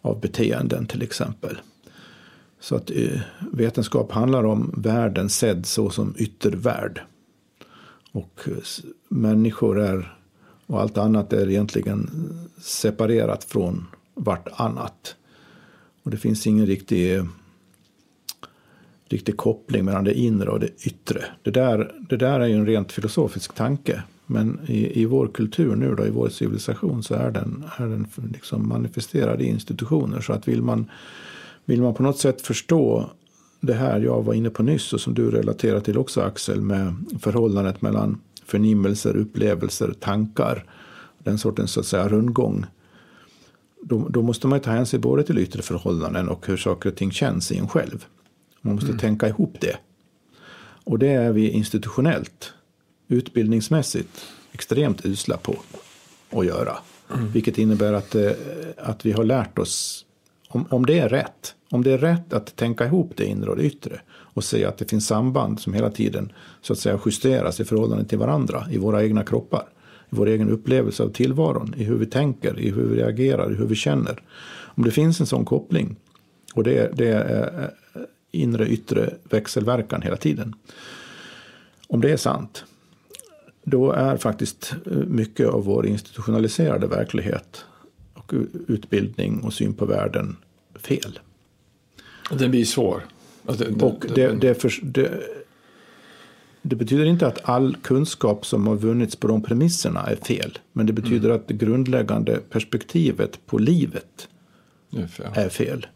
av 0.02 0.20
beteenden 0.20 0.86
till 0.86 1.02
exempel. 1.02 1.58
Så 2.60 2.76
att 2.76 2.92
eh, 2.92 3.20
vetenskap 3.52 4.12
handlar 4.12 4.44
om 4.46 4.74
världen 4.78 5.30
sedd 5.30 5.66
så 5.66 5.90
som 5.90 6.16
yttervärld. 6.18 7.02
Och 8.12 8.42
eh, 8.48 8.54
människor 9.10 9.80
är, 9.80 10.18
och 10.66 10.82
allt 10.82 10.98
annat 10.98 11.34
är 11.34 11.50
egentligen 11.50 12.10
separerat 12.58 13.44
från 13.44 13.88
vartannat. 14.16 15.16
Och 16.06 16.12
det 16.12 16.18
finns 16.18 16.48
ingen 16.48 16.66
riktig, 16.66 17.22
riktig 19.10 19.38
koppling 19.38 19.86
mellan 19.86 20.04
det 20.04 20.14
inre 20.14 20.50
och 20.50 20.60
det 20.60 20.70
yttre. 20.88 21.26
Det 21.44 21.52
där, 21.52 21.92
det 22.10 22.18
där 22.18 22.40
är 22.40 22.48
ju 22.48 22.54
en 22.54 22.66
rent 22.66 22.92
filosofisk 22.92 23.56
tanke. 23.56 24.04
Men 24.26 24.60
i, 24.68 25.02
i 25.02 25.06
vår 25.06 25.28
kultur 25.28 25.76
nu 25.76 25.96
då, 25.96 26.06
i 26.06 26.10
vår 26.10 26.30
civilisation 26.30 27.04
så 27.04 27.16
är 27.16 27.32
den, 27.32 27.64
är 27.78 27.88
den 27.88 28.08
liksom 28.34 28.68
manifesterad 28.70 29.42
i 29.42 29.46
institutioner. 29.46 30.22
Så 30.22 30.34
att 30.34 30.48
vill 30.48 30.62
man, 30.62 30.90
vill 31.66 31.82
man 31.82 31.94
på 31.94 32.04
något 32.04 32.20
sätt 32.20 32.42
förstå 32.42 33.10
det 33.60 33.74
här 33.74 34.00
jag 34.00 34.24
var 34.24 34.34
inne 34.34 34.50
på 34.50 34.64
nyss 34.64 34.94
och 34.94 35.02
som 35.02 35.14
du 35.14 35.32
relaterar 35.32 35.80
till 35.80 35.98
också 35.98 36.22
Axel 36.22 36.62
med 36.62 36.96
förhållandet 37.20 37.82
mellan 37.82 38.22
förnimmelser, 38.46 39.18
upplevelser, 39.18 39.94
tankar. 40.00 40.66
Den 41.18 41.38
sortens 41.38 41.72
så 41.72 41.80
att 41.80 41.86
säga 41.86 42.08
rundgång 42.08 42.66
då, 43.88 44.08
då, 44.10 44.22
måste 44.22 44.48
man 44.48 44.60
ta 44.60 44.72
hänsyn 44.72 45.02
både 45.02 45.24
till 45.24 45.38
yttre 45.38 45.62
förhållanden 45.62 46.30
och 46.30 46.48
hur 46.48 46.58
saker 46.58 46.90
och 46.90 46.96
ting 46.96 47.12
känns 47.12 47.52
i 47.52 47.58
en 47.58 47.68
själv. 47.68 48.06
Man 48.62 48.76
måste 48.76 48.90
mm. 48.90 49.00
tänka 49.00 49.28
ihop 49.28 49.58
det. 49.62 49.78
Och 50.84 51.00
det 51.00 51.08
är 51.08 51.32
vi 51.32 51.50
institutionellt, 51.50 52.54
utbildningsmässigt, 53.08 54.26
extremt 54.52 55.06
usla 55.06 55.38
på 55.38 55.56
att 56.30 56.46
göra. 56.46 56.78
Mm. 57.14 57.32
Vilket 57.32 57.58
innebär 57.58 57.94
att, 57.94 58.16
eh, 58.16 58.32
att 58.78 59.06
vi 59.06 59.12
har 59.12 59.24
lärt 59.24 59.60
oss, 59.60 60.06
om, 60.50 60.66
om 60.70 60.86
det 60.86 61.00
är 61.00 61.10
rätt, 61.10 61.56
om 61.72 61.84
det 61.84 61.92
är 61.92 61.98
rätt 61.98 62.34
att 62.34 62.56
tänka 62.56 62.86
ihop 62.86 63.12
det 63.16 63.26
inre 63.26 63.50
och 63.50 63.58
det 63.58 63.64
yttre 63.64 64.02
och 64.10 64.44
se 64.44 64.66
att 64.66 64.78
det 64.78 64.90
finns 64.90 65.08
samband 65.08 65.60
som 65.60 65.74
hela 65.74 65.92
tiden 65.92 66.32
så 66.62 66.74
att 66.74 66.80
säga 66.80 67.00
justeras 67.06 67.60
i 67.60 67.66
förhållande 67.66 68.06
till 68.06 68.18
varandra 68.18 68.68
i 68.72 68.78
våra 68.78 69.04
egna 69.04 69.24
kroppar 69.24 69.66
vår 70.16 70.28
egen 70.28 70.50
upplevelse 70.50 71.04
av 71.04 71.10
tillvaron, 71.10 71.74
i 71.78 71.84
hur 71.84 71.96
vi 71.96 72.06
tänker, 72.06 72.60
i 72.60 72.70
hur 72.70 72.84
vi 72.84 72.96
reagerar, 72.96 73.52
i 73.52 73.56
hur 73.56 73.66
vi 73.66 73.76
känner. 73.76 74.22
Om 74.76 74.84
det 74.84 74.92
finns 74.92 75.20
en 75.20 75.26
sån 75.26 75.46
koppling 75.46 75.96
och 76.54 76.64
det, 76.64 76.92
det 76.98 77.08
är 77.08 77.72
inre 78.32 78.68
yttre 78.68 79.14
växelverkan 79.30 80.02
hela 80.02 80.18
tiden. 80.18 80.54
Om 81.88 82.02
det 82.02 82.12
är 82.12 82.18
sant, 82.18 82.66
då 83.64 83.92
är 83.92 84.18
faktiskt 84.18 84.76
mycket 85.08 85.48
av 85.48 85.64
vår 85.64 85.88
institutionaliserade 85.88 86.88
verklighet 86.88 87.66
och 88.14 88.34
utbildning 88.68 89.40
och 89.44 89.54
syn 89.54 89.74
på 89.74 89.86
världen 89.86 90.36
fel. 90.76 91.20
Den 92.32 92.52
blir 92.52 92.66
svår. 92.66 93.06
Alltså, 93.46 93.86
och 93.86 94.06
det, 94.16 94.28
det, 94.28 94.56
för, 94.56 94.74
det, 94.82 95.12
det 96.68 96.76
betyder 96.76 97.06
inte 97.06 97.28
att 97.28 97.50
all 97.50 97.76
kunskap 97.76 98.46
som 98.46 98.68
har 98.68 98.76
vunnits 98.76 99.16
på 99.16 99.28
de 99.28 99.42
premisserna 99.42 100.04
är 100.04 100.16
fel. 100.16 100.58
Men 100.74 100.86
det 100.86 100.94
betyder 100.94 101.30
mm. 101.30 101.42
att 101.42 101.48
det 101.48 101.54
grundläggande 101.54 102.40
perspektivet 102.50 103.46
på 103.46 103.58
livet 103.58 104.28
är 104.92 105.08
fel. 105.08 105.32
är 105.34 105.50
fel. 105.50 105.88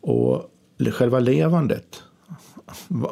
Och 0.00 0.50
själva 0.92 1.20
levandet, 1.20 2.02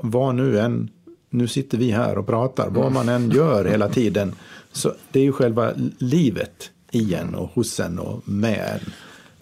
vad 0.03 0.35
nu 0.35 0.59
än, 0.59 0.91
nu 1.31 1.49
sitter 1.49 1.79
vi 1.79 1.91
här 1.91 2.19
och 2.19 2.27
pratar, 2.27 2.71
vad 2.71 2.93
man 2.93 3.09
än 3.09 3.31
gör 3.31 3.65
hela 3.65 3.89
tiden, 3.89 4.33
så 4.73 4.93
det 5.13 5.21
är 5.21 5.25
ju 5.25 5.33
själva 5.33 5.73
livet 5.99 6.71
i 6.91 7.15
en 7.15 7.35
och 7.35 7.51
hos 7.55 7.81
en 7.81 7.99
och 7.99 8.29
med 8.29 8.71
en. 8.75 8.93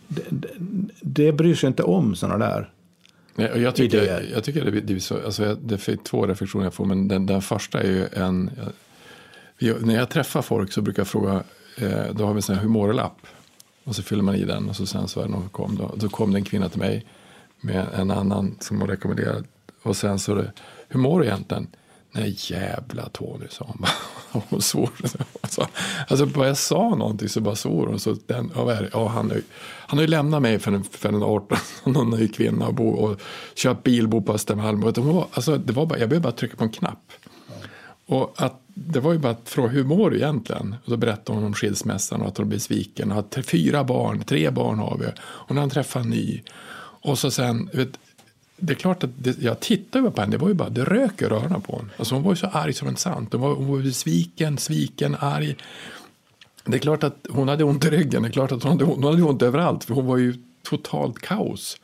Det, 0.08 0.22
det, 0.30 0.48
det 1.00 1.32
bryr 1.32 1.54
sig 1.54 1.66
inte 1.66 1.82
om 1.82 2.14
sådana 2.14 2.46
där 2.46 2.73
Nej, 3.34 3.62
jag 3.62 3.74
tycker, 3.74 4.02
idéer. 4.02 4.30
Jag 4.32 4.44
tycker 4.44 4.64
det, 4.64 4.80
det, 4.80 4.94
är 4.94 4.98
så, 4.98 5.24
alltså, 5.24 5.54
det 5.54 5.88
är 5.88 5.96
två 5.96 6.26
reflektioner 6.26 6.64
jag 6.64 6.74
får, 6.74 6.84
men 6.84 7.08
den, 7.08 7.26
den 7.26 7.42
första 7.42 7.82
är 7.82 7.88
ju 7.88 8.06
en... 8.12 8.50
Jag, 9.58 9.86
när 9.86 9.94
jag 9.94 10.10
träffar 10.10 10.42
folk 10.42 10.72
så 10.72 10.82
brukar 10.82 11.00
jag 11.00 11.08
fråga, 11.08 11.42
eh, 11.78 12.14
då 12.14 12.26
har 12.26 12.32
vi 12.32 12.38
en 12.38 12.42
sån 12.42 12.54
här 12.54 12.62
humorlapp. 12.62 13.16
Och 13.84 13.96
så 13.96 14.02
fyller 14.02 14.22
man 14.22 14.34
i 14.34 14.44
den 14.44 14.68
och 14.68 14.76
så 14.76 14.86
sen 14.86 15.08
så 15.08 15.20
är 15.20 15.24
det 15.24 15.30
någon 15.30 15.48
kom 15.48 15.76
då, 15.76 15.94
då 15.96 16.08
kom 16.08 16.32
det 16.32 16.38
en 16.38 16.44
kvinna 16.44 16.68
till 16.68 16.80
mig 16.80 17.06
med 17.60 17.86
en 17.94 18.10
annan 18.10 18.56
som 18.60 18.80
hon 18.80 18.88
rekommenderade. 18.88 19.44
Och 19.82 19.96
sen 19.96 20.18
så 20.18 20.34
det, 20.34 20.52
hur 20.88 21.00
mår 21.00 21.20
du 21.20 21.26
egentligen? 21.26 21.66
Nej 22.16 22.36
jävla 22.38 23.08
Tony, 23.08 23.46
sa 23.50 23.64
hon 23.64 23.86
hon 24.48 24.62
svor. 24.62 24.90
Alltså, 25.40 25.68
alltså, 26.08 26.26
bara 26.26 26.46
jag 26.46 26.56
sa 26.56 26.94
någonting 26.94 27.28
så 27.28 27.40
bara 27.40 27.54
svor 27.54 27.86
hon. 27.86 28.00
Så 28.00 28.16
den, 28.26 28.52
ja, 28.54 28.72
är 28.72 28.90
ja, 28.92 29.08
han, 29.08 29.30
är, 29.30 29.42
han 29.60 29.98
har 29.98 30.02
ju 30.02 30.08
lämnat 30.08 30.42
mig 30.42 30.58
för 30.58 30.72
en, 30.72 30.84
för 30.84 31.08
en 31.08 31.22
18 31.22 31.58
någon 31.84 32.10
ny 32.10 32.28
kvinna 32.28 32.66
och, 32.66 32.74
bo, 32.74 32.88
och 32.88 33.20
köpt 33.54 33.82
bil, 33.82 34.08
bo 34.08 34.22
på 34.22 34.32
Östermalm. 34.32 34.84
Och 34.84 34.92
det 34.92 35.00
var, 35.00 35.26
alltså, 35.32 35.58
det 35.58 35.72
var 35.72 35.86
bara, 35.86 35.98
jag 35.98 36.08
behövde 36.08 36.28
bara 36.28 36.36
trycka 36.36 36.56
på 36.56 36.64
en 36.64 36.70
knapp. 36.70 37.12
Och 38.06 38.34
att, 38.36 38.60
det 38.74 39.00
var 39.00 39.12
ju 39.12 39.18
bara 39.18 39.32
att 39.32 39.48
fråga 39.48 39.68
hur 39.68 39.84
mår 39.84 40.10
du 40.10 40.16
egentligen? 40.16 40.76
Och 40.84 40.90
då 40.90 40.96
berättade 40.96 41.38
hon 41.38 41.46
om 41.46 41.54
skilsmässan 41.54 42.22
och 42.22 42.28
att 42.28 42.38
hon 42.38 42.48
blev 42.48 42.58
sviken. 42.58 43.12
Och 43.12 43.18
att 43.18 43.46
fyra 43.46 43.84
barn, 43.84 44.24
tre 44.24 44.50
barn 44.50 44.78
har 44.78 44.96
vi. 45.00 45.06
Och 45.20 45.54
när 45.54 45.60
han 45.60 45.70
träffade 45.70 46.04
en 46.04 46.10
ny. 46.10 46.42
Och 47.04 47.18
så 47.18 47.30
sen, 47.30 47.70
vet, 47.72 47.98
det 48.56 48.72
är 48.72 48.76
klart 48.76 49.04
att 49.04 49.10
det, 49.16 49.38
jag 49.42 49.60
tittade 49.60 50.10
på 50.10 50.20
henne, 50.20 50.30
det 50.30 50.38
var 50.38 50.48
ju 50.48 50.54
bara, 50.54 50.68
det 50.68 50.84
rök 50.84 51.22
i 51.22 51.24
öronen 51.24 51.60
på 51.60 51.76
henne. 51.76 51.90
Alltså 51.96 52.14
hon 52.14 52.24
var 52.24 52.32
ju 52.32 52.36
så 52.36 52.46
arg 52.46 52.72
som 52.72 52.88
en 52.88 52.96
sant. 52.96 53.32
Hon 53.32 53.40
var, 53.40 53.54
hon 53.54 53.68
var 53.68 53.78
besviken, 53.78 54.58
sviken, 54.58 55.16
arg. 55.20 55.56
Det 56.64 56.76
är 56.76 56.80
klart 56.80 57.04
att 57.04 57.26
hon 57.30 57.48
hade 57.48 57.64
ont 57.64 57.84
i 57.84 57.90
ryggen, 57.90 58.22
det 58.22 58.28
är 58.28 58.32
klart 58.32 58.52
att 58.52 58.62
hon 58.62 58.72
hade, 58.72 58.84
hon 58.84 59.04
hade 59.04 59.22
ont 59.22 59.42
överallt, 59.42 59.84
för 59.84 59.94
hon 59.94 60.06
var 60.06 60.16
ju 60.16 60.34
totalt 60.62 61.18
kaos. 61.18 61.76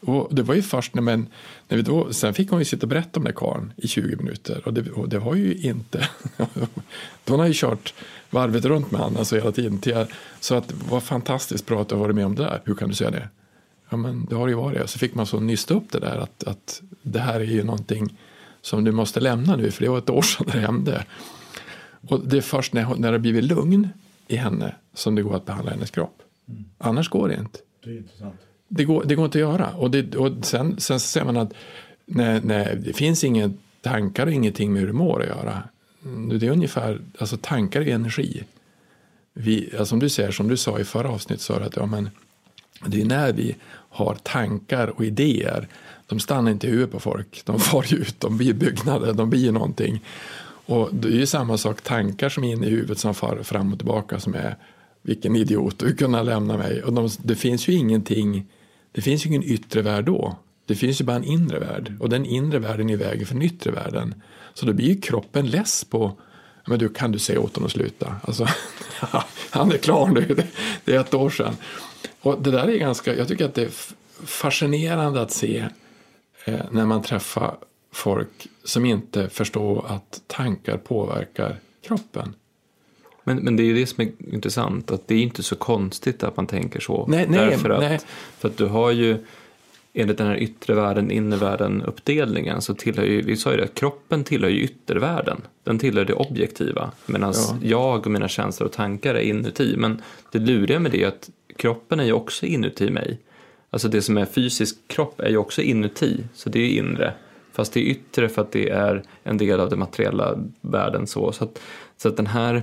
Och 0.00 0.34
det 0.34 0.42
var 0.42 0.54
ju 0.54 0.62
först 0.62 0.94
när, 0.94 1.02
men, 1.02 1.26
när 1.68 1.76
vi 1.76 1.82
då, 1.82 2.12
sen 2.12 2.34
fick 2.34 2.50
hon 2.50 2.58
ju 2.58 2.64
sitta 2.64 2.82
och 2.82 2.88
berätta 2.88 3.20
om 3.20 3.24
den 3.24 3.32
karln 3.32 3.72
i 3.76 3.88
20 3.88 4.16
minuter. 4.16 4.62
Och 4.64 4.74
det, 4.74 4.90
och 4.90 5.08
det 5.08 5.18
var 5.18 5.34
ju 5.34 5.54
inte, 5.54 6.08
hon 7.26 7.38
har 7.38 7.46
ju 7.46 7.52
kört 7.54 7.94
varvet 8.30 8.64
runt 8.64 8.90
med 8.90 9.00
honom 9.00 9.16
alltså 9.16 9.36
hela 9.36 9.52
tiden. 9.52 9.78
Till, 9.78 10.06
så 10.40 10.54
att 10.54 10.72
vad 10.90 11.02
fantastiskt 11.02 11.66
bra 11.66 11.82
att 11.82 11.88
du 11.88 11.94
har 11.94 12.02
varit 12.02 12.14
med 12.14 12.26
om 12.26 12.34
det 12.34 12.42
där. 12.42 12.60
Hur 12.64 12.74
kan 12.74 12.88
du 12.88 12.94
säga 12.94 13.10
det? 13.10 13.28
Ja, 13.88 13.96
men 13.96 14.26
det 14.30 14.34
har 14.34 14.48
ju 14.48 14.54
varit. 14.54 14.90
Så 14.90 14.98
fick 14.98 15.14
man 15.14 15.26
så 15.26 15.40
nysta 15.40 15.74
upp 15.74 15.92
det 15.92 15.98
där 15.98 16.16
att, 16.16 16.44
att 16.44 16.82
det 17.02 17.18
här 17.18 17.40
är 17.40 17.44
ju 17.44 17.64
någonting 17.64 18.18
som 18.60 18.84
du 18.84 18.92
måste 18.92 19.20
lämna 19.20 19.56
nu, 19.56 19.70
för 19.70 19.84
det 19.84 19.90
var 19.90 19.98
ett 19.98 20.10
år 20.10 20.22
sedan 20.22 20.46
det 20.52 20.58
hände. 20.58 21.04
Och 22.08 22.28
det 22.28 22.36
är 22.36 22.40
först 22.40 22.72
när, 22.72 22.94
när 22.96 23.12
det 23.12 23.18
blivit 23.18 23.44
lugn 23.44 23.88
i 24.28 24.36
henne 24.36 24.74
som 24.94 25.14
det 25.14 25.22
går 25.22 25.36
att 25.36 25.46
behandla 25.46 25.70
hennes 25.70 25.90
kropp. 25.90 26.22
Mm. 26.48 26.64
Annars 26.78 27.08
går 27.08 27.28
det 27.28 27.34
inte. 27.34 27.58
Det 27.84 27.90
är 27.90 27.96
intressant. 27.96 28.34
Det 28.68 28.84
går, 28.84 29.04
det 29.04 29.14
går 29.14 29.24
inte 29.24 29.38
att 29.38 29.50
göra. 29.50 29.70
Och, 29.70 29.90
det, 29.90 30.16
och 30.16 30.44
sen, 30.44 30.80
sen 30.80 31.00
säger 31.00 31.26
man 31.26 31.36
att 31.36 31.52
nej, 32.06 32.40
nej, 32.44 32.78
det 32.84 32.92
finns 32.92 33.24
inga 33.24 33.52
tankar 33.82 34.26
och 34.26 34.32
ingenting 34.32 34.72
med 34.72 34.80
hur 34.80 34.86
du 34.86 34.92
mår 34.92 35.22
att 35.22 35.28
göra. 35.28 35.62
Det 36.30 36.46
är 36.46 36.50
ungefär, 36.50 37.00
alltså 37.18 37.36
tankar 37.36 37.80
är 37.80 37.94
energi. 37.94 38.44
Vi, 39.32 39.64
alltså 39.70 39.84
som 39.84 39.98
du 39.98 40.08
säger, 40.08 40.30
som 40.30 40.48
du 40.48 40.56
sa 40.56 40.78
i 40.78 40.84
förra 40.84 41.08
avsnittet, 41.08 41.42
så 41.42 41.52
att 41.52 41.76
ja, 41.76 41.86
men, 41.86 42.10
det 42.86 43.00
är 43.00 43.04
när 43.04 43.32
vi 43.32 43.56
har 43.90 44.14
tankar 44.14 44.88
och 44.88 45.04
idéer. 45.04 45.68
De 46.06 46.20
stannar 46.20 46.50
inte 46.50 46.66
i 46.66 46.70
huvudet 46.70 46.92
på 46.92 47.00
folk. 47.00 47.42
De 47.44 47.60
far 47.60 47.94
ut, 47.94 48.20
de 48.20 48.36
blir 48.36 48.54
byggnader, 48.54 49.12
de 49.12 49.30
blir 49.30 49.52
någonting. 49.52 50.04
Och 50.66 50.88
det 50.92 51.08
är 51.08 51.12
ju 51.12 51.26
samma 51.26 51.58
sak, 51.58 51.80
tankar 51.80 52.28
som 52.28 52.44
är 52.44 52.52
inne 52.52 52.66
i 52.66 52.70
huvudet 52.70 52.98
som 52.98 53.14
far 53.14 53.42
fram 53.42 53.72
och 53.72 53.78
tillbaka 53.78 54.20
som 54.20 54.34
är 54.34 54.56
vilken 55.02 55.36
idiot, 55.36 55.78
du 55.78 55.94
kunde 55.96 56.22
lämna 56.22 56.56
mig. 56.56 56.82
Och 56.82 56.92
de, 56.92 57.08
det 57.18 57.34
finns 57.34 57.68
ju 57.68 57.72
ingenting, 57.72 58.46
det 58.92 59.00
finns 59.00 59.26
ju 59.26 59.28
ingen 59.28 59.44
yttre 59.44 59.82
värld 59.82 60.04
då. 60.04 60.36
Det 60.66 60.74
finns 60.74 61.00
ju 61.00 61.04
bara 61.04 61.16
en 61.16 61.24
inre 61.24 61.58
värld 61.58 61.92
och 62.00 62.08
den 62.08 62.26
inre 62.26 62.58
världen 62.58 62.90
är 62.90 62.94
i 62.94 62.96
vägen 62.96 63.26
för 63.26 63.34
den 63.34 63.42
yttre 63.42 63.70
världen. 63.70 64.14
Så 64.54 64.66
då 64.66 64.72
blir 64.72 64.86
ju 64.86 65.00
kroppen 65.00 65.46
less 65.46 65.84
på, 65.84 66.18
men 66.66 66.78
du 66.78 66.88
kan 66.88 67.12
du 67.12 67.18
säga 67.18 67.40
åt 67.40 67.56
honom 67.56 67.66
att 67.66 67.72
sluta? 67.72 68.16
Alltså, 68.22 68.46
han 69.50 69.72
är 69.72 69.78
klar 69.78 70.06
nu, 70.06 70.36
det 70.84 70.94
är 70.94 71.00
ett 71.00 71.14
år 71.14 71.30
sedan. 71.30 71.56
Och 72.20 72.42
det 72.42 72.50
där 72.50 72.68
är 72.68 72.78
ganska, 72.78 73.14
jag 73.14 73.28
tycker 73.28 73.44
att 73.44 73.54
det 73.54 73.62
är 73.62 73.70
fascinerande 74.24 75.20
att 75.20 75.30
se 75.30 75.64
eh, 76.44 76.60
när 76.70 76.86
man 76.86 77.02
träffar 77.02 77.56
folk 77.92 78.48
som 78.64 78.84
inte 78.84 79.28
förstår 79.28 79.84
att 79.88 80.22
tankar 80.26 80.76
påverkar 80.76 81.56
kroppen. 81.86 82.34
Men, 83.24 83.36
men 83.36 83.56
det 83.56 83.62
är 83.62 83.64
ju 83.64 83.74
det 83.74 83.86
som 83.86 84.04
är 84.04 84.34
intressant, 84.34 84.90
att 84.90 85.08
det 85.08 85.14
är 85.14 85.22
inte 85.22 85.42
så 85.42 85.56
konstigt 85.56 86.22
att 86.22 86.36
man 86.36 86.46
tänker 86.46 86.80
så. 86.80 87.06
Nej, 87.08 87.26
nej, 87.28 87.40
Därför 87.50 87.70
att, 87.70 87.80
nej. 87.80 87.98
För 88.38 88.48
att 88.48 88.56
du 88.56 88.66
har 88.66 88.90
ju, 88.90 89.24
enligt 89.92 90.18
den 90.18 90.26
här 90.26 90.36
yttre 90.36 90.74
världen, 90.74 91.10
inre 91.10 91.38
världen 91.38 91.82
uppdelningen 91.82 92.62
så 92.62 92.74
tillhör 92.74 93.04
ju, 93.04 93.22
vi 93.22 93.36
sa 93.36 93.50
ju 93.50 93.56
det, 93.56 93.74
kroppen 93.74 94.24
tillhör 94.24 94.50
ju 94.50 94.60
yttervärlden. 94.60 95.40
Den 95.64 95.78
tillhör 95.78 96.04
det 96.04 96.14
objektiva. 96.14 96.90
Medan 97.06 97.34
Ja. 97.36 97.58
jag 97.62 98.06
och 98.06 98.12
mina 98.12 98.28
känslor 98.28 98.66
och 98.66 98.72
tankar 98.72 99.14
är 99.14 99.20
inuti. 99.20 99.74
Men 99.76 100.02
det 100.32 100.38
luriga 100.38 100.78
med 100.78 100.92
det 100.92 101.02
är 101.02 101.08
att 101.08 101.30
kroppen 101.56 102.00
är 102.00 102.04
ju 102.04 102.12
också 102.12 102.46
inuti 102.46 102.90
mig. 102.90 103.18
Alltså 103.70 103.88
det 103.88 104.02
som 104.02 104.18
är 104.18 104.24
fysisk 104.24 104.76
kropp 104.86 105.20
är 105.20 105.28
ju 105.28 105.36
också 105.36 105.62
inuti, 105.62 106.24
så 106.34 106.48
det 106.48 106.58
är 106.58 106.62
ju 106.62 106.76
inre. 106.76 107.12
Fast 107.52 107.72
det 107.72 107.80
är 107.80 107.84
yttre 107.84 108.28
för 108.28 108.42
att 108.42 108.52
det 108.52 108.70
är 108.70 109.02
en 109.22 109.38
del 109.38 109.60
av 109.60 109.70
den 109.70 109.78
materiella 109.78 110.38
världen. 110.60 111.06
Så, 111.06 111.32
så, 111.32 111.44
att, 111.44 111.60
så 111.96 112.08
att 112.08 112.16
den 112.16 112.26
här 112.26 112.62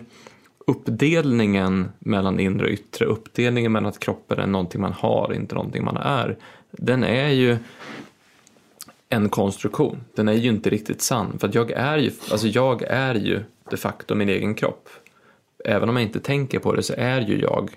uppdelningen 0.67 1.91
mellan 1.99 2.39
inre 2.39 2.65
och 2.65 2.71
yttre, 2.71 3.05
uppdelningen 3.05 3.71
mellan 3.71 3.89
att 3.89 3.99
kroppen 3.99 4.39
är 4.39 4.47
någonting 4.47 4.81
man 4.81 4.93
har, 4.93 5.33
inte 5.33 5.55
någonting 5.55 5.83
man 5.83 5.97
är, 5.97 6.37
den 6.71 7.03
är 7.03 7.29
ju 7.29 7.57
en 9.09 9.29
konstruktion. 9.29 10.03
Den 10.15 10.27
är 10.27 10.33
ju 10.33 10.49
inte 10.49 10.69
riktigt 10.69 11.01
sann. 11.01 11.39
För 11.39 11.47
att 11.47 11.55
jag 11.55 11.71
är 11.71 11.97
ju, 11.97 12.11
alltså 12.31 12.47
jag 12.47 12.83
är 12.83 13.15
ju 13.15 13.39
de 13.69 13.77
facto 13.77 14.15
min 14.15 14.29
egen 14.29 14.55
kropp. 14.55 14.89
Även 15.65 15.89
om 15.89 15.95
jag 15.95 16.03
inte 16.03 16.19
tänker 16.19 16.59
på 16.59 16.73
det 16.73 16.83
så 16.83 16.93
är 16.97 17.21
ju 17.21 17.41
jag 17.41 17.71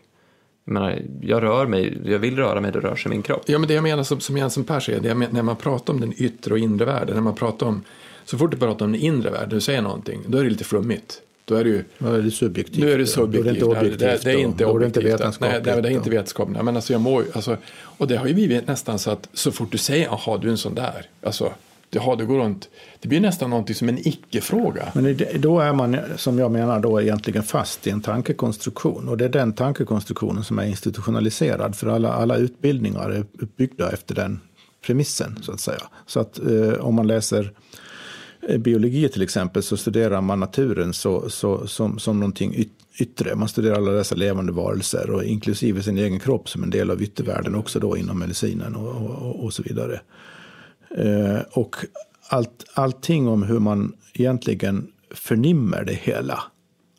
jag 0.67 0.73
menar, 0.73 0.99
jag 1.21 1.43
rör 1.43 1.67
mig, 1.67 1.99
jag 2.05 2.19
vill 2.19 2.37
röra 2.37 2.61
mig, 2.61 2.73
det 2.73 2.81
rör 2.81 2.97
sig 2.97 3.11
min 3.11 3.23
kropp. 3.23 3.43
Ja, 3.47 3.59
men 3.59 3.69
det 3.69 3.75
jag 3.75 3.83
menar 3.83 4.03
som, 4.03 4.21
som 4.21 4.37
Jensen 4.37 4.65
Per 4.65 4.81
säger, 4.81 5.01
det 5.01 5.09
jag 5.09 5.17
men, 5.17 5.29
när 5.33 5.43
man 5.43 5.57
pratar 5.57 5.93
om 5.93 6.01
den 6.01 6.13
yttre 6.17 6.53
och 6.53 6.59
inre 6.59 6.85
världen, 6.85 7.15
när 7.15 7.23
man 7.23 7.35
pratar 7.35 7.67
om, 7.67 7.83
så 8.25 8.39
fort 8.39 8.51
du 8.51 8.57
pratar 8.57 8.85
om 8.87 8.93
den 8.93 9.01
inre 9.01 9.31
världen, 9.31 9.49
du 9.49 9.61
säger 9.61 9.83
någonting, 9.83 10.21
då 10.27 10.39
är 10.39 10.45
det 10.45 10.51
lite 10.51 10.65
flummigt. 10.65 11.21
Då 11.45 11.55
är 11.55 11.65
det 11.65 11.71
ju, 11.71 11.85
Då 11.99 12.13
är 12.13 12.23
det 12.23 12.31
subjektivt. 12.31 12.79
nu 12.85 12.93
är 12.93 12.99
det 12.99 13.05
Då 13.05 13.11
subjektivt. 13.11 13.47
är 13.47 13.53
det 13.53 13.59
inte 13.59 13.65
objektivt. 13.67 13.99
Det, 14.01 14.25
det 14.25 14.31
är 14.33 14.37
inte 14.39 14.65
då. 14.65 14.71
Då 14.71 14.77
är 14.77 14.81
det 14.81 14.87
inte 14.87 14.99
objektivt. 15.01 15.21
vetenskapligt. 15.21 15.65
Nej, 15.67 15.83
det 15.83 15.89
är 15.89 15.93
inte 15.93 16.11
då. 16.11 16.17
vetenskapligt. 16.17 16.63
Men 16.65 16.77
alltså, 16.77 16.93
jag 16.93 17.01
mår, 17.03 17.25
alltså, 17.33 17.57
och 17.77 18.09
det 18.09 18.17
har 18.17 18.27
ju 18.27 18.35
blivit 18.35 18.67
nästan 18.67 18.99
så 18.99 19.11
att 19.11 19.29
så 19.33 19.53
fort 19.53 19.73
du 19.73 19.79
säger, 19.79 20.05
jaha, 20.07 20.39
du 20.39 20.47
är 20.47 20.51
en 20.51 20.59
sån 20.59 20.75
där, 20.75 21.07
alltså, 21.23 21.53
jaha, 21.91 22.17
det 22.17 22.25
går 22.25 22.39
runt, 22.39 22.69
det 23.01 23.09
blir 23.09 23.21
nästan 23.21 23.51
någonting 23.51 23.75
som 23.75 23.89
en 23.89 24.09
icke-fråga. 24.09 24.93
Men 24.95 25.19
då 25.39 25.61
är 25.61 25.73
man, 25.73 25.97
som 26.17 26.39
jag 26.39 26.51
menar, 26.51 26.81
då 26.81 27.01
egentligen 27.01 27.43
fast 27.43 27.87
i 27.87 27.91
en 27.91 28.01
tankekonstruktion. 28.01 29.09
Och 29.09 29.17
det 29.17 29.25
är 29.25 29.29
den 29.29 29.53
tankekonstruktionen 29.53 30.45
som 30.45 30.59
är 30.59 30.65
institutionaliserad. 30.65 31.77
För 31.77 31.87
alla, 31.87 32.13
alla 32.13 32.37
utbildningar 32.37 33.11
är 33.11 33.25
uppbyggda 33.39 33.93
efter 33.93 34.15
den 34.15 34.41
premissen, 34.87 35.39
så 35.43 35.53
att 35.53 35.61
säga. 35.61 35.83
Så 36.07 36.21
att 36.21 36.39
eh, 36.39 36.73
om 36.73 36.95
man 36.95 37.07
läser 37.07 37.53
eh, 38.49 38.59
biologi 38.59 39.09
till 39.09 39.23
exempel 39.23 39.63
så 39.63 39.77
studerar 39.77 40.21
man 40.21 40.41
naturen 40.41 40.93
så, 40.93 41.31
så, 41.31 41.67
som, 41.67 41.99
som 41.99 42.21
någonting 42.21 42.55
yt, 42.55 42.73
yttre. 42.99 43.35
Man 43.35 43.49
studerar 43.49 43.77
alla 43.77 43.91
dessa 43.91 44.15
levande 44.15 44.53
varelser 44.53 45.11
och 45.11 45.25
inklusive 45.25 45.83
sin 45.83 45.99
egen 45.99 46.21
kropp 46.21 46.49
som 46.49 46.63
en 46.63 46.71
del 46.71 46.91
av 46.91 47.03
yttervärlden 47.03 47.55
också 47.55 47.79
då 47.79 47.97
inom 47.97 48.19
medicinen 48.19 48.77
och, 48.77 49.11
och, 49.11 49.45
och 49.45 49.53
så 49.53 49.63
vidare. 49.63 50.01
Eh, 50.91 51.41
och 51.53 51.77
allt, 52.29 52.65
allting 52.75 53.29
om 53.29 53.43
hur 53.43 53.59
man 53.59 53.97
egentligen 54.15 54.93
förnimmer 55.11 55.85
det 55.85 55.95
hela 55.95 56.43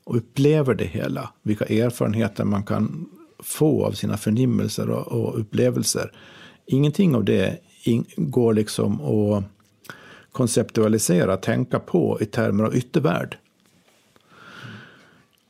och 0.04 0.16
upplever 0.16 0.76
det 0.76 0.86
hela. 0.86 1.30
Vilka 1.44 1.66
erfarenheter 1.66 2.46
man 2.46 2.64
kan 2.64 3.10
få 3.40 3.86
av 3.86 3.92
sina 3.92 4.18
förnimmelser 4.18 4.90
och, 4.90 5.08
och 5.08 5.40
upplevelser. 5.40 6.12
Ingenting 6.66 7.16
av 7.16 7.24
det 7.24 7.60
in, 7.84 8.06
går 8.18 8.54
liksom 8.54 9.02
att 9.02 9.44
konceptualisera, 10.32 11.38
tänka 11.38 11.80
på 11.80 12.18
i 12.22 12.26
termer 12.26 12.64
av 12.64 12.76
yttervärld. 12.76 13.38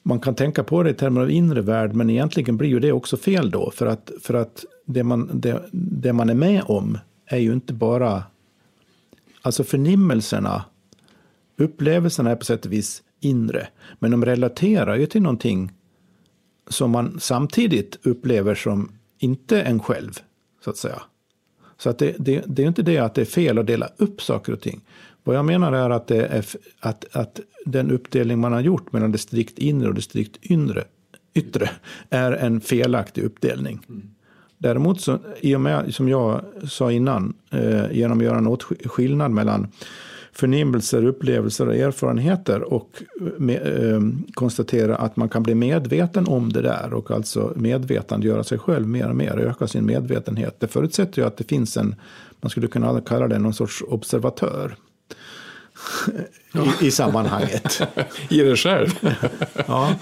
Man 0.04 0.20
kan 0.20 0.36
tänka 0.36 0.64
på 0.64 0.84
det 0.84 0.90
i 0.90 0.94
termer 0.94 1.22
av 1.22 1.32
inre 1.32 1.62
värld, 1.62 1.94
men 1.94 2.10
egentligen 2.10 2.58
blir 2.58 2.70
ju 2.70 2.80
det 2.80 2.92
också 2.92 3.18
fel 3.18 3.52
då. 3.52 3.72
För 3.72 3.86
att, 3.86 4.12
för 4.22 4.34
att 4.34 4.66
det, 4.86 5.04
man, 5.04 5.30
det, 5.34 5.64
det 5.72 6.14
man 6.14 6.30
är 6.30 6.34
med 6.34 6.64
om 6.66 6.98
är 7.28 7.38
ju 7.38 7.54
inte 7.54 7.74
bara... 7.74 8.24
Alltså 9.42 9.64
förnimmelserna, 9.64 10.66
upplevelserna 11.58 12.32
är 12.32 12.36
på 12.36 12.46
sätt 12.46 12.66
och 12.66 12.74
vis 12.74 13.04
inre. 13.20 13.68
Men 14.00 14.12
de 14.12 14.26
relaterar 14.26 14.96
ju 14.96 15.06
till 15.06 15.22
någonting 15.22 15.72
som 16.68 16.92
man 16.92 17.20
samtidigt 17.20 18.00
upplever 18.04 18.56
som 18.56 18.92
inte 19.20 19.62
en 19.62 19.80
själv, 19.80 20.20
så 20.64 20.70
att 20.70 20.78
säga. 20.78 21.02
Så 21.78 21.90
att 21.90 21.98
det, 21.98 22.16
det, 22.20 22.44
det 22.48 22.64
är 22.64 22.68
inte 22.68 22.82
det 22.82 22.98
att 22.98 23.16
det 23.16 23.22
är 23.22 23.26
fel 23.26 23.58
att 23.58 23.68
dela 23.68 23.90
upp 23.98 24.22
saker 24.22 24.54
och 24.54 24.62
ting. 24.62 24.82
Vad 25.24 25.36
jag 25.36 25.46
menar 25.46 25.74
är 25.74 25.90
att, 25.90 26.08
det 26.08 26.26
är, 26.26 26.46
att, 26.80 27.16
att 27.16 27.40
den 27.66 27.92
uppdelning 27.92 28.40
man 28.40 28.54
har 28.54 28.62
gjort 28.62 28.92
mellan 28.92 29.12
det 29.12 29.18
strikt 29.18 29.60
inre 29.60 29.88
och 29.88 29.96
det 29.96 30.02
strikt 30.02 30.38
inre, 30.42 30.84
yttre 31.34 31.70
är 32.10 32.32
en 32.32 32.62
felaktig 32.62 33.24
uppdelning. 33.24 33.80
Mm. 33.90 34.10
Däremot, 34.58 35.02
så, 35.02 35.18
i 35.42 35.56
och 35.56 35.62
med, 35.62 35.94
som 35.94 36.10
jag 36.10 36.42
sa 36.70 36.92
innan, 36.92 37.34
eh, 37.52 37.92
genom 37.92 38.18
att 38.18 38.24
göra 38.24 38.38
en 38.38 38.58
skillnad 38.90 39.32
mellan 39.32 39.68
förnimmelser, 40.32 41.06
upplevelser 41.06 41.68
och 41.68 41.76
erfarenheter 41.76 42.74
och 42.74 43.04
eh, 43.22 43.28
med, 43.38 43.92
eh, 43.94 44.02
konstatera 44.34 44.96
att 44.96 45.16
man 45.16 45.30
kan 45.30 45.44
bli 45.44 45.56
medveten 45.56 46.28
om 46.28 46.54
det 46.54 46.62
där 46.62 46.94
och 46.94 47.12
alltså 47.12 47.54
medvetandegöra 47.56 48.44
sig 48.44 48.58
själv 48.58 48.88
mer 48.88 49.10
och 49.10 49.16
mer, 49.16 49.38
öka 49.38 49.68
sin 49.68 49.86
medvetenhet. 49.86 50.56
Det 50.60 50.68
förutsätter 50.68 51.22
ju 51.22 51.28
att 51.28 51.38
det 51.38 51.44
finns 51.44 51.78
en, 51.78 51.96
man 52.42 52.50
skulle 52.50 52.68
kunna 52.68 53.02
kalla 53.02 53.28
det 53.28 53.40
någon 53.40 53.54
sorts 53.54 53.84
observatör 53.88 54.76
i, 56.82 56.88
i 56.88 56.92
sammanhanget. 56.92 57.82
I 58.30 58.38
dig 58.38 58.56
själv? 58.56 58.90
Ja, 59.68 59.96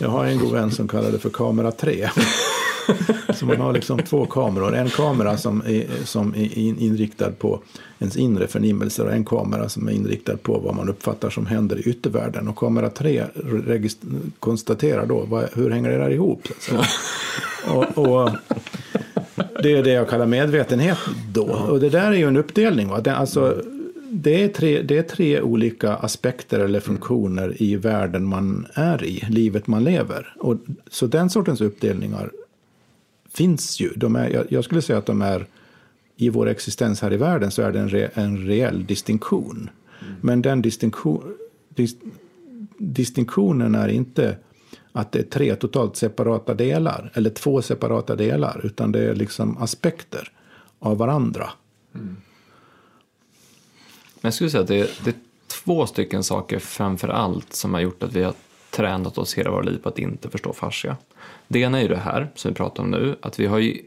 jag 0.00 0.08
har 0.08 0.24
en 0.24 0.38
god 0.38 0.52
vän 0.52 0.70
som 0.70 0.88
kallar 0.88 1.12
det 1.12 1.18
för 1.18 1.30
kamera 1.30 1.72
3. 1.72 2.08
Så 3.34 3.46
man 3.46 3.60
har 3.60 3.72
liksom 3.72 3.98
två 3.98 4.26
kameror. 4.26 4.74
En 4.74 4.90
kamera 4.90 5.38
som 5.38 5.62
är, 5.66 5.86
som 6.04 6.34
är 6.34 6.58
inriktad 6.58 7.30
på 7.30 7.60
ens 7.98 8.16
inre 8.16 8.46
förnimmelser 8.46 9.06
och 9.06 9.12
en 9.12 9.24
kamera 9.24 9.68
som 9.68 9.88
är 9.88 9.92
inriktad 9.92 10.36
på 10.36 10.58
vad 10.58 10.74
man 10.74 10.88
uppfattar 10.88 11.30
som 11.30 11.46
händer 11.46 11.76
i 11.76 11.82
yttervärlden. 11.82 12.48
Och 12.48 12.56
kamera 12.56 12.90
3 12.90 13.24
konstaterar 14.38 15.06
då 15.06 15.24
vad, 15.28 15.48
hur 15.54 15.70
hänger 15.70 15.90
det 15.90 15.98
där 15.98 16.10
ihop. 16.10 16.48
Och, 17.66 17.98
och, 17.98 18.30
det 19.62 19.72
är 19.72 19.82
det 19.82 19.90
jag 19.90 20.08
kallar 20.08 20.26
medvetenhet 20.26 20.98
då. 21.32 21.44
Och 21.44 21.80
det 21.80 21.90
där 21.90 22.12
är 22.12 22.16
ju 22.16 22.28
en 22.28 22.36
uppdelning. 22.36 22.88
Va? 22.88 23.00
Den, 23.00 23.14
alltså, 23.14 23.62
det 24.14 24.44
är, 24.44 24.48
tre, 24.48 24.82
det 24.82 24.98
är 24.98 25.02
tre 25.02 25.40
olika 25.40 25.94
aspekter 25.94 26.60
eller 26.60 26.80
funktioner 26.80 27.62
i 27.62 27.76
världen 27.76 28.24
man 28.24 28.66
är 28.74 29.04
i, 29.04 29.24
livet 29.28 29.66
man 29.66 29.84
lever. 29.84 30.34
Och, 30.38 30.56
så 30.90 31.06
den 31.06 31.30
sortens 31.30 31.60
uppdelningar 31.60 32.30
finns 33.28 33.80
ju. 33.80 33.92
De 33.96 34.16
är, 34.16 34.46
jag, 34.48 34.64
skulle 34.64 34.82
säga 34.82 34.98
att 34.98 35.06
de 35.06 35.22
är, 35.22 35.46
i 36.16 36.28
vår 36.28 36.48
existens 36.48 37.00
här 37.00 37.12
i 37.12 37.16
världen 37.16 37.50
så 37.50 37.62
är 37.62 37.72
det 37.72 37.78
en, 37.78 37.88
re, 37.88 38.10
en 38.14 38.46
reell 38.46 38.86
distinktion. 38.86 39.70
Mm. 40.00 40.14
Men 40.20 40.42
den 40.42 40.62
distinktion, 40.62 41.34
dis, 41.68 41.96
distinktionen 42.78 43.74
är 43.74 43.88
inte 43.88 44.36
att 44.92 45.12
det 45.12 45.18
är 45.18 45.22
tre 45.22 45.56
totalt 45.56 45.96
separata 45.96 46.54
delar, 46.54 47.10
eller 47.14 47.30
två 47.30 47.62
separata 47.62 48.16
delar, 48.16 48.60
utan 48.64 48.92
det 48.92 49.04
är 49.04 49.14
liksom 49.14 49.58
aspekter 49.58 50.32
av 50.78 50.98
varandra. 50.98 51.50
Mm. 51.94 52.16
Men 54.22 54.28
jag 54.28 54.34
skulle 54.34 54.50
säga 54.50 54.62
att 54.62 54.68
det 54.68 54.80
är, 54.80 54.90
det 55.04 55.10
är 55.10 55.16
två 55.46 55.86
stycken 55.86 56.24
saker 56.24 56.58
framför 56.58 57.08
allt 57.08 57.52
som 57.52 57.74
har 57.74 57.80
gjort 57.80 58.02
att 58.02 58.12
vi 58.12 58.22
har 58.22 58.34
tränat 58.70 59.18
oss 59.18 59.34
hela 59.34 59.50
våra 59.50 59.62
liv 59.62 59.78
på 59.82 59.88
att 59.88 59.98
inte 59.98 60.30
förstå 60.30 60.52
fascia. 60.52 60.96
Det 61.48 61.58
ena 61.58 61.78
är 61.78 61.82
ju 61.82 61.88
det 61.88 61.96
här 61.96 62.28
som 62.34 62.50
vi 62.50 62.54
pratar 62.54 62.82
om 62.82 62.90
nu, 62.90 63.16
att 63.20 63.40
vi 63.40 63.46
har 63.46 63.58
ju 63.58 63.82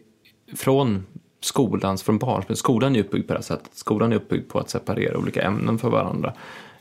från 0.56 1.06
skolans, 1.42 2.04
från 2.04 2.18
barnsben, 2.18 2.56
skolan 2.56 2.96
är 2.96 3.00
uppbyggd 3.00 3.28
på 3.28 3.34
det 3.34 3.40
här 3.40 3.44
sättet. 3.44 3.76
Skolan 3.76 4.12
är 4.12 4.16
uppbyggd 4.16 4.50
på 4.50 4.60
att 4.60 4.70
separera 4.70 5.18
olika 5.18 5.42
ämnen 5.42 5.80
för 5.80 5.90
varandra. 5.90 6.34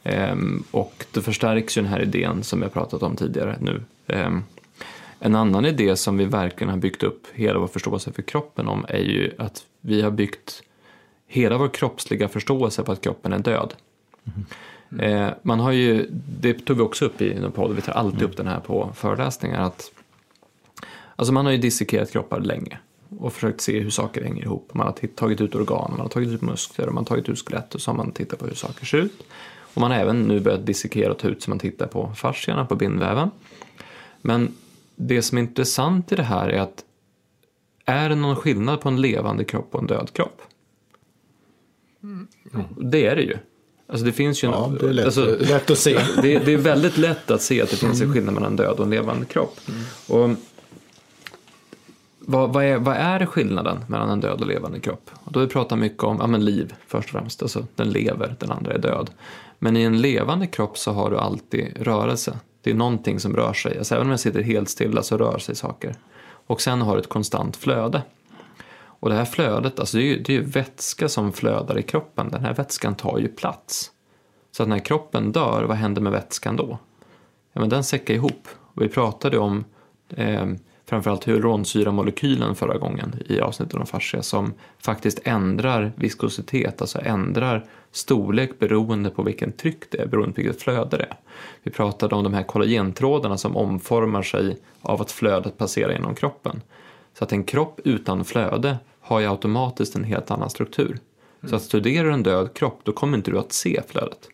Ehm, 0.02 0.64
och 0.70 1.06
det 1.12 1.20
förstärks 1.20 1.78
ju 1.78 1.82
den 1.82 1.90
här 1.90 2.02
idén 2.02 2.42
som 2.42 2.58
vi 2.58 2.64
har 2.64 2.70
pratat 2.70 3.02
om 3.02 3.16
tidigare 3.16 3.56
nu. 3.60 3.82
Ehm, 4.06 4.42
en 5.18 5.34
annan 5.34 5.64
idé 5.64 5.96
som 5.96 6.16
vi 6.16 6.24
verkligen 6.24 6.70
har 6.70 6.76
byggt 6.76 7.02
upp 7.02 7.26
hela 7.32 7.58
vår 7.58 7.66
förståelse 7.66 8.12
för 8.12 8.22
kroppen 8.22 8.68
om 8.68 8.86
är 8.88 8.98
ju 8.98 9.32
att 9.38 9.62
vi 9.80 10.02
har 10.02 10.10
byggt 10.10 10.62
hela 11.34 11.58
vår 11.58 11.68
kroppsliga 11.68 12.28
förståelse 12.28 12.82
på 12.82 12.92
att 12.92 13.00
kroppen 13.00 13.32
är 13.32 13.38
död. 13.38 13.74
Mm. 14.24 15.26
Eh, 15.26 15.34
man 15.42 15.60
har 15.60 15.72
ju, 15.72 16.06
det 16.40 16.54
tog 16.54 16.76
vi 16.76 16.82
också 16.82 17.04
upp 17.04 17.22
i 17.22 17.32
en 17.32 17.52
podd, 17.52 17.74
vi 17.76 17.82
tar 17.82 17.92
alltid 17.92 18.20
mm. 18.20 18.30
upp 18.30 18.36
den 18.36 18.46
här 18.46 18.60
på 18.60 18.92
föreläsningar, 18.94 19.60
att 19.60 19.90
alltså 21.16 21.32
man 21.32 21.44
har 21.44 21.52
ju 21.52 21.58
dissekerat 21.58 22.12
kroppar 22.12 22.40
länge 22.40 22.78
och 23.18 23.32
försökt 23.32 23.60
se 23.60 23.80
hur 23.80 23.90
saker 23.90 24.24
hänger 24.24 24.42
ihop. 24.42 24.70
Man 24.74 24.86
har 24.86 25.06
tagit 25.06 25.40
ut 25.40 25.54
organ, 25.54 25.90
man 25.90 26.00
har 26.00 26.08
tagit 26.08 26.28
ut 26.28 26.42
muskler, 26.42 26.86
man 26.86 26.96
har 26.96 27.04
tagit 27.04 27.28
ut 27.28 27.38
skelett 27.38 27.74
och 27.74 27.80
så 27.80 27.90
har 27.90 27.96
man 27.96 28.12
tittat 28.12 28.38
på 28.38 28.46
hur 28.46 28.54
saker 28.54 28.86
ser 28.86 28.98
ut. 28.98 29.22
Och 29.74 29.80
man 29.80 29.90
har 29.90 29.98
även 29.98 30.22
nu 30.22 30.40
börjat 30.40 30.66
dissekera 30.66 31.10
och 31.10 31.18
ta 31.18 31.28
ut 31.28 31.42
så 31.42 31.50
man 31.50 31.58
tittar 31.58 31.86
på 31.86 32.12
fasciorna, 32.16 32.66
på 32.66 32.76
bindväven. 32.76 33.30
Men 34.22 34.54
det 34.96 35.22
som 35.22 35.38
är 35.38 35.42
intressant 35.42 36.12
i 36.12 36.16
det 36.16 36.22
här 36.22 36.48
är 36.48 36.60
att 36.60 36.84
är 37.84 38.08
det 38.08 38.14
någon 38.14 38.36
skillnad 38.36 38.80
på 38.80 38.88
en 38.88 39.00
levande 39.00 39.44
kropp 39.44 39.74
och 39.74 39.80
en 39.80 39.86
död 39.86 40.12
kropp? 40.12 40.42
Mm. 42.04 42.28
Det 42.76 43.06
är 43.06 43.16
det 43.16 43.22
ju. 43.22 43.36
Alltså 43.86 44.06
det 44.06 44.12
finns 44.12 44.44
ju 44.44 44.48
ja, 44.48 44.66
en, 44.66 44.78
det 44.78 44.88
är 44.88 44.92
lätt, 44.92 45.04
alltså, 45.04 45.36
lätt 45.40 45.70
att 45.70 45.78
se. 45.78 45.98
Det, 46.22 46.38
det, 46.38 46.52
är 46.52 46.56
väldigt 46.56 46.96
lätt 46.96 47.30
att 47.30 47.42
se 47.42 47.62
att 47.62 47.70
det 47.70 47.76
finns 47.76 48.00
en 48.00 48.04
mm. 48.04 48.14
skillnad 48.14 48.34
mellan 48.34 48.50
en 48.50 48.56
död 48.56 48.78
och 48.78 48.84
en 48.84 48.90
levande 48.90 49.26
kropp. 49.26 49.60
Mm. 49.68 49.80
Och 50.08 50.36
vad, 52.26 52.52
vad, 52.52 52.64
är, 52.64 52.78
vad 52.78 52.96
är 52.96 53.26
skillnaden 53.26 53.84
mellan 53.88 54.08
en 54.08 54.20
död 54.20 54.40
och 54.40 54.46
levande 54.46 54.80
kropp? 54.80 55.10
Och 55.14 55.32
då 55.32 55.40
vi 55.40 55.46
pratar 55.46 55.76
mycket 55.76 56.02
om 56.02 56.16
ja, 56.20 56.26
men 56.26 56.44
liv 56.44 56.74
först 56.86 57.14
och 57.14 57.20
främst, 57.20 57.42
alltså 57.42 57.66
den 57.74 57.90
lever, 57.90 58.36
den 58.38 58.50
andra 58.50 58.72
är 58.72 58.78
död. 58.78 59.10
Men 59.58 59.76
i 59.76 59.82
en 59.82 60.00
levande 60.00 60.46
kropp 60.46 60.78
så 60.78 60.92
har 60.92 61.10
du 61.10 61.18
alltid 61.18 61.76
rörelse. 61.80 62.38
Det 62.62 62.70
är 62.70 62.74
någonting 62.74 63.20
som 63.20 63.36
rör 63.36 63.52
sig. 63.52 63.78
Alltså 63.78 63.94
även 63.94 64.06
om 64.06 64.10
jag 64.10 64.20
sitter 64.20 64.42
helt 64.42 64.68
stilla 64.68 65.02
så 65.02 65.16
rör 65.18 65.38
sig 65.38 65.54
saker. 65.54 65.94
Och 66.46 66.60
sen 66.60 66.82
har 66.82 66.94
du 66.94 67.00
ett 67.00 67.08
konstant 67.08 67.56
flöde. 67.56 68.02
Och 69.04 69.10
det 69.10 69.16
här 69.16 69.24
flödet, 69.24 69.80
alltså 69.80 69.96
det 69.96 70.02
är, 70.02 70.06
ju, 70.06 70.22
det 70.22 70.36
är 70.36 70.40
vätska 70.40 71.08
som 71.08 71.32
flödar 71.32 71.78
i 71.78 71.82
kroppen. 71.82 72.28
Den 72.30 72.44
här 72.44 72.54
vätskan 72.54 72.94
tar 72.94 73.18
ju 73.18 73.28
plats. 73.28 73.90
Så 74.50 74.62
att 74.62 74.68
när 74.68 74.78
kroppen 74.78 75.32
dör, 75.32 75.64
vad 75.68 75.76
händer 75.76 76.02
med 76.02 76.12
vätskan 76.12 76.56
då? 76.56 76.78
Ja, 77.52 77.60
men 77.60 77.68
den 77.68 77.84
säckar 77.84 78.14
ihop. 78.14 78.48
Och 78.54 78.82
vi 78.82 78.88
pratade 78.88 79.38
om 79.38 79.64
eh, 80.08 80.46
framförallt 80.86 81.28
hyaluronsyramolekylen 81.28 82.54
förra 82.54 82.78
gången 82.78 83.14
i 83.26 83.40
avsnittet 83.40 83.74
om 83.74 83.86
fascia 83.86 84.22
som 84.22 84.52
faktiskt 84.78 85.20
ändrar 85.24 85.92
viskositet, 85.96 86.80
alltså 86.80 87.00
ändrar 87.02 87.64
storlek 87.92 88.58
beroende 88.58 89.10
på 89.10 89.22
vilken 89.22 89.52
tryck 89.52 89.90
det 89.90 89.98
är, 89.98 90.06
beroende 90.06 90.34
på 90.34 90.42
vilket 90.42 90.62
flöde 90.62 90.96
det 90.96 91.04
är. 91.04 91.16
Vi 91.62 91.70
pratade 91.70 92.14
om 92.14 92.24
de 92.24 92.34
här 92.34 92.42
kollagentrådarna 92.42 93.38
som 93.38 93.56
omformar 93.56 94.22
sig 94.22 94.58
av 94.80 95.02
att 95.02 95.10
flödet 95.10 95.58
passerar 95.58 95.92
genom 95.92 96.14
kroppen. 96.14 96.62
Så 97.18 97.24
att 97.24 97.32
en 97.32 97.44
kropp 97.44 97.80
utan 97.84 98.24
flöde 98.24 98.76
har 99.04 99.20
ju 99.20 99.26
automatiskt 99.26 99.96
en 99.96 100.04
helt 100.04 100.30
annan 100.30 100.50
struktur. 100.50 100.86
Mm. 100.90 101.50
Så 101.50 101.56
att 101.56 101.62
studerar 101.62 102.08
du 102.08 102.12
en 102.12 102.22
död 102.22 102.54
kropp, 102.54 102.80
då 102.82 102.92
kommer 102.92 103.16
inte 103.16 103.30
du 103.30 103.38
att 103.38 103.52
se 103.52 103.82
flödet. 103.88 104.28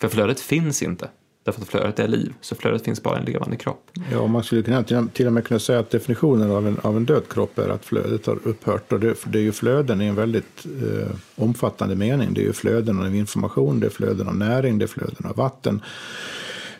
För 0.00 0.08
flödet 0.08 0.40
finns 0.40 0.82
inte, 0.82 1.08
därför 1.44 1.62
att 1.62 1.68
flödet 1.68 1.98
är 1.98 2.08
liv. 2.08 2.34
Så 2.40 2.54
flödet 2.54 2.84
finns 2.84 3.02
bara 3.02 3.16
i 3.16 3.20
en 3.20 3.24
levande 3.24 3.56
kropp. 3.56 3.90
Ja, 4.12 4.26
man 4.26 4.44
skulle 4.44 4.62
kunna, 4.62 5.08
till 5.12 5.26
och 5.26 5.32
med 5.32 5.44
kunna 5.44 5.60
säga 5.60 5.78
att 5.78 5.90
definitionen 5.90 6.50
av 6.50 6.66
en, 6.66 6.78
av 6.82 6.96
en 6.96 7.04
död 7.04 7.22
kropp 7.28 7.58
är 7.58 7.68
att 7.68 7.84
flödet 7.84 8.26
har 8.26 8.38
upphört. 8.44 8.92
Och 8.92 9.00
det, 9.00 9.14
det 9.26 9.38
är 9.38 9.42
ju 9.42 9.52
flöden 9.52 10.00
i 10.00 10.06
en 10.06 10.14
väldigt 10.14 10.66
eh, 10.82 11.10
omfattande 11.36 11.96
mening. 11.96 12.34
Det 12.34 12.40
är 12.40 12.46
ju 12.46 12.52
flöden 12.52 13.00
av 13.00 13.14
information, 13.14 13.80
det 13.80 13.86
är 13.86 13.90
flöden 13.90 14.28
av 14.28 14.36
näring, 14.36 14.78
det 14.78 14.84
är 14.84 14.86
flöden 14.86 15.26
av 15.26 15.36
vatten. 15.36 15.82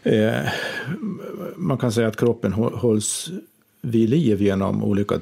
Eh, 0.02 0.48
man 1.56 1.78
kan 1.78 1.92
säga 1.92 2.08
att 2.08 2.16
kroppen 2.16 2.52
hålls 2.52 3.30
vid 3.82 4.10
liv 4.10 4.42
genom 4.42 4.84
olika 4.84 5.20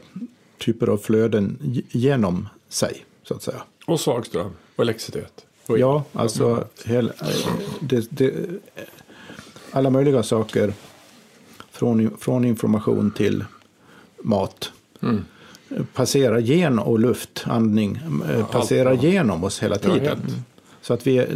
typer 0.58 0.86
av 0.86 0.96
flöden 0.96 1.58
genom 1.90 2.48
sig, 2.68 3.04
så 3.22 3.34
att 3.34 3.42
säga. 3.42 3.62
Och 3.86 4.00
svagström 4.00 4.50
och 4.76 4.82
elektricitet. 4.82 5.46
Och 5.66 5.78
ja, 5.78 6.04
alltså 6.12 6.64
hel, 6.84 7.12
det, 7.80 8.10
det, 8.10 8.34
alla 9.70 9.90
möjliga 9.90 10.22
saker 10.22 10.72
från, 11.70 12.16
från 12.18 12.44
information 12.44 13.10
till 13.10 13.44
mat. 14.22 14.72
Mm. 15.02 15.24
Passerar 15.94 16.38
genom 16.38 16.86
och 16.86 16.98
luft, 16.98 17.44
andning, 17.46 18.00
ja, 18.38 18.44
passerar 18.44 18.90
allt, 18.90 19.02
ja. 19.02 19.10
genom 19.10 19.44
oss 19.44 19.62
hela 19.62 19.78
tiden. 19.78 20.22
Ja, 20.26 20.34
så 20.86 20.94
att 20.94 21.06
vi, 21.06 21.26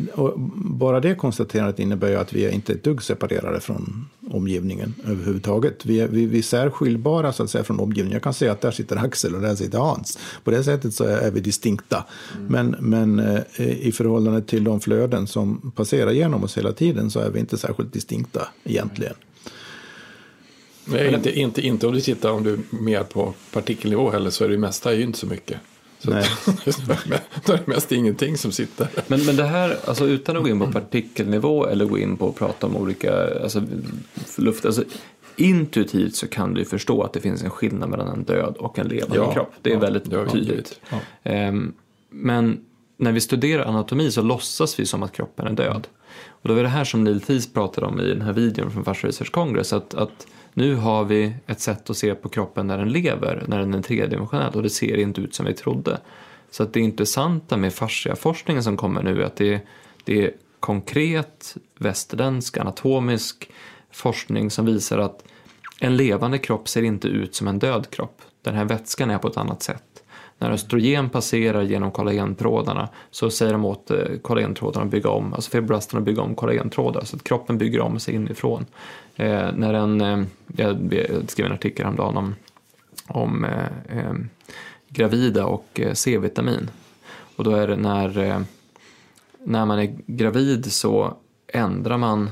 bara 0.55 1.01
det 1.01 1.15
konstaterandet 1.15 1.79
innebär 1.79 2.09
ju 2.09 2.15
att 2.15 2.33
vi 2.33 2.45
är 2.45 2.51
inte 2.51 2.73
ett 2.73 2.85
dugg 2.85 3.03
separerade 3.03 3.61
från 3.61 4.09
omgivningen 4.31 4.95
överhuvudtaget. 5.07 5.87
Vi 5.87 6.01
är, 6.01 6.09
vi, 6.09 6.27
vi 6.27 6.39
är 6.39 6.43
särskiljbara 6.43 7.33
så 7.33 7.43
att 7.43 7.51
säga 7.51 7.65
från 7.65 7.81
omgivningen. 7.81 8.13
Jag 8.13 8.23
kan 8.23 8.35
säga 8.35 8.53
att 8.53 8.61
där 8.61 8.71
sitter 8.71 8.97
Axel 8.97 9.35
och 9.35 9.41
där 9.41 9.55
sitter 9.55 9.79
Hans. 9.79 10.19
På 10.45 10.51
det 10.51 10.65
sättet 10.65 10.95
så 10.95 11.05
är, 11.05 11.31
vi 11.31 11.41
distinkta. 11.41 12.05
Mm. 12.37 12.47
Men, 12.53 12.77
men 12.81 13.37
eh, 13.37 13.69
i 13.69 13.93
förhållande 13.93 14.43
till 14.43 14.65
de 14.65 14.81
flöden 14.81 15.27
som 15.27 15.73
passerar 15.77 16.11
genom 16.11 16.45
oss 16.45 16.59
hela 16.59 16.73
tiden 16.73 17.11
så 17.11 17.21
är 17.21 17.31
vi 17.31 17.41
inte 17.41 17.59
särskilt 17.59 17.93
distinkta 17.93 18.49
egentligen. 18.65 19.15
Nej, 20.85 21.15
inte, 21.15 21.39
inte, 21.39 21.61
inte 21.61 21.87
om 21.87 21.93
du 21.93 22.01
tittar 22.01 22.31
om 22.31 22.45
du 22.45 22.53
är 22.53 22.59
mer 22.71 23.03
på 23.03 23.35
partikelnivå 23.53 24.11
heller 24.11 24.31
så 24.31 24.45
är 24.45 24.49
det 24.49 24.59
mesta 24.59 24.93
är 24.93 24.97
ju 24.97 25.03
inte 25.03 25.19
så 25.19 25.27
mycket. 25.27 25.59
Så 25.99 26.11
Nej. 26.11 26.25
då 27.45 27.53
är 27.53 27.57
det 27.57 27.67
mest 27.67 27.93
ingenting 27.93 28.39
som 28.39 28.53
sitter. 28.53 28.89
Men, 29.07 29.27
men 29.27 29.37
det 29.37 29.45
här, 29.45 29.77
alltså 29.85 30.07
utan 30.07 30.37
att 30.37 30.43
gå 30.43 30.49
in 30.49 30.61
på 30.61 30.73
partikelnivå 30.73 31.67
eller 31.67 31.85
gå 31.85 31.99
in 31.99 32.17
på 32.17 32.29
att 32.29 32.35
prata 32.35 32.67
om 32.67 32.77
olika, 32.77 33.43
alltså 33.43 33.63
luft, 34.37 34.65
alltså 34.65 34.85
intuitivt 35.37 36.15
så 36.15 36.29
kan 36.29 36.55
du 36.55 36.65
förstå 36.65 37.03
att 37.03 37.13
det 37.13 37.21
finns 37.21 37.43
en 37.43 37.51
skillnad 37.51 37.91
mellan 37.91 38.09
en 38.09 38.25
död 38.25 38.57
och 38.59 38.79
en 38.79 38.89
levande 38.89 39.17
ja, 39.17 39.33
kropp. 39.33 39.53
Det 39.63 39.71
är 39.71 39.75
ja, 39.75 39.81
väldigt 39.81 40.11
det 40.11 40.29
tydligt. 40.29 40.81
Ja. 41.23 41.49
Um, 41.49 41.75
men 42.11 42.61
när 42.97 43.13
vi 43.13 43.21
studerar 43.21 43.65
anatomi 43.65 44.11
så 44.11 44.23
låtsas 44.23 44.81
vi 44.81 44.87
som 44.87 45.03
att 45.03 45.13
kroppen 45.13 45.47
är 45.47 45.53
död. 45.53 45.87
Och 46.27 46.49
då 46.49 46.55
är 46.55 46.63
det 46.63 46.69
här 46.69 46.85
som 46.85 47.05
Neil 47.05 47.21
Thies 47.21 47.53
pratade 47.53 47.87
om 47.87 48.01
i 48.01 48.09
den 48.09 48.23
här 48.23 48.33
videon 48.33 48.71
från 48.71 48.85
Fascia 48.85 49.09
Research 49.09 49.31
Congress, 49.31 49.73
att, 49.73 49.95
att 49.95 50.27
nu 50.59 50.75
har 50.75 51.05
vi 51.05 51.35
ett 51.47 51.61
sätt 51.61 51.91
att 51.91 51.97
se 51.97 52.15
på 52.15 52.29
kroppen 52.29 52.67
när 52.67 52.79
den 52.79 52.89
lever, 52.89 53.45
när 53.47 53.59
den 53.59 53.75
är 53.75 53.83
tredimensionell 53.83 54.55
och 54.55 54.63
det 54.63 54.71
ser 54.71 54.97
inte 54.97 55.21
ut 55.21 55.35
som 55.35 55.47
vi 55.47 55.55
trodde. 55.55 56.01
Så 56.51 56.63
att 56.63 56.73
det 56.73 56.81
intressanta 56.81 57.57
med 57.57 57.75
fasciaforskningen 57.75 58.63
som 58.63 58.77
kommer 58.77 59.03
nu 59.03 59.23
är 59.23 59.27
att 59.27 59.37
det, 59.37 59.61
det 60.05 60.25
är 60.25 60.33
konkret 60.61 61.57
västerländsk 61.79 62.59
anatomisk 62.59 63.51
forskning 63.91 64.51
som 64.51 64.67
visar 64.67 64.99
att 64.99 65.25
en 65.81 65.97
levande 65.97 66.39
kropp 66.39 66.69
ser 66.69 66.83
inte 66.83 67.09
ut 67.09 67.35
som 67.35 67.49
en 67.49 67.59
död 67.59 67.91
kropp. 67.91 68.23
Den 68.43 68.55
här 68.55 68.65
vätskan 68.65 69.11
är 69.11 69.19
på 69.19 69.29
ett 69.29 69.37
annat 69.37 69.63
sätt. 69.63 70.05
När 70.39 70.51
östrogen 70.51 71.11
passerar 71.11 71.63
genom 71.63 71.91
kollagentrådarna 71.91 72.89
så 73.11 73.31
säger 73.31 73.53
de 73.53 73.65
åt 73.65 73.91
eh, 73.91 73.99
kollagentrådarna 74.23 74.85
att 74.85 74.91
bygga 74.91 75.11
om, 75.11 75.35
alltså 75.35 75.51
fibroblasterna 75.51 76.01
bygga 76.01 76.23
om 76.23 76.35
kollagentrådar 76.35 77.05
så 77.05 77.17
att 77.17 77.25
kroppen 77.25 77.59
bygger 77.59 77.81
om 77.81 78.01
sig 78.01 78.15
inifrån. 78.15 78.67
Eh, 79.17 79.53
när 79.55 79.75
en, 79.75 80.01
eh, 80.01 80.23
jag 80.57 80.91
skrev 81.29 81.47
en 81.47 81.53
artikel 81.53 81.85
häromdagen 81.85 82.17
om, 82.17 82.35
om 83.07 83.45
eh, 83.45 83.99
eh, 83.99 84.15
gravida 84.89 85.47
och 85.47 85.81
eh, 85.81 85.93
C-vitamin. 85.93 86.71
Och 87.37 87.45
då 87.45 87.51
är 87.51 87.69
det 87.69 87.77
när, 87.77 88.19
eh, 88.19 88.41
när 89.45 89.67
man 89.67 89.79
är 89.79 89.97
gravid 90.07 90.73
så 90.73 91.17
ändrar 91.53 91.99
man 91.99 92.31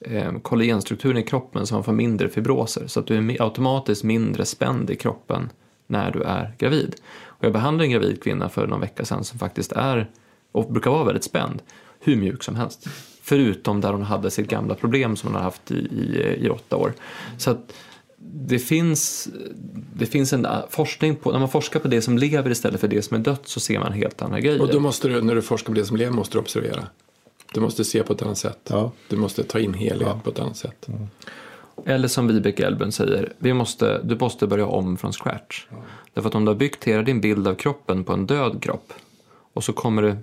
eh, 0.00 0.38
kollagenstrukturen 0.42 1.18
i 1.18 1.22
kroppen 1.22 1.66
så 1.66 1.74
man 1.74 1.84
får 1.84 1.92
mindre 1.92 2.28
fibroser. 2.28 2.86
Så 2.86 3.00
att 3.00 3.06
du 3.06 3.16
är 3.16 3.42
automatiskt 3.42 4.04
mindre 4.04 4.44
spänd 4.44 4.90
i 4.90 4.96
kroppen 4.96 5.50
när 5.88 6.10
du 6.10 6.22
är 6.22 6.54
gravid. 6.58 6.94
Och 7.24 7.44
jag 7.44 7.52
behandlade 7.52 7.86
en 7.86 7.90
gravid 7.90 8.22
kvinna 8.22 8.48
för 8.48 8.66
någon 8.66 8.80
vecka 8.80 9.04
sedan 9.04 9.24
som 9.24 9.38
faktiskt 9.38 9.72
är 9.72 10.10
och 10.52 10.72
brukar 10.72 10.90
vara 10.90 11.04
väldigt 11.04 11.24
spänd, 11.24 11.62
hur 12.00 12.16
mjuk 12.16 12.42
som 12.42 12.56
helst. 12.56 12.86
Förutom 13.22 13.80
där 13.80 13.92
hon 13.92 14.02
hade 14.02 14.30
sitt 14.30 14.48
gamla 14.48 14.74
problem 14.74 15.16
som 15.16 15.28
hon 15.28 15.36
har 15.36 15.42
haft 15.42 15.70
i, 15.70 15.74
i, 15.74 16.36
i 16.46 16.48
åtta 16.48 16.76
år. 16.76 16.92
Så 17.38 17.50
att 17.50 17.72
det 18.20 18.58
finns, 18.58 19.28
det 19.94 20.06
finns 20.06 20.32
en 20.32 20.46
forskning 20.70 21.16
på, 21.16 21.32
när 21.32 21.38
man 21.38 21.48
forskar 21.48 21.80
på 21.80 21.88
det 21.88 22.02
som 22.02 22.18
lever 22.18 22.50
istället 22.50 22.80
för 22.80 22.88
det 22.88 23.02
som 23.02 23.16
är 23.16 23.20
dött 23.20 23.48
så 23.48 23.60
ser 23.60 23.78
man 23.78 23.92
helt 23.92 24.22
andra 24.22 24.40
grejer. 24.40 24.60
Och 24.60 24.68
då 24.68 24.80
måste 24.80 25.08
du, 25.08 25.22
när 25.22 25.34
du 25.34 25.42
forskar 25.42 25.66
på 25.66 25.74
det 25.74 25.84
som 25.84 25.96
lever 25.96 26.12
måste 26.12 26.34
du 26.34 26.38
observera. 26.40 26.86
Du 27.54 27.60
måste 27.60 27.84
se 27.84 28.02
på 28.02 28.12
ett 28.12 28.22
annat 28.22 28.38
sätt. 28.38 28.58
Ja. 28.70 28.92
Du 29.08 29.16
måste 29.16 29.44
ta 29.44 29.58
in 29.58 29.74
helhet 29.74 30.08
ja. 30.08 30.20
på 30.24 30.30
ett 30.30 30.38
annat 30.38 30.56
sätt. 30.56 30.88
Mm. 30.88 31.08
Eller 31.86 32.08
som 32.08 32.28
Vibeke 32.28 32.66
Elben 32.66 32.92
säger, 32.92 33.32
vi 33.38 33.54
måste, 33.54 34.00
du 34.02 34.16
måste 34.16 34.46
börja 34.46 34.66
om 34.66 34.96
från 34.96 35.12
scratch. 35.12 35.66
Ja. 35.70 35.76
Därför 36.14 36.28
att 36.28 36.34
om 36.34 36.44
du 36.44 36.50
har 36.50 36.56
byggt 36.56 36.84
hela 36.84 37.02
din 37.02 37.20
bild 37.20 37.48
av 37.48 37.54
kroppen 37.54 38.04
på 38.04 38.12
en 38.12 38.26
död 38.26 38.62
kropp 38.62 38.92
och 39.52 39.64
så 39.64 39.72
kommer 39.72 40.16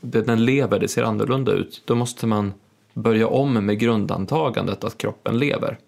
det, 0.00 0.22
den 0.22 0.44
lever, 0.44 0.78
det 0.78 0.88
ser 0.88 1.02
annorlunda 1.02 1.52
ut, 1.52 1.82
då 1.84 1.94
måste 1.94 2.26
man 2.26 2.52
börja 2.94 3.28
om 3.28 3.66
med 3.66 3.78
grundantagandet 3.78 4.84
att 4.84 4.98
kroppen 4.98 5.38
lever 5.38 5.78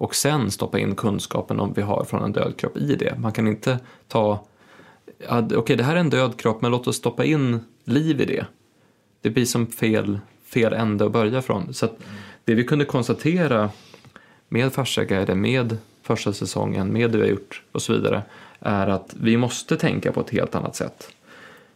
och 0.00 0.14
sen 0.14 0.50
stoppa 0.50 0.78
in 0.78 0.94
kunskapen 0.94 1.60
om 1.60 1.72
vi 1.72 1.82
har 1.82 2.04
från 2.04 2.22
en 2.22 2.32
död 2.32 2.56
kropp 2.56 2.76
i 2.76 2.94
det. 2.94 3.18
Man 3.18 3.32
kan 3.32 3.48
inte 3.48 3.78
ta, 4.08 4.44
okej 5.28 5.56
okay, 5.56 5.76
det 5.76 5.84
här 5.84 5.96
är 5.96 6.00
en 6.00 6.10
död 6.10 6.36
kropp 6.36 6.62
men 6.62 6.70
låt 6.70 6.86
oss 6.86 6.96
stoppa 6.96 7.24
in 7.24 7.60
liv 7.84 8.20
i 8.20 8.24
det. 8.24 8.46
Det 9.20 9.30
blir 9.30 9.44
som 9.44 9.66
fel, 9.66 10.18
fel 10.44 10.72
ände 10.72 11.04
att 11.04 11.12
börja 11.12 11.42
från. 11.42 11.74
Så 11.74 11.88
det 12.44 12.54
vi 12.54 12.64
kunde 12.64 12.84
konstatera 12.84 13.70
med 14.52 14.72
Farsaguiden, 14.72 15.40
med 15.40 15.76
första 16.02 16.32
säsongen, 16.32 16.92
med 16.92 17.10
det 17.10 17.18
vi 17.18 17.24
har 17.24 17.30
gjort 17.30 17.62
och 17.72 17.82
så 17.82 17.92
vidare 17.92 18.22
är 18.60 18.86
att 18.86 19.14
vi 19.20 19.36
måste 19.36 19.76
tänka 19.76 20.12
på 20.12 20.20
ett 20.20 20.30
helt 20.30 20.54
annat 20.54 20.76
sätt. 20.76 21.08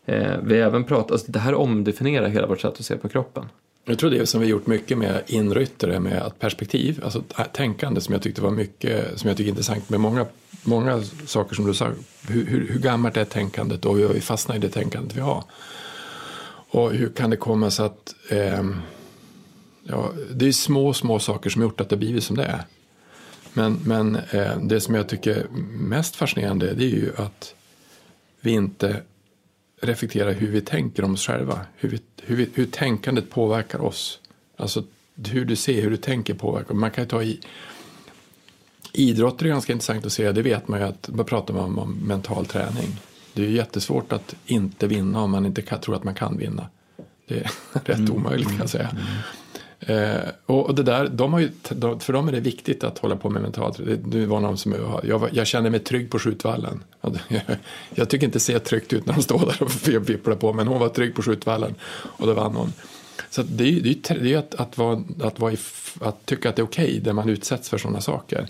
Eh, 0.07 0.33
vi 0.43 0.59
även 0.59 0.85
pratat, 0.85 1.11
alltså 1.11 1.33
det 1.33 1.39
här 1.39 1.55
omdefinierar 1.55 2.29
hela 2.29 2.47
vårt 2.47 2.61
sätt 2.61 2.75
att 2.79 2.85
se 2.85 2.97
på 2.97 3.09
kroppen. 3.09 3.45
Jag 3.85 3.99
tror 3.99 4.11
det 4.11 4.27
som 4.27 4.41
vi 4.41 4.47
gjort 4.47 4.66
mycket 4.66 4.99
med 4.99 5.22
inryttare 5.27 6.01
med 6.01 6.22
att 6.22 6.39
perspektiv, 6.39 7.01
alltså 7.05 7.22
tänkande 7.53 8.01
som 8.01 8.12
jag 8.12 8.22
tyckte 8.22 8.43
var 8.43 8.51
mycket, 8.51 9.18
som 9.20 9.29
jag 9.29 9.37
tycker 9.37 9.49
är 9.49 9.51
intressant 9.51 9.91
med 9.91 10.01
många, 10.01 10.27
många 10.62 11.03
saker 11.27 11.55
som 11.55 11.66
du 11.66 11.75
sa. 11.75 11.89
Hur, 12.29 12.47
hur, 12.47 12.68
hur 12.68 12.79
gammalt 12.79 13.16
är 13.16 13.25
tänkandet 13.25 13.85
och 13.85 13.97
hur 13.97 14.07
har 14.07 14.14
vi 14.14 14.20
fastnat 14.20 14.57
i 14.57 14.61
det 14.61 14.68
tänkandet 14.68 15.16
vi 15.16 15.20
har? 15.20 15.45
Och 16.70 16.93
hur 16.93 17.09
kan 17.09 17.31
det 17.31 17.37
komma 17.37 17.70
sig 17.70 17.87
att 17.87 18.14
eh, 18.29 18.64
ja, 19.85 20.12
det 20.35 20.49
är 20.49 20.53
små, 20.53 20.93
små 20.93 21.18
saker 21.18 21.51
som 21.51 21.62
gjort 21.62 21.80
att 21.80 21.89
det 21.89 21.97
blivit 21.97 22.24
som 22.24 22.37
det 22.37 22.45
är. 22.45 22.64
Men, 23.53 23.80
men 23.85 24.16
eh, 24.16 24.59
det 24.59 24.80
som 24.80 24.95
jag 24.95 25.09
tycker 25.09 25.37
är 25.37 25.47
mest 25.78 26.16
fascinerande 26.16 26.74
det 26.74 26.85
är 26.85 26.89
ju 26.89 27.12
att 27.16 27.55
vi 28.41 28.51
inte 28.51 29.03
reflekterar 29.80 30.32
hur 30.32 30.51
vi 30.51 30.61
tänker 30.61 31.05
om 31.05 31.14
oss 31.14 31.26
själva. 31.26 31.61
Hur, 31.76 31.89
vi, 31.89 32.01
hur, 32.22 32.37
vi, 32.37 32.49
hur 32.55 32.66
tänkandet 32.66 33.30
påverkar 33.30 33.80
oss. 33.80 34.20
Alltså 34.57 34.85
hur 35.28 35.45
du 35.45 35.57
ser, 35.57 35.82
hur 35.82 35.91
du 35.91 35.97
tänker 35.97 36.35
påverkar. 36.35 36.74
Man 36.74 36.91
kan 36.91 37.07
ta 37.07 37.22
i 37.22 37.41
Idrotter 38.97 39.45
är 39.47 39.51
ganska 39.51 39.72
intressant 39.72 40.07
att 40.07 40.12
se, 40.12 40.32
det 40.32 40.43
vet 40.43 40.68
man 40.68 40.80
ju 40.80 40.87
att, 40.87 41.09
vad 41.12 41.26
pratar 41.26 41.55
man 41.55 41.64
om, 41.64 41.78
om 41.78 41.93
mental 41.93 42.47
träning. 42.47 42.97
Det 43.32 43.43
är 43.43 43.47
ju 43.47 43.57
jättesvårt 43.57 44.12
att 44.12 44.35
inte 44.47 44.87
vinna 44.87 45.20
om 45.22 45.30
man 45.30 45.47
inte 45.47 45.62
kan, 45.62 45.80
tror 45.80 45.97
att 45.97 46.05
man 46.05 46.14
kan 46.14 46.39
vinna. 46.39 46.68
Det 47.28 47.41
är 47.41 47.51
rätt 47.85 47.99
mm. 47.99 48.12
omöjligt 48.12 48.49
kan 48.49 48.59
jag 48.59 48.70
säga. 48.70 48.89
Mm. 48.89 49.05
Eh, 49.87 50.28
och 50.47 50.74
det 50.74 50.82
där, 50.82 51.09
de 51.09 51.32
har 51.32 51.41
ju, 51.41 51.51
för 52.01 52.12
dem 52.12 52.28
är 52.28 52.32
det 52.32 52.41
viktigt 52.41 52.85
att 52.85 52.99
hålla 52.99 53.16
på 53.16 53.30
med 53.30 53.43
mentalt. 53.43 53.76
Det, 53.76 53.97
det 53.97 54.26
var 54.26 54.41
någon 54.41 54.59
som 54.59 54.74
jag, 55.05 55.28
jag 55.32 55.47
kände 55.47 55.70
mig 55.70 55.80
trygg 55.80 56.11
på 56.11 56.18
skjutvallen. 56.18 56.85
Jag, 57.01 57.18
jag 57.95 58.09
tycker 58.09 58.26
inte 58.26 58.37
det 58.37 58.43
ser 58.43 58.59
tryggt 58.59 58.93
ut 58.93 59.07
när 59.07 59.14
de 59.14 59.22
står 59.22 59.39
där 59.39 59.62
och 59.62 60.09
vipplar 60.09 60.35
på 60.35 60.53
men 60.53 60.66
hon 60.66 60.80
var 60.80 60.89
trygg 60.89 61.14
på 61.14 61.22
skjutvallen 61.22 61.74
och 61.95 62.26
då 62.26 62.35
vann 62.35 62.55
hon. 62.55 62.72
Så 63.30 63.43
det 63.43 63.64
är 63.64 63.68
ju 63.68 63.80
det 63.80 64.32
är 64.32 64.39
att, 64.39 64.55
att, 64.55 64.78
vara, 64.78 65.03
att, 65.22 65.41
vara 65.41 65.53
i, 65.53 65.59
att 66.01 66.26
tycka 66.26 66.49
att 66.49 66.57
det 66.57 66.62
är 66.62 66.66
okej 66.66 66.85
okay, 66.85 67.01
där 67.01 67.12
man 67.12 67.28
utsätts 67.28 67.68
för 67.68 67.78
sådana 67.78 68.01
saker. 68.01 68.49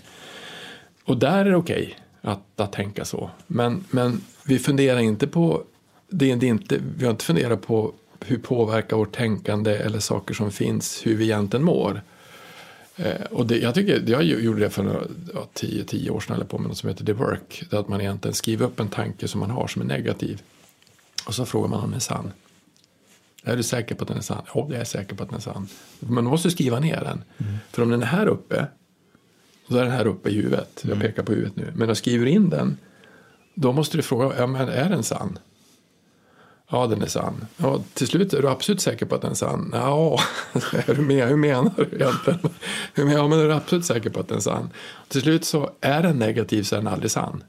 Och 1.05 1.17
där 1.17 1.45
är 1.45 1.49
det 1.49 1.55
okej 1.55 1.81
okay 1.81 2.31
att, 2.31 2.59
att 2.59 2.71
tänka 2.71 3.05
så. 3.05 3.29
Men, 3.47 3.83
men 3.89 4.21
vi 4.45 4.59
funderar 4.59 4.99
inte 4.99 5.27
på, 5.27 5.63
det 6.09 6.31
är 6.31 6.43
inte, 6.43 6.79
vi 6.97 7.05
har 7.05 7.11
inte 7.11 7.25
funderat 7.25 7.61
på 7.61 7.93
hur 8.19 8.37
påverkar 8.37 8.97
vårt 8.97 9.15
tänkande 9.15 9.75
eller 9.75 9.99
saker 9.99 10.33
som 10.33 10.51
finns 10.51 11.05
hur 11.05 11.15
vi 11.15 11.23
egentligen 11.23 11.65
mår. 11.65 12.01
Eh, 12.95 13.21
och 13.31 13.45
det, 13.45 13.57
jag, 13.57 13.75
tycker, 13.75 14.03
jag 14.07 14.23
gjorde 14.23 14.59
det 14.59 14.69
för 14.69 14.83
några, 14.83 15.01
ja, 15.33 15.47
tio, 15.53 15.83
tio 15.83 16.09
år 16.09 16.19
sedan, 16.19 16.35
eller 16.35 16.45
på 16.45 16.57
med 16.57 16.67
något 16.67 16.77
som 16.77 16.89
heter 16.89 17.05
The 17.05 17.13
Work. 17.13 17.63
Det 17.69 17.79
att 17.79 17.87
man 17.87 18.01
egentligen 18.01 18.35
skriver 18.35 18.65
upp 18.65 18.79
en 18.79 18.89
tanke 18.89 19.27
som 19.27 19.39
man 19.39 19.49
har 19.49 19.67
som 19.67 19.81
är 19.81 19.85
negativ. 19.85 20.41
Och 21.25 21.35
så 21.35 21.45
frågar 21.45 21.69
man 21.69 21.79
om 21.79 21.85
den 21.85 21.95
är 21.95 21.99
sann. 21.99 22.31
Är 23.43 23.57
du 23.57 23.63
säker 23.63 23.95
på 23.95 24.03
att 24.03 24.07
den 24.07 24.17
är 24.17 24.21
sann? 24.21 24.41
Ja, 24.53 24.67
jag 24.71 24.81
är 24.81 24.85
säker 24.85 25.15
på 25.15 25.23
att 25.23 25.29
den 25.29 25.37
är 25.37 25.41
sann. 25.41 25.67
Men 25.99 26.23
du 26.23 26.29
måste 26.29 26.51
skriva 26.51 26.79
ner 26.79 26.99
den. 26.99 27.23
Mm. 27.37 27.57
För 27.71 27.81
om 27.81 27.89
den 27.89 28.01
är 28.01 28.05
här 28.05 28.27
uppe, 28.27 28.67
då 29.67 29.77
är 29.77 29.83
den 29.83 29.91
här 29.91 30.07
uppe 30.07 30.29
i 30.29 30.33
huvudet. 30.33 30.79
Jag 30.81 30.91
mm. 30.91 31.07
pekar 31.07 31.23
på 31.23 31.31
huvudet 31.31 31.55
nu. 31.55 31.71
Men 31.75 31.87
jag 31.87 31.97
skriver 31.97 32.25
in 32.25 32.49
den, 32.49 32.77
då 33.53 33.71
måste 33.71 33.97
du 33.97 34.03
fråga, 34.03 34.35
ja, 34.37 34.47
men 34.47 34.69
är 34.69 34.89
den 34.89 35.03
sann? 35.03 35.39
Ja, 36.69 36.87
den 36.87 37.01
är 37.01 37.07
sann. 37.07 37.45
Ja, 37.57 37.81
till 37.93 38.07
slut 38.07 38.33
är 38.33 38.41
du 38.41 38.49
absolut 38.49 38.81
säker 38.81 39.05
på 39.05 39.15
att 39.15 39.21
den 39.21 39.31
är 39.31 39.35
sann. 39.35 39.71
Ja, 39.73 40.19
är 40.71 40.95
du 40.95 41.01
med? 41.01 41.27
hur 41.27 41.35
menar 41.35 41.71
du 41.77 41.83
egentligen? 41.83 42.39
Ja, 42.95 43.27
men 43.27 43.39
är 43.39 43.45
du 43.45 43.53
absolut 43.53 43.85
säker 43.85 44.09
på 44.09 44.19
att 44.19 44.27
den 44.27 44.37
är 44.37 44.41
sann? 44.41 44.69
Till 45.07 45.21
slut 45.21 45.45
så 45.45 45.69
är 45.81 46.03
den 46.03 46.19
negativ 46.19 46.63
så 46.63 46.75
är 46.75 46.79
den 46.79 46.87
aldrig 46.87 47.11
sann. 47.11 47.43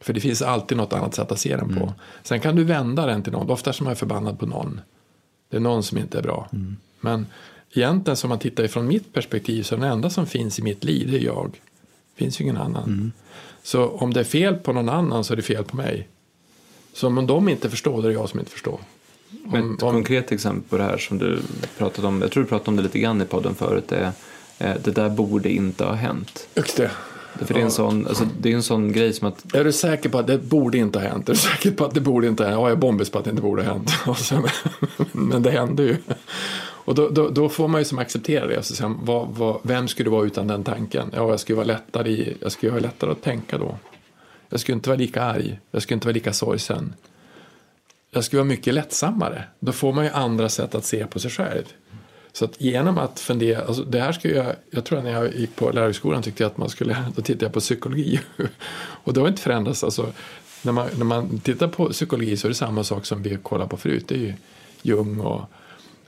För 0.00 0.12
det 0.12 0.20
finns 0.20 0.42
alltid 0.42 0.76
något 0.76 0.92
annat 0.92 1.14
sätt 1.14 1.32
att 1.32 1.38
se 1.38 1.56
den 1.56 1.68
på. 1.68 1.82
Mm. 1.82 1.94
Sen 2.22 2.40
kan 2.40 2.56
du 2.56 2.64
vända 2.64 3.06
den 3.06 3.22
till 3.22 3.32
någon. 3.32 3.50
Ofta 3.50 3.70
är 3.70 3.84
man 3.84 3.96
förbannad 3.96 4.38
på 4.38 4.46
någon. 4.46 4.80
Det 5.50 5.56
är 5.56 5.60
någon 5.60 5.82
som 5.82 5.98
inte 5.98 6.18
är 6.18 6.22
bra. 6.22 6.48
Mm. 6.52 6.76
Men 7.00 7.26
egentligen 7.70 8.16
som 8.16 8.28
man 8.28 8.38
tittar 8.38 8.64
ifrån 8.64 8.86
mitt 8.86 9.12
perspektiv 9.12 9.62
så 9.62 9.74
är 9.74 9.78
den 9.78 9.92
enda 9.92 10.10
som 10.10 10.26
finns 10.26 10.58
i 10.58 10.62
mitt 10.62 10.84
liv 10.84 11.10
det 11.10 11.18
är 11.18 11.24
jag. 11.24 11.50
Det 12.14 12.24
finns 12.24 12.40
ju 12.40 12.44
ingen 12.44 12.56
annan. 12.56 12.84
Mm. 12.84 13.12
Så 13.62 13.88
om 13.88 14.12
det 14.12 14.20
är 14.20 14.24
fel 14.24 14.54
på 14.54 14.72
någon 14.72 14.88
annan 14.88 15.24
så 15.24 15.32
är 15.32 15.36
det 15.36 15.42
fel 15.42 15.64
på 15.64 15.76
mig. 15.76 16.08
Så 16.92 17.06
om 17.06 17.26
de 17.26 17.48
inte 17.48 17.70
förstår, 17.70 18.02
då 18.02 18.08
är 18.08 18.12
det 18.12 18.12
jag 18.12 18.28
som 18.28 18.40
inte 18.40 18.52
förstår. 18.52 18.80
Om, 19.52 19.74
ett 19.74 19.80
konkret 19.80 20.32
exempel 20.32 20.62
på 20.68 20.76
det 20.76 20.82
här 20.82 20.98
som 20.98 21.18
du 21.18 21.38
pratade 21.78 22.08
om, 22.08 22.22
jag 22.22 22.30
tror 22.30 22.42
du 22.42 22.48
pratade 22.48 22.70
om 22.70 22.76
det 22.76 22.82
lite 22.82 22.98
grann 22.98 23.22
i 23.22 23.24
podden 23.24 23.54
förut, 23.54 23.92
är, 23.92 24.12
det 24.58 24.90
där 24.90 25.08
borde 25.08 25.52
inte 25.52 25.84
ha 25.84 25.92
hänt. 25.92 26.48
Just 26.54 26.76
det. 26.76 26.90
För 27.38 27.54
det 27.54 27.60
är, 27.60 27.64
en 27.64 27.70
sån, 27.70 28.06
alltså, 28.06 28.24
det 28.40 28.52
är 28.52 28.54
en 28.54 28.62
sån 28.62 28.92
grej 28.92 29.12
som 29.12 29.28
att... 29.28 29.54
Är 29.54 29.64
du 29.64 29.72
säker 29.72 30.08
på 30.08 30.18
att 30.18 30.26
det 30.26 30.38
borde 30.38 30.78
inte 30.78 30.98
ha 30.98 31.08
hänt? 31.08 31.28
Är 31.28 31.32
du 31.32 31.38
säker 31.38 31.70
på 31.70 31.84
att 31.84 31.94
det 31.94 32.00
borde 32.00 32.26
inte 32.26 32.42
ha 32.42 32.50
hänt? 32.50 32.60
Ja, 32.60 32.68
jag 32.68 32.76
är 32.76 32.80
bombis 32.80 33.10
på 33.10 33.18
att 33.18 33.24
det 33.24 33.30
inte 33.30 33.42
borde 33.42 33.62
ha 33.62 33.72
hänt. 33.72 33.90
men 35.12 35.42
det 35.42 35.50
hände 35.50 35.82
ju. 35.82 35.96
Och 36.90 36.94
då, 36.94 37.08
då, 37.08 37.28
då, 37.28 37.48
får 37.48 37.68
man 37.68 37.80
ju 37.80 37.84
som 37.84 37.98
acceptera 37.98 38.46
det. 38.46 38.62
Så 38.62 38.74
säga, 38.74 38.94
vad, 39.02 39.28
vad, 39.28 39.60
vem 39.62 39.88
skulle 39.88 40.06
du 40.06 40.10
vara 40.10 40.26
utan 40.26 40.46
den 40.46 40.64
tanken? 40.64 41.10
Ja, 41.16 41.30
jag 41.30 41.40
skulle 41.40 41.56
vara 41.56 41.66
lättare, 41.66 42.10
i, 42.10 42.36
jag 42.40 42.52
skulle 42.52 42.72
vara 42.72 42.82
lättare 42.82 43.10
att 43.10 43.22
tänka 43.22 43.58
då. 43.58 43.74
Jag 44.50 44.60
skulle 44.60 44.74
inte 44.74 44.88
vara 44.88 44.98
lika 44.98 45.22
arg. 45.22 45.60
Jag 45.70 45.82
skulle 45.82 45.94
inte 45.94 46.06
vara 46.06 46.14
lika 46.14 46.32
sorgsen. 46.32 46.94
Jag 48.10 48.24
skulle 48.24 48.40
vara 48.40 48.48
mycket 48.48 48.74
lättsammare. 48.74 49.44
Då 49.60 49.72
får 49.72 49.92
man 49.92 50.04
ju 50.04 50.10
andra 50.10 50.48
sätt 50.48 50.74
att 50.74 50.84
se 50.84 51.06
på 51.06 51.18
sig 51.18 51.30
själv. 51.30 51.64
Så 52.32 52.44
att 52.44 52.60
genom 52.60 52.98
att 52.98 53.20
fundera, 53.20 53.64
alltså 53.64 53.84
det 53.84 54.00
här 54.00 54.12
skulle 54.12 54.34
jag, 54.34 54.54
jag 54.70 54.84
tror 54.84 54.98
att 54.98 55.04
när 55.04 55.12
jag 55.12 55.34
gick 55.34 55.56
på 55.56 55.70
lärarhögskolan 55.70 56.22
tyckte 56.22 56.42
jag 56.42 56.50
att 56.50 56.58
man 56.58 56.68
skulle, 56.68 57.04
då 57.16 57.22
tittade 57.22 57.44
jag 57.44 57.52
på 57.52 57.60
psykologi. 57.60 58.20
Och 59.04 59.12
det 59.12 59.20
har 59.20 59.28
inte 59.28 59.42
förändrats. 59.42 59.84
Alltså, 59.84 60.12
när, 60.62 60.72
man, 60.72 60.88
när 60.98 61.04
man 61.04 61.38
tittar 61.38 61.68
på 61.68 61.88
psykologi 61.88 62.36
så 62.36 62.46
är 62.46 62.48
det 62.48 62.54
samma 62.54 62.84
sak 62.84 63.06
som 63.06 63.22
vi 63.22 63.36
kollade 63.42 63.70
på 63.70 63.76
förut. 63.76 64.04
Det 64.08 64.14
är 64.14 64.18
ju 64.18 64.34
Jung 64.82 65.20
och, 65.20 65.42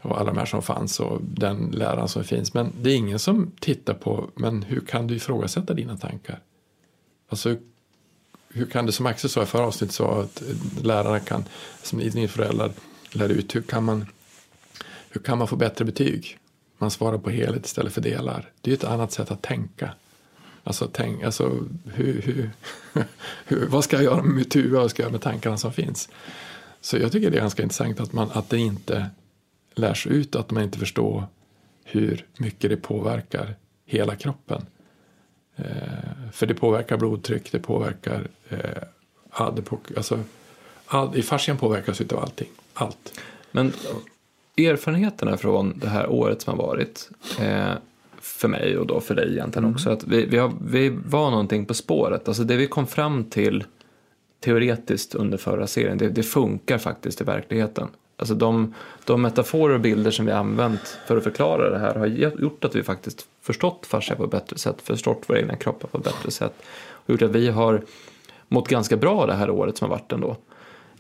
och 0.01 0.21
alla 0.21 0.33
de 0.33 0.39
här 0.39 0.47
som 0.47 0.63
fanns 0.63 1.01
och 1.01 1.19
den 1.23 1.71
läraren 1.73 2.09
som 2.09 2.25
finns. 2.25 2.55
Men 2.55 2.73
det 2.81 2.91
är 2.91 2.97
ingen 2.97 3.19
som 3.19 3.53
tittar 3.61 3.95
på, 3.95 4.31
men 4.35 4.63
hur 4.63 4.81
kan 4.81 5.07
du 5.07 5.15
ifrågasätta 5.15 5.75
dina 5.75 5.97
tankar? 5.97 6.41
Alltså 7.29 7.57
hur 8.53 8.67
kan 8.67 8.87
det 8.87 8.93
som 8.93 9.07
Axel 9.07 9.31
sa 9.31 9.43
i 9.43 9.47
förra 9.47 9.67
avsnittet 9.67 9.95
så 9.95 10.11
att 10.11 10.43
eh, 10.43 10.85
lärarna 10.85 11.21
kan, 11.21 11.45
som 11.83 11.99
ni 11.99 12.29
föräldrar 12.29 12.73
lär 13.13 13.29
ut, 13.29 13.55
hur 13.55 13.63
kan 13.63 13.85
man, 13.85 14.07
hur 15.11 15.21
kan 15.21 15.39
man 15.39 15.49
få 15.49 15.57
bättre 15.57 15.85
betyg? 15.85 16.39
Man 16.79 16.91
svarar 16.91 17.19
på 17.19 17.31
helhet 17.31 17.67
istället 17.67 17.93
för 17.93 18.01
delar. 18.01 18.51
Det 18.61 18.71
är 18.71 18.75
ett 18.75 18.85
annat 18.85 19.13
sätt 19.13 19.31
att 19.31 19.43
tänka. 19.43 19.91
Alltså, 20.65 20.89
tänk, 20.93 21.23
alltså 21.23 21.59
hur, 21.85 22.23
hur, 22.23 22.51
hur, 23.45 23.67
vad 23.67 23.85
ska 23.85 23.97
jag 23.97 24.05
göra 24.05 24.23
med 24.23 24.35
mitt 24.35 24.57
huvud, 24.57 24.73
vad 24.73 24.91
ska 24.91 25.03
jag 25.03 25.07
göra 25.07 25.13
med 25.13 25.23
tankarna 25.23 25.59
som 25.59 25.73
finns? 25.73 26.09
Så 26.81 26.97
jag 26.97 27.13
tycker 27.13 27.31
det 27.31 27.37
är 27.37 27.41
ganska 27.41 27.63
intressant 27.63 28.01
att, 28.01 28.13
man, 28.13 28.31
att 28.33 28.51
det 28.51 28.59
inte 28.59 29.11
lärs 29.75 30.07
ut, 30.07 30.37
att 30.37 30.51
man 30.51 30.63
inte 30.63 30.79
förstår 30.79 31.27
hur 31.85 32.27
mycket 32.37 32.71
det 32.71 32.77
påverkar 32.77 33.55
hela 33.85 34.17
kroppen. 34.17 34.67
Eh, 35.57 35.65
för 36.33 36.47
det 36.47 36.55
påverkar 36.55 36.97
blodtryck, 36.97 37.53
det 37.53 37.59
påverkar... 37.59 38.27
Eh, 38.49 38.59
all, 39.31 39.63
alltså, 39.97 40.21
all, 40.87 41.17
I 41.17 41.23
fascian 41.23 41.57
påverkas 41.57 42.01
av 42.01 42.19
allting. 42.19 42.49
Allt. 42.75 43.21
Men 43.51 43.73
erfarenheterna 44.57 45.37
från 45.37 45.79
det 45.79 45.89
här 45.89 46.09
året 46.09 46.43
som 46.43 46.59
har 46.59 46.67
varit 46.67 47.11
eh, 47.41 47.73
för 48.21 48.49
mig 48.49 48.79
och 48.79 48.87
då 48.87 49.01
för 49.01 49.15
dig 49.15 49.33
egentligen 49.33 49.65
mm. 49.65 49.75
också. 49.75 49.91
Att 49.91 50.05
vi, 50.05 50.27
vi, 50.27 50.39
har, 50.39 50.53
vi 50.67 50.89
var 50.89 51.31
någonting 51.31 51.67
på 51.67 51.75
spåret. 51.75 52.29
Alltså 52.29 52.45
det 52.45 52.57
vi 52.57 52.67
kom 52.67 52.87
fram 52.87 53.25
till 53.25 53.65
teoretiskt 54.41 55.15
under 55.15 55.39
förra 55.39 55.67
serien, 55.67 55.99
det, 55.99 56.09
det 56.09 56.23
funkar 56.23 56.79
faktiskt 56.79 57.21
i 57.21 57.25
verkligheten. 57.25 57.89
Alltså 58.23 58.35
de, 58.35 58.75
de 59.05 59.23
metaforer 59.23 59.75
och 59.75 59.81
bilder 59.81 60.11
som 60.11 60.27
vi 60.27 60.33
använt 60.33 60.99
för 61.07 61.17
att 61.17 61.25
förklara 61.25 61.71
det 61.71 61.79
här 61.79 61.95
har 61.95 62.07
gjort 62.07 62.65
att 62.65 62.77
vi 62.77 62.83
faktiskt 62.83 63.27
förstått 63.41 63.87
fascia 63.87 64.17
på 64.17 64.25
ett 64.25 64.31
bättre 64.31 64.59
sätt, 64.59 64.77
förstått 64.83 65.23
våra 65.27 65.39
egna 65.39 65.57
kroppar 65.57 65.89
på 65.89 65.99
ett 65.99 66.05
bättre 66.05 66.31
sätt 66.31 66.53
och 66.93 67.11
gjort 67.11 67.23
att 67.23 67.31
vi 67.31 67.49
har 67.49 67.83
mått 68.49 68.69
ganska 68.69 68.97
bra 68.97 69.27
det 69.27 69.35
här 69.35 69.51
året 69.51 69.77
som 69.77 69.91
har 69.91 69.97
varit 69.97 70.13
ändå. 70.13 70.37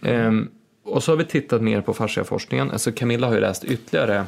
Mm. 0.02 0.26
Ehm, 0.26 0.50
och 0.82 1.02
så 1.02 1.12
har 1.12 1.16
vi 1.16 1.24
tittat 1.24 1.62
mer 1.62 1.80
på 1.80 1.94
fasciaforskningen. 1.94 2.70
Alltså 2.70 2.92
Camilla 2.92 3.26
har 3.26 3.34
ju 3.34 3.40
läst 3.40 3.64
ytterligare 3.64 4.24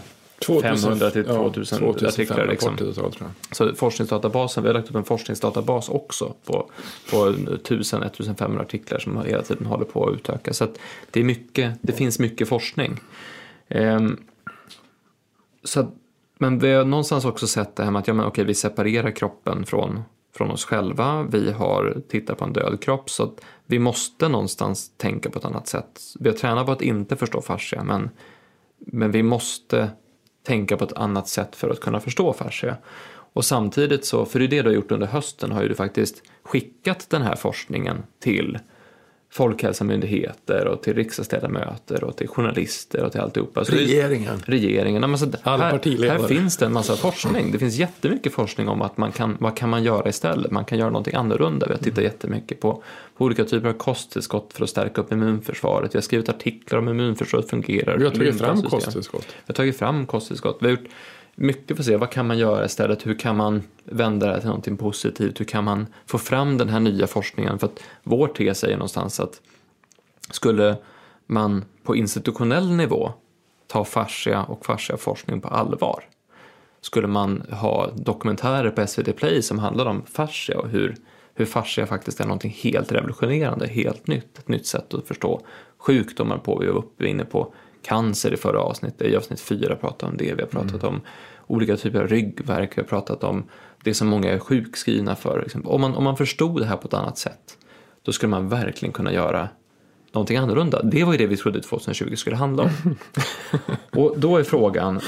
500 0.62 1.10
till 1.10 1.24
2000, 1.24 1.78
ja, 1.80 1.92
2000 1.92 2.08
artiklar. 2.08 2.46
Liksom. 2.46 2.76
Så 3.52 3.74
forskningsdatabasen, 3.74 4.62
vi 4.62 4.68
har 4.68 4.74
lagt 4.74 4.90
upp 4.90 4.96
en 4.96 5.04
forskningsdatabas 5.04 5.88
också 5.88 6.34
på, 6.44 6.70
på 7.10 7.16
1000-1500 7.16 8.60
artiklar 8.60 8.98
som 8.98 9.22
hela 9.26 9.42
tiden 9.42 9.66
håller 9.66 9.84
på 9.84 10.08
att 10.08 10.14
utöka. 10.14 10.52
Så 10.52 10.64
att 10.64 10.78
det, 11.10 11.20
är 11.20 11.24
mycket, 11.24 11.74
det 11.82 11.92
finns 11.92 12.18
mycket 12.18 12.48
forskning. 12.48 13.00
Um, 13.68 14.16
så 15.64 15.92
men 16.38 16.58
vi 16.58 16.72
har 16.72 16.84
någonstans 16.84 17.24
också 17.24 17.46
sett 17.46 17.76
det 17.76 17.84
här 17.84 17.90
med 17.90 18.00
att 18.00 18.08
ja, 18.08 18.14
men, 18.14 18.26
okay, 18.26 18.44
vi 18.44 18.54
separerar 18.54 19.10
kroppen 19.10 19.66
från, 19.66 20.02
från 20.36 20.50
oss 20.50 20.64
själva. 20.64 21.22
Vi 21.22 21.52
har 21.52 22.02
tittat 22.08 22.38
på 22.38 22.44
en 22.44 22.52
död 22.52 22.80
kropp 22.80 23.10
så 23.10 23.22
att 23.22 23.40
vi 23.66 23.78
måste 23.78 24.28
någonstans 24.28 24.90
tänka 24.96 25.30
på 25.30 25.38
ett 25.38 25.44
annat 25.44 25.68
sätt. 25.68 26.00
Vi 26.20 26.28
har 26.28 26.36
tränat 26.36 26.66
på 26.66 26.72
att 26.72 26.82
inte 26.82 27.16
förstå 27.16 27.40
fascia 27.40 27.84
men, 27.84 28.10
men 28.78 29.10
vi 29.10 29.22
måste 29.22 29.90
tänka 30.44 30.76
på 30.76 30.84
ett 30.84 30.92
annat 30.92 31.28
sätt 31.28 31.56
för 31.56 31.70
att 31.70 31.80
kunna 31.80 32.00
förstå 32.00 32.32
fascia. 32.32 32.76
Och 33.06 33.44
samtidigt 33.44 34.04
så, 34.04 34.24
för 34.24 34.38
det 34.38 34.44
är 34.44 34.48
det 34.48 34.62
du 34.62 34.68
har 34.68 34.74
gjort 34.74 34.92
under 34.92 35.06
hösten, 35.06 35.52
har 35.52 35.62
ju 35.62 35.68
du 35.68 35.74
faktiskt 35.74 36.22
skickat 36.42 37.06
den 37.10 37.22
här 37.22 37.36
forskningen 37.36 38.02
till 38.20 38.58
folkhälsomyndigheter 39.34 40.66
och 40.66 40.82
till 40.82 40.94
riksdagsledamöter 40.94 42.04
och 42.04 42.16
till 42.16 42.28
journalister 42.28 43.04
och 43.04 43.12
till 43.12 43.20
alltihopa. 43.20 43.64
Så 43.64 43.72
regeringen. 43.72 44.42
Regeringen. 44.46 45.04
Alltså, 45.04 45.26
Alla 45.42 45.64
här, 45.64 46.08
här 46.08 46.28
finns 46.28 46.56
det 46.56 46.66
en 46.66 46.72
massa 46.72 46.96
forskning. 46.96 47.52
Det 47.52 47.58
finns 47.58 47.76
jättemycket 47.76 48.32
forskning 48.32 48.68
om 48.68 48.82
att 48.82 48.96
man 48.96 49.12
kan, 49.12 49.36
vad 49.40 49.56
kan 49.56 49.68
man 49.68 49.84
göra 49.84 50.08
istället? 50.08 50.50
Man 50.50 50.64
kan 50.64 50.78
göra 50.78 50.90
någonting 50.90 51.14
annorlunda. 51.14 51.66
Vi 51.66 51.72
har 51.72 51.78
tittat 51.78 51.98
mm. 51.98 52.04
jättemycket 52.04 52.60
på, 52.60 52.82
på 53.16 53.24
olika 53.24 53.44
typer 53.44 53.68
av 53.68 53.72
kosttillskott 53.72 54.52
för 54.52 54.64
att 54.64 54.70
stärka 54.70 55.00
upp 55.00 55.12
immunförsvaret. 55.12 55.94
Vi 55.94 55.96
har 55.96 56.02
skrivit 56.02 56.28
artiklar 56.28 56.78
om 56.78 56.88
immunförsvaret 56.88 57.50
fungerar. 57.50 57.96
Vi 57.96 58.04
har 58.04 58.10
tagit 58.10 58.38
fram 58.38 58.62
kosttillskott. 58.62 59.26
Vi 59.28 59.42
har 59.46 59.54
tagit 59.54 59.78
fram 59.78 60.06
kosttillskott. 60.06 60.58
Vi 60.60 60.66
har 60.66 60.70
gjort 60.70 60.90
mycket 61.34 61.76
för 61.76 61.82
att 61.82 61.86
se 61.86 61.96
vad 61.96 62.10
kan 62.10 62.26
man 62.26 62.38
göra 62.38 62.64
istället, 62.64 63.06
hur 63.06 63.18
kan 63.18 63.36
man 63.36 63.62
vända 63.84 64.26
det 64.26 64.32
här 64.32 64.40
till 64.40 64.48
någonting 64.48 64.76
positivt, 64.76 65.40
hur 65.40 65.44
kan 65.44 65.64
man 65.64 65.86
få 66.06 66.18
fram 66.18 66.58
den 66.58 66.68
här 66.68 66.80
nya 66.80 67.06
forskningen? 67.06 67.58
För 67.58 67.66
att 67.66 67.80
vår 68.02 68.28
tes 68.28 68.58
säger 68.58 68.76
någonstans 68.76 69.20
att 69.20 69.40
skulle 70.30 70.76
man 71.26 71.64
på 71.82 71.96
institutionell 71.96 72.70
nivå 72.70 73.12
ta 73.66 73.84
fascia 73.84 74.44
och 74.44 74.66
fasciaforskning 74.66 75.40
på 75.40 75.48
allvar 75.48 76.04
skulle 76.84 77.08
man 77.08 77.42
ha 77.50 77.90
dokumentärer 77.90 78.70
på 78.70 78.86
SVT 78.86 79.16
Play 79.16 79.42
som 79.42 79.58
handlar 79.58 79.86
om 79.86 80.02
fascia 80.06 80.58
och 80.58 80.68
hur, 80.68 80.96
hur 81.34 81.44
fascia 81.44 81.86
faktiskt 81.86 82.20
är 82.20 82.24
någonting 82.24 82.56
helt 82.62 82.92
revolutionerande, 82.92 83.66
helt 83.66 84.06
nytt, 84.06 84.38
ett 84.38 84.48
nytt 84.48 84.66
sätt 84.66 84.94
att 84.94 85.08
förstå 85.08 85.40
sjukdomar 85.78 86.38
på. 86.38 86.58
Vi 86.58 86.66
var 86.66 86.78
uppe 86.78 87.06
inne 87.06 87.24
på 87.24 87.54
cancer 87.84 88.32
i 88.32 88.36
förra 88.36 88.60
avsnittet, 88.60 89.08
i 89.08 89.16
avsnitt 89.16 89.40
fyra 89.40 89.76
pratade 89.76 90.12
om 90.12 90.18
det, 90.18 90.34
vi 90.34 90.42
har 90.42 90.48
pratat 90.48 90.82
mm. 90.82 90.94
om 90.94 91.00
olika 91.46 91.76
typer 91.76 92.00
av 92.00 92.08
ryggverk, 92.08 92.78
vi 92.78 92.82
har 92.82 92.88
pratat 92.88 93.24
om 93.24 93.44
det 93.84 93.94
som 93.94 94.08
många 94.08 94.30
är 94.30 94.38
sjukskrivna 94.38 95.16
för. 95.16 95.40
Liksom. 95.42 95.66
Om, 95.66 95.80
man, 95.80 95.94
om 95.94 96.04
man 96.04 96.16
förstod 96.16 96.60
det 96.60 96.66
här 96.66 96.76
på 96.76 96.88
ett 96.88 96.94
annat 96.94 97.18
sätt, 97.18 97.58
då 98.02 98.12
skulle 98.12 98.30
man 98.30 98.48
verkligen 98.48 98.92
kunna 98.92 99.12
göra 99.12 99.48
någonting 100.12 100.36
annorlunda. 100.36 100.82
Det 100.82 101.04
var 101.04 101.12
ju 101.12 101.18
det 101.18 101.26
vi 101.26 101.36
trodde 101.36 101.60
2020 101.60 102.14
skulle 102.16 102.36
handla 102.36 102.62
om. 102.62 102.96
och 104.02 104.14
då 104.18 104.36
är 104.36 104.44
frågan, 104.44 105.00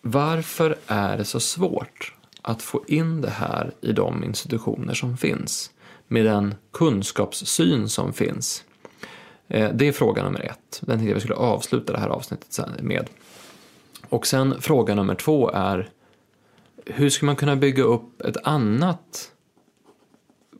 varför 0.00 0.76
är 0.86 1.16
det 1.16 1.24
så 1.24 1.40
svårt 1.40 2.14
att 2.42 2.62
få 2.62 2.84
in 2.86 3.20
det 3.20 3.30
här 3.30 3.72
i 3.80 3.92
de 3.92 4.24
institutioner 4.24 4.94
som 4.94 5.16
finns? 5.16 5.70
Med 6.08 6.24
den 6.24 6.54
kunskapssyn 6.72 7.88
som 7.88 8.12
finns. 8.12 8.64
Eh, 9.52 9.70
det 9.74 9.88
är 9.88 9.92
fråga 9.92 10.22
nummer 10.22 10.40
ett. 10.40 10.80
Den 10.80 10.98
tänkte 10.98 11.08
jag 11.08 11.14
vi 11.14 11.20
skulle 11.20 11.34
avsluta 11.34 11.92
det 11.92 11.98
här 11.98 12.08
avsnittet 12.08 12.58
med. 12.80 13.10
Och 14.08 14.26
sen 14.26 14.60
fråga 14.60 14.94
nummer 14.94 15.14
två 15.14 15.50
är 15.50 15.90
hur 16.86 17.10
ska 17.10 17.26
man 17.26 17.36
kunna 17.36 17.56
bygga 17.56 17.82
upp 17.82 18.20
ett 18.22 18.36
annat 18.44 19.28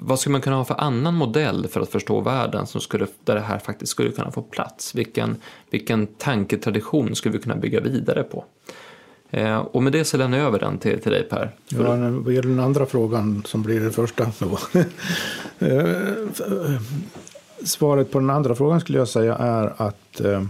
vad 0.05 0.20
skulle 0.20 0.32
man 0.32 0.40
kunna 0.40 0.57
ha 0.57 0.64
för 0.64 0.80
annan 0.80 1.14
modell 1.14 1.68
för 1.68 1.80
att 1.80 1.88
förstå 1.88 2.20
världen 2.20 2.66
som 2.66 2.80
skulle, 2.80 3.07
där 3.24 3.34
det 3.34 3.40
här 3.40 3.59
faktiskt 3.59 3.93
skulle 3.93 4.11
kunna 4.11 4.30
få 4.30 4.43
plats? 4.43 4.95
Vilken, 4.95 5.36
vilken 5.70 6.07
tanketradition 6.07 7.14
skulle 7.14 7.32
vi 7.32 7.43
kunna 7.43 7.57
bygga 7.57 7.80
vidare 7.80 8.22
på? 8.22 8.45
Eh, 9.30 9.59
och 9.59 9.82
med 9.82 9.93
det 9.93 10.05
så 10.05 10.16
lämnar 10.16 10.38
jag 10.38 10.47
över 10.47 10.59
den 10.59 10.78
till, 10.78 11.01
till 11.01 11.12
dig 11.12 11.22
Per. 11.22 11.51
Ja, 11.68 11.97
vad 12.11 12.34
gäller 12.34 12.49
den 12.49 12.61
andra 12.61 12.86
frågan 12.86 13.43
som 13.47 13.62
blir 13.62 13.80
den 13.80 13.93
första. 13.93 14.32
Svaret 17.64 18.10
på 18.10 18.18
den 18.18 18.30
andra 18.30 18.54
frågan 18.54 18.80
skulle 18.80 18.98
jag 18.98 19.08
säga 19.08 19.34
är 19.34 19.82
att 19.82 20.20
eh, 20.20 20.44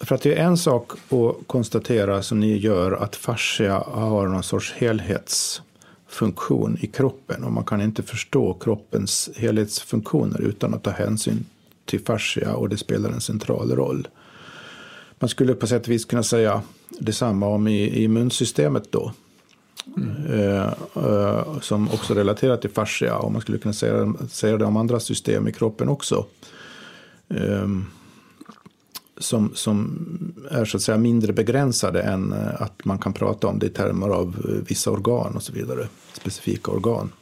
för 0.00 0.14
att 0.14 0.22
det 0.22 0.34
är 0.34 0.44
en 0.44 0.56
sak 0.56 0.92
att 0.92 1.46
konstatera 1.46 2.22
som 2.22 2.40
ni 2.40 2.56
gör 2.56 2.92
att 2.92 3.16
fascia 3.16 3.84
har 3.86 4.26
någon 4.26 4.42
sorts 4.42 4.72
helhetsfunktion 4.72 6.78
i 6.80 6.86
kroppen 6.86 7.44
och 7.44 7.52
man 7.52 7.64
kan 7.64 7.80
inte 7.80 8.02
förstå 8.02 8.54
kroppens 8.54 9.30
helhetsfunktioner 9.36 10.40
utan 10.40 10.74
att 10.74 10.82
ta 10.82 10.90
hänsyn 10.90 11.46
till 11.84 12.00
fascia 12.00 12.54
och 12.54 12.68
det 12.68 12.76
spelar 12.76 13.10
en 13.10 13.20
central 13.20 13.70
roll. 13.70 14.08
Man 15.18 15.28
skulle 15.28 15.54
på 15.54 15.66
sätt 15.66 15.82
och 15.82 15.92
vis 15.92 16.04
kunna 16.04 16.22
säga 16.22 16.62
detsamma 16.88 17.46
om 17.46 17.68
i, 17.68 17.82
i 17.82 18.04
immunsystemet 18.04 18.92
då. 18.92 19.12
Mm. 19.96 20.70
Som 21.60 21.88
också 21.88 22.14
relaterar 22.14 22.56
till 22.56 22.70
fascia 22.70 23.16
och 23.16 23.32
man 23.32 23.40
skulle 23.40 23.58
kunna 23.58 23.74
säga, 23.74 24.14
säga 24.28 24.56
det 24.56 24.64
om 24.64 24.76
andra 24.76 25.00
system 25.00 25.48
i 25.48 25.52
kroppen 25.52 25.88
också. 25.88 26.26
Eh, 27.28 27.68
som, 29.18 29.54
som 29.54 29.98
är 30.50 30.64
så 30.64 30.76
att 30.76 30.82
säga 30.82 30.98
mindre 30.98 31.32
begränsade 31.32 32.02
än 32.02 32.32
att 32.58 32.84
man 32.84 32.98
kan 32.98 33.12
prata 33.12 33.46
om 33.46 33.58
det 33.58 33.66
i 33.66 33.70
termer 33.70 34.08
av 34.08 34.36
vissa 34.68 34.90
organ 34.90 35.36
och 35.36 35.42
så 35.42 35.52
vidare, 35.52 35.88
specifika 36.12 36.70
organ. 36.70 37.12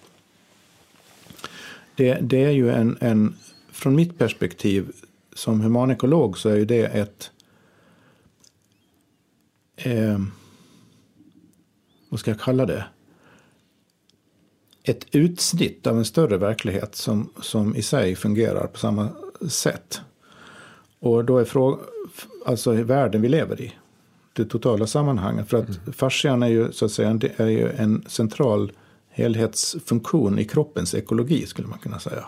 Det, 1.96 2.18
det 2.22 2.44
är 2.44 2.50
ju 2.50 2.70
en, 2.70 2.96
en, 3.00 3.34
från 3.72 3.94
mitt 3.94 4.18
perspektiv 4.18 4.92
som 5.34 5.60
humanekolog 5.60 6.38
så 6.38 6.48
är 6.48 6.56
ju 6.56 6.64
det 6.64 6.84
ett 6.84 7.30
eh, 9.76 10.18
vad 12.12 12.20
ska 12.20 12.30
jag 12.30 12.40
kalla 12.40 12.66
det? 12.66 12.84
Ett 14.82 15.06
utsnitt 15.10 15.86
av 15.86 15.98
en 15.98 16.04
större 16.04 16.36
verklighet 16.36 16.94
som, 16.94 17.30
som 17.42 17.76
i 17.76 17.82
sig 17.82 18.16
fungerar 18.16 18.66
på 18.66 18.78
samma 18.78 19.08
sätt. 19.48 20.00
Och 21.00 21.24
då 21.24 21.38
är 21.38 21.44
frågan, 21.44 21.80
alltså 22.46 22.72
världen 22.72 23.22
vi 23.22 23.28
lever 23.28 23.60
i, 23.60 23.72
det 24.32 24.44
totala 24.44 24.86
sammanhanget. 24.86 25.48
För 25.48 25.56
att 25.56 25.68
mm. 25.68 25.92
fascian 25.92 26.42
är 26.42 26.48
ju, 26.48 26.72
så 26.72 26.84
att 26.84 26.92
säga, 26.92 27.20
är 27.36 27.46
ju 27.46 27.70
en 27.70 28.04
central 28.08 28.72
helhetsfunktion 29.10 30.38
i 30.38 30.44
kroppens 30.44 30.94
ekologi, 30.94 31.46
skulle 31.46 31.68
man 31.68 31.78
kunna 31.78 31.98
säga. 31.98 32.24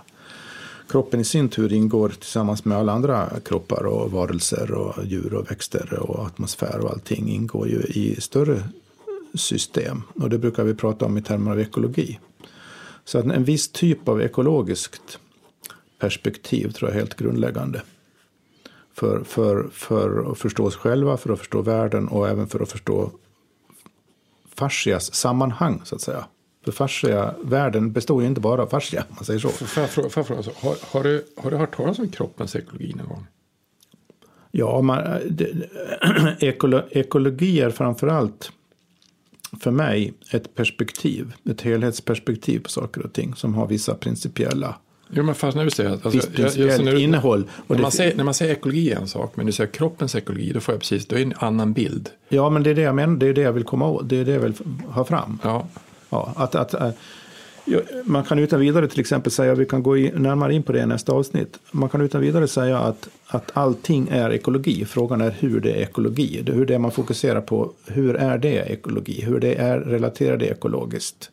Kroppen 0.88 1.20
i 1.20 1.24
sin 1.24 1.48
tur 1.48 1.72
ingår 1.72 2.08
tillsammans 2.08 2.64
med 2.64 2.78
alla 2.78 2.92
andra 2.92 3.30
kroppar 3.44 3.86
och 3.86 4.12
varelser 4.12 4.72
och 4.72 5.04
djur 5.04 5.34
och 5.34 5.50
växter 5.50 5.98
och 5.98 6.26
atmosfär 6.26 6.80
och 6.80 6.90
allting 6.90 7.28
ingår 7.28 7.68
ju 7.68 7.80
i 7.80 8.20
större 8.20 8.62
system. 9.34 10.02
Och 10.14 10.30
det 10.30 10.38
brukar 10.38 10.64
vi 10.64 10.74
prata 10.74 11.04
om 11.04 11.18
i 11.18 11.22
termer 11.22 11.50
av 11.50 11.60
ekologi. 11.60 12.20
Så 13.04 13.18
att 13.18 13.24
en 13.24 13.44
viss 13.44 13.68
typ 13.68 14.08
av 14.08 14.22
ekologiskt 14.22 15.18
perspektiv 15.98 16.70
tror 16.70 16.90
jag 16.90 16.96
är 16.96 17.00
helt 17.00 17.14
grundläggande. 17.14 17.82
För, 18.94 19.24
för, 19.24 19.68
för 19.72 20.32
att 20.32 20.38
förstå 20.38 20.64
oss 20.64 20.76
själva, 20.76 21.16
för 21.16 21.32
att 21.32 21.38
förstå 21.38 21.62
världen 21.62 22.08
och 22.08 22.28
även 22.28 22.46
för 22.46 22.60
att 22.60 22.72
förstå 22.72 23.10
fascias 24.54 25.14
sammanhang 25.14 25.80
så 25.84 25.94
att 25.94 26.00
säga. 26.00 26.24
För 26.64 26.72
fascia, 26.72 27.34
världen 27.42 27.92
består 27.92 28.22
ju 28.22 28.28
inte 28.28 28.40
bara 28.40 28.62
av 28.62 28.66
fascia, 28.66 29.04
om 29.08 29.14
man 29.14 29.24
säger 29.24 29.40
så. 29.40 29.48
Får 29.48 29.82
jag 29.82 29.90
fråga, 29.90 30.08
får 30.08 30.20
jag 30.20 30.26
fråga 30.26 30.42
så, 30.42 30.50
har, 30.56 30.76
har, 30.82 31.02
du, 31.02 31.24
har 31.36 31.50
du 31.50 31.56
hört 31.56 31.76
talas 31.76 31.98
om 31.98 32.08
kroppens 32.08 32.56
ekologi 32.56 32.94
någon 32.96 33.08
gång? 33.08 33.26
Ja, 34.50 34.80
man, 34.80 35.20
det, 35.30 35.68
ekolo, 36.40 36.82
ekologi 36.90 37.60
är 37.60 37.70
framförallt 37.70 38.52
för 39.56 39.70
mig 39.70 40.14
ett 40.30 40.54
perspektiv, 40.54 41.32
ett 41.50 41.60
helhetsperspektiv 41.60 42.60
på 42.60 42.68
saker 42.68 43.02
och 43.06 43.12
ting 43.12 43.34
som 43.34 43.54
har 43.54 43.66
vissa 43.66 43.94
principiella 43.94 44.74
Jo, 45.16 45.22
men 45.22 45.34
fast 45.34 45.56
när 45.56 45.64
du 45.64 45.70
säger 45.70 45.90
att... 45.90 46.14
Visst 46.14 46.32
principiellt 46.32 46.84
när, 46.84 46.98
innehåll. 46.98 47.50
När, 47.66 47.78
man 47.78 47.90
säger, 47.90 48.16
när 48.16 48.24
man 48.24 48.34
säger 48.34 48.52
ekologi 48.52 48.90
är 48.90 48.96
en 48.96 49.08
sak, 49.08 49.36
men 49.36 49.46
du 49.46 49.52
säger 49.52 49.70
kroppens 49.70 50.14
ekologi, 50.14 50.52
då 50.52 50.60
får 50.60 50.74
jag 50.74 50.80
precis, 50.80 51.06
då 51.06 51.16
är 51.16 51.20
det 51.20 51.24
en 51.24 51.34
annan 51.38 51.72
bild. 51.72 52.10
Ja, 52.28 52.50
men 52.50 52.62
det 52.62 52.70
är 52.70 52.74
det 52.74 52.82
jag 52.82 52.94
menar, 52.94 53.16
det 53.16 53.26
är 53.26 53.32
det 53.32 53.40
jag 53.40 53.52
vill 53.52 53.64
komma 53.64 53.88
åt, 53.88 54.08
det 54.08 54.16
är 54.16 54.24
det 54.24 54.32
jag 54.32 54.40
vill 54.40 54.54
ha 54.88 55.04
fram. 55.04 55.38
Ja, 55.42 55.66
Ja, 56.14 56.32
att, 56.36 56.54
att, 56.54 56.74
man 58.04 58.24
kan 58.24 58.38
utan 58.38 58.60
vidare 58.60 58.88
till 58.88 59.00
exempel 59.00 59.32
säga, 59.32 59.54
vi 59.54 59.66
kan 59.66 59.82
gå 59.82 59.94
närmare 59.94 60.54
in 60.54 60.62
på 60.62 60.72
det 60.72 60.80
i 60.80 60.86
nästa 60.86 61.12
avsnitt, 61.12 61.58
man 61.70 61.88
kan 61.88 62.00
utan 62.00 62.20
vidare 62.20 62.48
säga 62.48 62.78
att, 62.78 63.08
att 63.26 63.50
allting 63.54 64.08
är 64.10 64.30
ekologi. 64.30 64.84
Frågan 64.84 65.20
är 65.20 65.30
hur 65.30 65.60
det 65.60 65.72
är 65.72 65.82
ekologi, 65.82 66.42
det 66.42 66.52
hur 66.52 66.66
det 66.66 66.78
man 66.78 66.90
fokuserar 66.90 67.40
på, 67.40 67.72
hur 67.86 68.14
är 68.16 68.38
det 68.38 68.72
ekologi, 68.72 69.20
hur 69.20 69.40
det 69.40 69.54
är 69.54 69.80
relaterar 69.80 70.36
det 70.36 70.46
ekologiskt? 70.46 71.30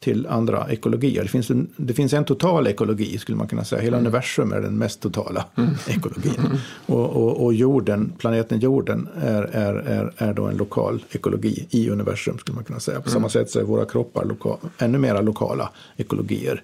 Till 0.00 0.26
andra 0.26 0.66
ekologier. 0.70 1.22
Det 1.22 1.28
finns, 1.28 1.50
en, 1.50 1.68
det 1.76 1.94
finns 1.94 2.12
en 2.12 2.24
total 2.24 2.66
ekologi 2.66 3.18
skulle 3.18 3.38
man 3.38 3.48
kunna 3.48 3.64
säga. 3.64 3.82
Hela 3.82 3.98
universum 3.98 4.52
är 4.52 4.60
den 4.60 4.78
mest 4.78 5.00
totala 5.00 5.44
ekologin. 5.88 6.40
Och, 6.86 7.16
och, 7.16 7.44
och 7.44 7.54
jorden, 7.54 8.12
planeten 8.18 8.60
jorden 8.60 9.08
är, 9.22 9.42
är, 9.42 9.74
är, 9.74 10.12
är 10.16 10.34
då 10.34 10.44
en 10.46 10.56
lokal 10.56 11.04
ekologi 11.10 11.66
i 11.70 11.90
universum 11.90 12.38
skulle 12.38 12.54
man 12.54 12.64
kunna 12.64 12.80
säga. 12.80 13.00
På 13.00 13.10
samma 13.10 13.28
sätt 13.28 13.50
så 13.50 13.58
är 13.60 13.64
våra 13.64 13.84
kroppar 13.84 14.24
loka, 14.24 14.56
ännu 14.78 14.98
mera 14.98 15.20
lokala 15.20 15.70
ekologier 15.96 16.62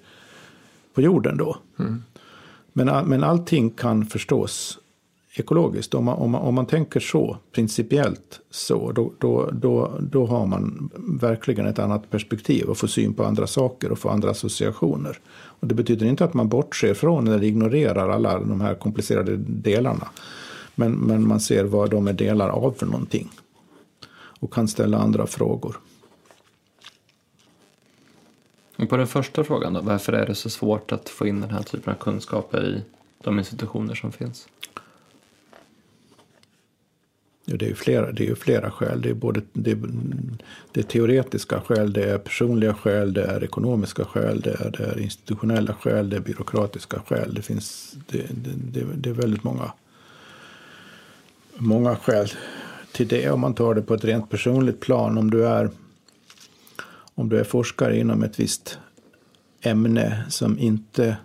på 0.94 1.02
jorden 1.02 1.36
då. 1.36 1.56
Men, 2.72 2.88
all- 2.88 3.06
men 3.06 3.24
allting 3.24 3.70
kan 3.70 4.06
förstås 4.06 4.78
ekologiskt. 5.34 5.94
Om 5.94 6.04
man, 6.04 6.18
om 6.18 6.30
man, 6.30 6.40
om 6.40 6.54
man 6.54 6.66
tänker 6.66 7.00
så, 7.00 7.38
principiellt 7.52 8.40
så, 8.50 8.92
då, 8.92 9.12
då, 9.18 9.50
då, 9.52 9.98
då 10.00 10.26
har 10.26 10.46
man 10.46 10.90
verkligen 11.20 11.66
ett 11.66 11.78
annat 11.78 12.10
perspektiv 12.10 12.64
och 12.64 12.78
får 12.78 12.88
syn 12.88 13.14
på 13.14 13.24
andra 13.24 13.46
saker 13.46 13.92
och 13.92 13.98
får 13.98 14.10
andra 14.10 14.30
associationer. 14.30 15.18
Och 15.34 15.66
det 15.66 15.74
betyder 15.74 16.06
inte 16.06 16.24
att 16.24 16.34
man 16.34 16.48
bortser 16.48 16.94
från 16.94 17.28
eller 17.28 17.42
ignorerar 17.42 18.08
alla 18.08 18.38
de 18.38 18.60
här 18.60 18.74
komplicerade 18.74 19.36
delarna. 19.36 20.08
Men, 20.74 20.92
men 20.92 21.28
man 21.28 21.40
ser 21.40 21.64
vad 21.64 21.90
de 21.90 22.08
är 22.08 22.12
delar 22.12 22.48
av 22.48 22.72
för 22.72 22.86
någonting. 22.86 23.30
Och 24.40 24.52
kan 24.52 24.68
ställa 24.68 24.98
andra 24.98 25.26
frågor. 25.26 25.76
Och 28.76 28.88
på 28.88 28.96
den 28.96 29.06
första 29.06 29.44
frågan 29.44 29.72
då, 29.72 29.80
varför 29.80 30.12
är 30.12 30.26
det 30.26 30.34
så 30.34 30.50
svårt 30.50 30.92
att 30.92 31.08
få 31.08 31.26
in 31.26 31.40
den 31.40 31.50
här 31.50 31.62
typen 31.62 31.94
av 31.94 31.98
kunskaper 31.98 32.64
i 32.64 32.82
de 33.24 33.38
institutioner 33.38 33.94
som 33.94 34.12
finns? 34.12 34.48
Det 37.44 37.64
är 37.64 37.68
ju 37.68 37.74
flera, 37.74 38.12
det 38.12 38.24
är 38.24 38.28
ju 38.28 38.34
flera 38.34 38.70
skäl. 38.70 39.02
Det 39.02 39.10
är 39.10 39.14
både 39.14 39.42
det 39.52 39.70
är, 39.70 39.78
det 40.72 40.80
är 40.80 40.84
teoretiska 40.84 41.60
skäl, 41.60 41.92
det 41.92 42.04
är 42.04 42.18
personliga 42.18 42.74
skäl, 42.74 43.12
det 43.12 43.24
är 43.24 43.44
ekonomiska 43.44 44.04
skäl, 44.04 44.40
det 44.40 44.50
är, 44.50 44.70
det 44.70 44.84
är 44.84 45.00
institutionella 45.00 45.74
skäl, 45.74 46.10
det 46.10 46.16
är 46.16 46.20
byråkratiska 46.20 47.02
skäl. 47.06 47.34
Det 47.34 47.42
finns 47.42 47.96
det, 48.06 48.26
det, 48.72 48.84
det 48.96 49.10
är 49.10 49.14
väldigt 49.14 49.44
många, 49.44 49.72
många 51.56 51.96
skäl 51.96 52.28
till 52.92 53.08
det. 53.08 53.30
Om 53.30 53.40
man 53.40 53.54
tar 53.54 53.74
det 53.74 53.82
på 53.82 53.94
ett 53.94 54.04
rent 54.04 54.30
personligt 54.30 54.80
plan, 54.80 55.18
om 55.18 55.30
du 55.30 55.46
är, 55.46 55.70
om 57.14 57.28
du 57.28 57.38
är 57.38 57.44
forskare 57.44 57.98
inom 57.98 58.22
ett 58.22 58.40
visst 58.40 58.78
ämne 59.60 60.24
som 60.28 60.58
inte 60.58 61.16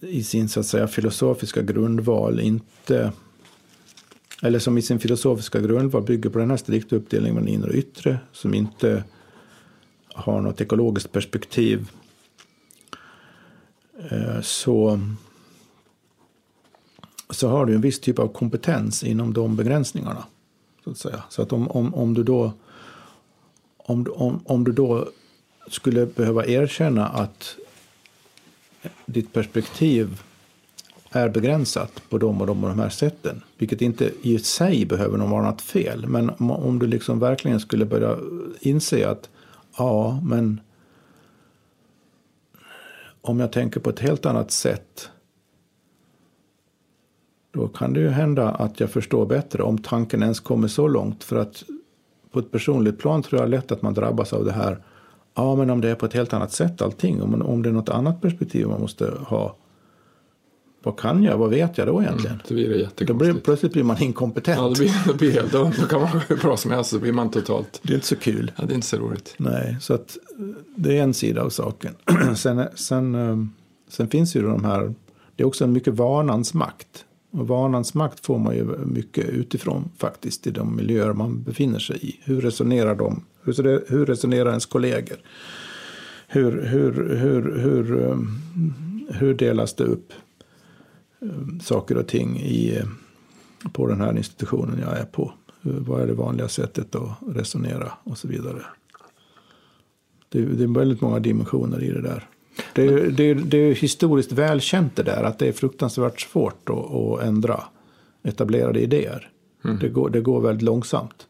i 0.00 0.24
sin 0.24 0.48
så 0.48 0.60
att 0.60 0.66
säga 0.66 0.88
filosofiska 0.88 1.62
grundval 1.62 2.40
inte 2.40 3.12
eller 4.42 4.58
som 4.58 4.78
i 4.78 4.82
sin 4.82 4.98
filosofiska 4.98 5.60
grundval 5.60 6.02
bygger 6.02 6.30
på 6.30 6.38
den 6.38 6.50
här 6.50 6.56
strikta 6.56 6.96
uppdelningen 6.96 7.34
mellan 7.34 7.48
inre 7.48 7.68
och 7.68 7.74
yttre, 7.74 8.18
som 8.32 8.54
inte 8.54 9.04
har 10.14 10.40
något 10.40 10.60
ekologiskt 10.60 11.12
perspektiv, 11.12 11.90
eh, 14.10 14.40
så, 14.40 15.00
så 17.30 17.48
har 17.48 17.66
du 17.66 17.74
en 17.74 17.80
viss 17.80 18.00
typ 18.00 18.18
av 18.18 18.28
kompetens 18.28 19.04
inom 19.04 19.32
de 19.32 19.56
begränsningarna. 19.56 20.24
Så 20.84 20.90
att 20.90 20.98
säga. 20.98 21.22
Så 21.30 21.42
att 21.42 21.52
om, 21.52 21.68
om, 21.68 21.94
om, 21.94 22.14
du 22.14 22.22
då, 22.22 22.52
om, 23.76 24.06
om, 24.14 24.40
om 24.44 24.64
du 24.64 24.72
då 24.72 25.08
skulle 25.70 26.06
behöva 26.06 26.46
erkänna 26.46 27.08
att 27.08 27.56
ditt 29.06 29.32
perspektiv 29.32 30.20
är 31.16 31.28
begränsat 31.28 32.02
på 32.10 32.18
de 32.18 32.40
och 32.40 32.46
de 32.46 32.64
och 32.64 32.70
de 32.70 32.78
här 32.78 32.88
sätten. 32.88 33.42
Vilket 33.58 33.82
inte 33.82 34.10
i 34.22 34.38
sig 34.38 34.86
behöver 34.86 35.18
vara 35.18 35.42
något 35.50 35.60
fel. 35.62 36.06
Men 36.06 36.30
om- 36.38 36.50
om 36.50 36.78
du 36.78 36.86
liksom 36.86 37.18
verkligen 37.18 37.60
skulle 37.60 37.84
börja 37.84 38.16
inse 38.60 39.08
att 39.08 39.30
ja, 39.78 40.20
men 40.24 40.60
om 43.20 43.40
jag 43.40 43.52
tänker 43.52 43.80
på 43.80 43.90
ett 43.90 43.98
helt 44.00 44.26
annat 44.26 44.50
sätt 44.50 45.10
då 47.52 47.68
kan 47.68 47.92
det 47.92 48.00
ju 48.00 48.08
hända 48.08 48.48
att 48.50 48.80
jag 48.80 48.90
förstår 48.90 49.26
bättre 49.26 49.62
om 49.62 49.78
tanken 49.78 50.22
ens 50.22 50.40
kommer 50.40 50.68
så 50.68 50.88
långt. 50.88 51.24
För 51.24 51.36
att 51.36 51.62
på 52.32 52.38
ett 52.38 52.50
personligt 52.52 52.98
plan 52.98 53.22
tror 53.22 53.40
jag 53.40 53.50
lätt 53.50 53.72
att 53.72 53.82
man 53.82 53.94
drabbas 53.94 54.32
av 54.32 54.44
det 54.44 54.52
här. 54.52 54.78
Ja, 55.34 55.56
men 55.56 55.70
om 55.70 55.80
det 55.80 55.90
är 55.90 55.94
på 55.94 56.06
ett 56.06 56.12
helt 56.12 56.32
annat 56.32 56.52
sätt 56.52 56.82
allting. 56.82 57.22
Om, 57.22 57.42
om 57.42 57.62
det 57.62 57.68
är 57.68 57.72
något 57.72 57.88
annat 57.88 58.20
perspektiv 58.22 58.66
man 58.66 58.80
måste 58.80 59.12
ha. 59.26 59.56
Vad 60.86 60.98
kan 60.98 61.22
jag? 61.22 61.38
Vad 61.38 61.50
vet 61.50 61.78
jag 61.78 61.86
då 61.86 62.02
egentligen? 62.02 62.40
så 62.44 62.54
blir 62.54 62.90
det 62.96 63.04
Då 63.04 63.14
blir, 63.14 63.34
plötsligt 63.34 63.72
blir 63.72 63.82
man 63.82 64.02
inkompetent. 64.02 64.58
Ja, 64.58 64.68
det 64.68 64.74
blir, 64.78 64.92
det 65.06 65.14
blir 65.14 65.42
då, 65.52 65.72
då 65.80 65.86
kan 65.86 66.00
man 66.00 66.12
vara 66.12 66.22
hur 66.28 66.36
bra 66.36 66.56
som 66.56 66.70
helst 66.70 66.90
så 66.90 66.98
blir 66.98 67.12
man 67.12 67.30
totalt... 67.30 67.80
Det 67.82 67.92
är 67.92 67.94
inte 67.94 68.06
så 68.06 68.16
kul. 68.16 68.52
Ja, 68.56 68.64
det 68.64 68.72
är 68.72 68.74
inte 68.74 68.86
så 68.86 68.96
roligt. 68.96 69.34
Nej, 69.36 69.76
så 69.80 69.94
att 69.94 70.16
eh, 70.38 70.46
det 70.76 70.98
är 70.98 71.02
en 71.02 71.14
sida 71.14 71.42
av 71.42 71.50
saken. 71.50 71.94
sen, 72.36 72.68
sen, 72.74 73.14
eh, 73.14 73.36
sen 73.88 74.08
finns 74.08 74.36
ju 74.36 74.42
de 74.42 74.64
här, 74.64 74.94
det 75.36 75.42
är 75.42 75.46
också 75.46 75.64
en 75.64 75.72
mycket 75.72 75.94
vanans 75.94 76.54
makt. 76.54 77.04
Och 77.30 77.48
vanans 77.48 77.94
makt 77.94 78.26
får 78.26 78.38
man 78.38 78.56
ju 78.56 78.64
mycket 78.86 79.28
utifrån 79.28 79.90
faktiskt 79.98 80.46
i 80.46 80.50
de 80.50 80.76
miljöer 80.76 81.12
man 81.12 81.42
befinner 81.42 81.78
sig 81.78 81.98
i. 82.08 82.20
Hur 82.24 82.40
resonerar 82.40 82.94
de? 82.94 83.24
Hur, 83.42 83.84
hur 83.88 84.06
resonerar 84.06 84.48
ens 84.48 84.66
kollegor? 84.66 85.16
Hur, 86.28 86.62
hur, 86.62 87.16
hur, 87.16 87.58
hur, 87.58 88.02
eh, 88.02 88.18
hur 89.18 89.34
delas 89.34 89.74
det 89.74 89.84
upp 89.84 90.12
eh, 90.12 90.16
saker 91.62 91.96
och 91.96 92.06
ting 92.06 92.38
i, 92.40 92.76
eh, 92.76 92.84
på 93.72 93.86
den 93.86 94.00
här 94.00 94.16
institutionen 94.16 94.78
jag 94.80 94.98
är 94.98 95.04
på? 95.04 95.32
Hur- 95.62 95.80
Vad 95.80 96.02
är 96.02 96.06
det 96.06 96.14
vanliga 96.14 96.48
sättet 96.48 96.94
att 96.94 97.10
resonera 97.28 97.92
och 98.04 98.18
så 98.18 98.28
vidare? 98.28 98.62
Det, 100.28 100.40
det 100.44 100.64
är 100.64 100.68
väldigt 100.78 101.00
många 101.00 101.18
dimensioner 101.18 101.82
i 101.82 101.90
det 101.90 102.00
där. 102.02 102.28
Det 102.74 102.82
är, 102.84 103.10
det, 103.10 103.24
är, 103.24 103.34
det 103.34 103.56
är 103.58 103.74
historiskt 103.74 104.32
välkänt 104.32 104.96
det 104.96 105.02
där 105.02 105.22
att 105.24 105.38
det 105.38 105.48
är 105.48 105.52
fruktansvärt 105.52 106.20
svårt 106.20 106.68
att, 106.70 106.94
att 106.94 107.22
ändra 107.22 107.64
etablerade 108.22 108.80
idéer. 108.80 109.30
Det, 109.80 109.88
går, 109.88 110.10
det 110.10 110.20
går 110.20 110.40
väldigt 110.40 110.62
långsamt. 110.62 111.26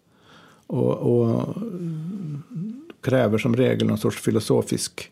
Och, 0.67 0.95
och 0.97 1.57
kräver 3.01 3.39
som 3.39 3.57
regel 3.57 3.87
någon 3.89 3.99
sorts 3.99 4.21
filosofisk 4.21 5.11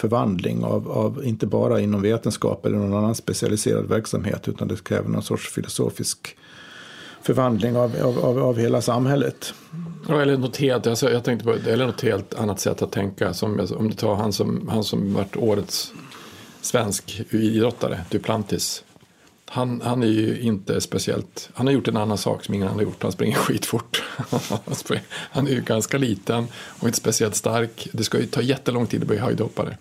förvandling 0.00 0.64
av, 0.64 0.90
av 0.90 1.24
inte 1.24 1.46
bara 1.46 1.80
inom 1.80 2.02
vetenskap 2.02 2.66
eller 2.66 2.76
någon 2.76 2.94
annan 2.94 3.14
specialiserad 3.14 3.88
verksamhet 3.88 4.48
utan 4.48 4.68
det 4.68 4.84
kräver 4.84 5.08
någon 5.08 5.22
sorts 5.22 5.48
filosofisk 5.48 6.36
förvandling 7.22 7.76
av, 7.76 7.96
av, 8.02 8.18
av, 8.18 8.38
av 8.38 8.58
hela 8.58 8.82
samhället. 8.82 9.54
Ja, 10.08 10.22
eller 10.22 10.36
något 10.36 10.56
helt, 10.56 10.86
alltså, 10.86 11.10
jag 11.10 11.24
tänkte 11.24 11.44
på, 11.44 11.52
eller 11.70 11.86
något 11.86 12.00
helt 12.00 12.34
annat 12.34 12.60
sätt 12.60 12.82
att 12.82 12.92
tänka. 12.92 13.34
Som, 13.34 13.66
om 13.76 13.88
du 13.88 13.94
tar 13.94 14.14
han 14.14 14.32
som, 14.32 14.68
han 14.68 14.84
som 14.84 15.14
varit 15.14 15.36
årets 15.36 15.92
svensk 16.60 17.22
idrottare, 17.30 18.00
Duplantis. 18.10 18.84
Han, 19.52 19.80
han 19.80 20.02
är 20.02 20.06
ju 20.06 20.40
inte 20.40 20.80
speciellt, 20.80 21.50
han 21.54 21.66
har 21.66 21.74
gjort 21.74 21.88
en 21.88 21.96
annan 21.96 22.18
sak 22.18 22.44
som 22.44 22.54
ingen 22.54 22.66
annan 22.66 22.78
har 22.78 22.84
gjort, 22.84 23.02
han 23.02 23.12
springer 23.12 23.36
skitfort. 23.36 24.02
Han 25.10 25.46
är 25.46 25.50
ju 25.50 25.60
ganska 25.60 25.98
liten 25.98 26.46
och 26.54 26.86
inte 26.86 26.98
speciellt 26.98 27.36
stark. 27.36 27.88
Det 27.92 28.04
ska 28.04 28.18
ju 28.18 28.26
ta 28.26 28.42
jättelång 28.42 28.86
tid 28.86 29.02
att 29.02 29.08
bli 29.08 29.18
höjdhoppare. 29.18 29.76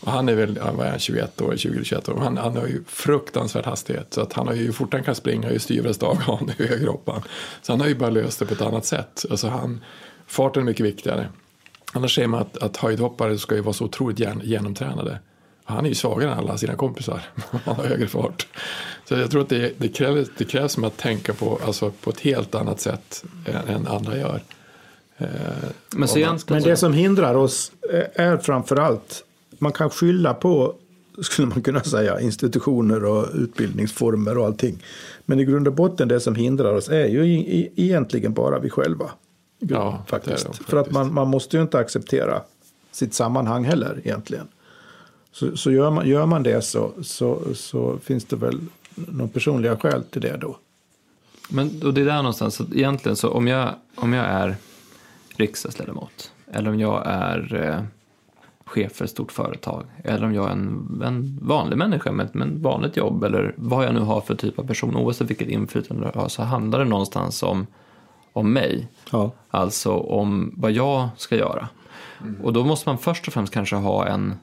Och 0.00 0.12
han 0.12 0.28
är 0.28 0.34
väl, 0.34 0.58
vad 0.76 0.86
är 0.86 0.90
han, 0.90 0.98
21 0.98 1.40
år, 1.40 1.52
20-21 1.52 2.10
år. 2.10 2.16
Han, 2.16 2.36
han 2.36 2.56
har 2.56 2.66
ju 2.66 2.84
fruktansvärd 2.86 3.64
hastighet. 3.64 4.14
Så 4.14 4.20
att 4.20 4.32
han 4.32 4.46
har 4.46 4.54
ju, 4.54 4.62
ju 4.62 4.72
fortare 4.72 4.98
han 4.98 5.04
kan 5.04 5.14
springa, 5.14 5.52
ju 5.52 5.58
styvare 5.58 5.94
stavgarn, 5.94 6.50
ju 6.58 6.66
högre 6.66 6.90
hoppar 6.90 7.12
han. 7.12 7.22
Så 7.62 7.72
han 7.72 7.80
har 7.80 7.88
ju 7.88 7.94
bara 7.94 8.10
löst 8.10 8.38
det 8.38 8.46
på 8.46 8.54
ett 8.54 8.62
annat 8.62 8.84
sätt. 8.84 9.24
Alltså 9.30 9.48
han, 9.48 9.84
farten 10.26 10.62
är 10.62 10.66
mycket 10.66 10.86
viktigare. 10.86 11.28
Annars 11.92 12.14
säger 12.14 12.28
man 12.28 12.40
att, 12.40 12.56
att 12.56 12.76
höjdhoppare 12.76 13.38
ska 13.38 13.54
ju 13.54 13.60
vara 13.60 13.72
så 13.72 13.84
otroligt 13.84 14.18
gen, 14.18 14.40
genomtränade. 14.44 15.18
Han 15.70 15.84
är 15.84 15.88
ju 15.88 15.94
svagare 15.94 16.32
än 16.32 16.38
alla 16.38 16.58
sina 16.58 16.74
kompisar. 16.74 17.22
Han 17.64 17.76
har 17.76 17.84
högre 17.84 18.06
fart. 18.06 18.46
Så 19.10 19.16
jag 19.16 19.30
tror 19.30 19.42
att 19.42 19.48
det, 19.48 19.72
det, 19.78 19.88
krävs, 19.88 20.28
det 20.36 20.44
krävs 20.44 20.72
som 20.72 20.84
att 20.84 20.96
tänka 20.96 21.34
på, 21.34 21.60
alltså 21.66 21.92
på 22.00 22.10
ett 22.10 22.20
helt 22.20 22.54
annat 22.54 22.80
sätt 22.80 23.24
än, 23.46 23.76
än 23.76 23.86
andra 23.86 24.16
gör. 24.16 24.42
Men, 25.96 26.08
så 26.08 26.18
egentligen, 26.18 26.62
Men 26.62 26.70
det 26.70 26.76
som 26.76 26.92
hindrar 26.92 27.34
oss 27.34 27.72
eh, 27.92 28.26
är 28.26 28.36
framför 28.36 28.76
allt, 28.76 29.24
man 29.58 29.72
kan 29.72 29.90
skylla 29.90 30.34
på, 30.34 30.74
skulle 31.22 31.48
man 31.48 31.62
kunna 31.62 31.82
säga, 31.82 32.20
institutioner 32.20 33.04
och 33.04 33.26
utbildningsformer 33.34 34.38
och 34.38 34.46
allting. 34.46 34.82
Men 35.24 35.40
i 35.40 35.44
grund 35.44 35.68
och 35.68 35.74
botten 35.74 36.08
det 36.08 36.20
som 36.20 36.34
hindrar 36.34 36.74
oss 36.74 36.88
är 36.88 37.06
ju 37.06 37.24
i, 37.24 37.72
egentligen 37.76 38.32
bara 38.32 38.58
vi 38.58 38.70
själva. 38.70 39.10
Ja, 39.58 40.02
det 40.04 40.10
faktiskt. 40.10 40.36
det 40.36 40.42
faktiskt. 40.44 40.70
För 40.70 40.76
att 40.76 40.90
man, 40.90 41.14
man 41.14 41.28
måste 41.28 41.56
ju 41.56 41.62
inte 41.62 41.78
acceptera 41.78 42.42
sitt 42.92 43.14
sammanhang 43.14 43.64
heller 43.64 44.00
egentligen. 44.04 44.48
Så, 45.32 45.56
så 45.56 45.70
gör, 45.70 45.90
man, 45.90 46.08
gör 46.08 46.26
man 46.26 46.42
det 46.42 46.64
så, 46.64 46.92
så, 47.02 47.42
så 47.54 47.98
finns 47.98 48.24
det 48.24 48.36
väl 48.36 48.60
någon 49.08 49.28
personliga 49.28 49.76
skäl 49.76 50.04
till 50.04 50.22
det 50.22 50.36
då. 50.36 50.56
Men 51.50 51.82
och 51.82 51.94
det 51.94 52.00
är 52.00 52.04
där 52.04 52.16
någonstans, 52.16 52.54
så 52.54 52.62
att 52.62 52.72
egentligen 52.72 53.16
så 53.16 53.30
om 53.30 53.46
jag, 53.46 53.74
om 53.94 54.12
jag 54.12 54.26
är 54.26 54.56
riksdagsledamot 55.36 56.32
eller 56.52 56.70
om 56.70 56.80
jag 56.80 57.02
är 57.06 57.54
eh, 57.54 57.84
chef 58.64 58.92
för 58.92 59.04
ett 59.04 59.10
stort 59.10 59.32
företag 59.32 59.84
eller 60.04 60.26
om 60.26 60.34
jag 60.34 60.46
är 60.46 60.52
en, 60.52 61.02
en 61.04 61.38
vanlig 61.42 61.76
människa 61.76 62.12
med, 62.12 62.26
ett 62.26 62.62
vanligt 62.62 62.96
jobb 62.96 63.24
eller 63.24 63.54
vad 63.56 63.86
jag 63.86 63.94
nu 63.94 64.00
har 64.00 64.20
för 64.20 64.34
typ 64.34 64.58
av 64.58 64.66
person, 64.66 64.96
oavsett 64.96 65.30
vilket 65.30 65.48
inflytande 65.48 66.10
jag 66.14 66.20
har, 66.20 66.28
så 66.28 66.42
handlar 66.42 66.78
det 66.78 66.84
någonstans 66.84 67.42
om, 67.42 67.66
om 68.32 68.52
mig. 68.52 68.88
Ja. 69.10 69.30
Alltså 69.50 69.92
om 69.92 70.54
vad 70.56 70.72
jag 70.72 71.08
ska 71.16 71.36
göra. 71.36 71.68
Och 72.42 72.52
då 72.52 72.64
måste 72.64 72.88
man 72.88 72.98
först 72.98 73.26
och 73.26 73.32
främst 73.32 73.52
kanske 73.52 73.76
ha 73.76 74.06
en, 74.06 74.34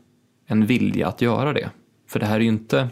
en 0.45 0.66
vilja 0.66 1.08
att 1.08 1.22
göra 1.22 1.53
det. 1.53 1.70
För 2.08 2.20
det 2.20 2.26
här 2.26 2.36
är 2.36 2.39
ju 2.39 2.47
inte 2.47 2.89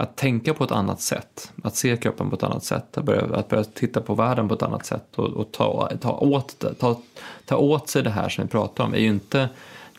att 0.00 0.16
tänka 0.16 0.54
på 0.54 0.64
ett 0.64 0.72
annat 0.72 1.00
sätt, 1.00 1.52
att 1.62 1.76
se 1.76 1.96
kroppen 1.96 2.30
på 2.30 2.36
ett 2.36 2.42
annat 2.42 2.64
sätt, 2.64 2.98
att 2.98 3.04
börja, 3.04 3.22
att 3.22 3.48
börja 3.48 3.64
titta 3.64 4.00
på 4.00 4.14
världen 4.14 4.48
på 4.48 4.54
ett 4.54 4.62
annat 4.62 4.86
sätt 4.86 5.04
och, 5.14 5.28
och 5.28 5.52
ta, 5.52 5.90
ta, 6.00 6.18
åt, 6.18 6.64
ta, 6.78 7.00
ta 7.44 7.56
åt 7.56 7.88
sig 7.88 8.02
det 8.02 8.10
här 8.10 8.28
som 8.28 8.44
vi 8.44 8.50
pratar 8.50 8.84
om 8.84 8.94
är 8.94 8.98
ju 8.98 9.08
inte, 9.08 9.48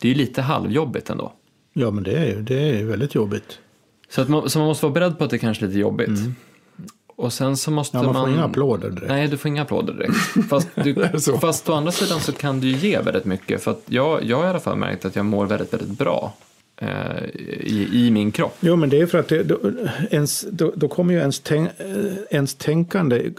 det 0.00 0.08
är 0.08 0.12
ju 0.12 0.14
lite 0.14 0.42
halvjobbigt 0.42 1.10
ändå. 1.10 1.32
ja, 1.72 1.90
men 1.90 2.04
det 2.04 2.12
är 2.12 2.26
ju 2.26 2.42
det 2.42 2.80
är 2.80 2.84
väldigt 2.84 3.14
jobbigt. 3.14 3.58
Så, 4.10 4.22
att 4.22 4.28
man, 4.28 4.50
så 4.50 4.58
man 4.58 4.68
måste 4.68 4.86
vara 4.86 4.94
beredd 4.94 5.18
på 5.18 5.24
att 5.24 5.30
det 5.30 5.38
kanske 5.38 5.64
är 5.64 5.66
lite 5.66 5.80
jobbigt. 5.80 6.20
Och 7.16 7.32
sen 7.32 7.56
så 7.56 7.70
måste 7.70 7.96
Ja, 7.96 8.02
man 8.02 8.12
man... 8.12 8.24
får 8.24 8.34
inga 8.34 8.44
applåder 8.44 8.90
direkt. 8.90 9.08
Nej, 9.08 9.28
du 9.28 9.36
får 9.36 9.48
inga 9.48 9.62
applåder 9.62 9.92
direkt. 9.92 10.48
Fast, 10.48 10.68
du, 10.74 11.20
fast 11.40 11.68
å 11.68 11.72
andra 11.72 11.92
sidan 11.92 12.20
så 12.20 12.32
kan 12.32 12.60
du 12.60 12.68
ju 12.68 12.76
ge 12.88 13.00
väldigt 13.00 13.24
mycket. 13.24 13.62
För 13.62 13.70
att 13.70 13.82
jag, 13.86 14.24
jag 14.24 14.36
har 14.36 14.44
i 14.44 14.48
alla 14.48 14.60
fall 14.60 14.76
märkt 14.76 15.04
att 15.04 15.16
jag 15.16 15.24
mår 15.24 15.46
väldigt, 15.46 15.72
väldigt 15.72 15.98
bra 15.98 16.34
i, 17.60 18.06
i 18.06 18.10
min 18.10 18.32
kropp. 18.32 18.56
Jo, 18.60 18.76
men 18.76 18.88
det 18.88 19.00
är 19.00 19.06
för 19.06 19.18
att 19.18 19.28
det, 19.28 19.42
då, 19.42 19.58
ens, 20.10 20.46
då, 20.50 20.72
då 20.76 20.88
kommer 20.88 21.14
ju 21.14 21.20
ens, 21.20 21.40
tänk, 21.40 21.70
eh, 21.78 22.14
ens 22.30 22.54
tänkande 22.54 23.30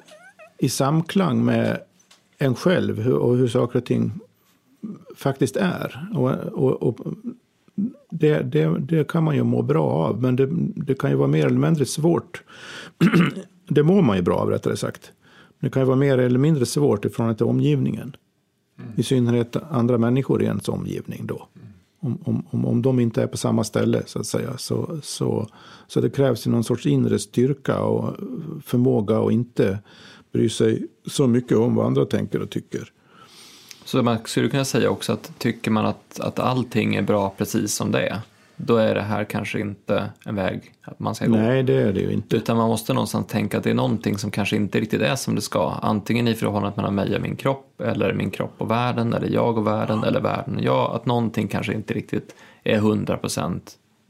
i 0.58 0.70
samklang 0.70 1.46
med 1.46 1.80
en 2.38 2.56
själv 2.56 3.02
hur, 3.02 3.14
och 3.14 3.38
hur 3.38 3.48
saker 3.48 3.80
och 3.80 3.86
ting 3.86 4.12
faktiskt 5.16 5.56
är. 5.56 6.10
Och, 6.16 6.32
och, 6.32 6.84
och 6.84 7.14
det, 8.10 8.40
det, 8.40 8.80
det 8.80 9.08
kan 9.08 9.24
man 9.24 9.36
ju 9.36 9.44
må 9.44 9.62
bra 9.62 9.90
av, 9.90 10.22
men 10.22 10.36
det, 10.36 10.50
det 10.76 10.96
kan 10.96 11.10
ju 11.10 11.16
vara 11.16 11.28
mer 11.28 11.46
eller 11.46 11.60
mindre 11.60 11.86
svårt. 11.86 12.44
det 13.70 13.84
mår 13.84 14.02
man 14.02 14.18
ju 14.18 14.24
bra 14.24 14.36
av, 14.36 14.50
rättare 14.50 14.78
sagt. 14.78 15.12
Det 15.60 15.70
kan 15.70 15.82
ju 15.82 15.86
vara 15.86 15.98
mer 15.98 16.18
eller 16.18 16.40
mindre 16.40 16.66
svårt 16.66 17.06
i 17.06 17.10
förhållande 17.10 17.38
till 17.38 17.46
omgivningen. 17.46 18.16
I 18.96 19.04
synnerhet 19.04 19.56
andra 19.70 19.98
människor 19.98 20.42
i 20.42 20.46
ens 20.46 20.70
omgivning 20.70 21.26
då. 21.26 21.48
Om, 22.04 22.22
om, 22.24 22.46
om, 22.50 22.66
om 22.66 22.82
de 22.82 23.00
inte 23.00 23.24
är 23.24 23.28
på 23.28 23.38
samma 23.38 23.64
ställe 23.64 24.04
så 24.06 24.20
att 24.20 24.26
säga. 24.26 24.58
Så, 24.58 25.00
så, 25.04 25.48
så 25.88 26.02
det 26.02 26.10
krävs 26.10 26.48
ju 26.48 26.52
någon 26.52 26.64
sorts 26.64 26.86
inre 26.86 27.20
styrka 27.20 27.80
och 27.80 28.16
förmåga 28.66 29.20
att 29.20 29.32
inte 29.32 29.80
bry 30.32 30.50
sig 30.50 30.88
så 31.06 31.28
mycket 31.28 31.58
om 31.58 31.76
vad 31.76 31.86
andra 31.86 32.06
tänker 32.06 32.42
och 32.42 32.50
tycker. 32.50 32.92
Så 33.86 34.04
man 34.04 34.18
skulle 34.26 34.50
kunna 34.50 34.66
säga 34.66 34.90
också 34.90 35.14
att 35.14 35.32
tycker 35.38 35.72
man 35.72 35.86
att, 35.86 36.20
att 36.20 36.40
allting 36.40 36.96
är 36.96 37.02
bra 37.02 37.34
precis 37.38 37.74
som 37.74 37.92
det 37.92 38.08
är, 38.08 38.20
då 38.66 38.78
är 38.78 38.96
det 38.96 39.02
här 39.02 39.24
kanske 39.24 39.60
inte 39.60 40.10
en 40.26 40.36
väg 40.36 40.74
att 40.82 41.00
man 41.00 41.16
ska 41.16 41.26
gå. 41.26 41.36
Nej, 41.36 41.64
det 41.64 41.74
är 41.74 41.94
det 41.94 42.00
ju 42.00 42.12
inte. 42.12 42.36
Utan 42.36 42.58
man 42.58 42.68
måste 42.68 42.94
någonstans 42.94 43.28
tänka 43.28 43.58
att 43.58 43.64
det 43.64 43.70
är 43.70 43.74
någonting 43.74 44.18
som 44.18 44.32
kanske 44.32 44.56
inte 44.56 44.80
riktigt 44.80 45.02
är 45.02 45.16
som 45.16 45.36
det 45.36 45.42
ska. 45.42 45.74
Antingen 45.82 46.28
i 46.28 46.34
förhållandet 46.34 46.78
mellan 46.78 46.96
mig 46.96 47.16
och 47.16 47.22
min 47.22 47.36
kropp, 47.36 47.82
eller 47.82 48.14
min 48.14 48.32
kropp 48.32 48.54
och 48.58 48.72
världen, 48.72 49.14
eller 49.14 49.30
jag 49.30 49.58
och 49.58 49.68
världen, 49.68 50.04
eller 50.04 50.22
världen 50.22 50.56
och 50.56 50.64
jag. 50.64 50.96
Att 50.96 51.06
någonting 51.06 51.48
kanske 51.48 51.74
inte 51.74 51.94
riktigt 51.94 52.36
är 52.64 52.80
100% 52.80 53.60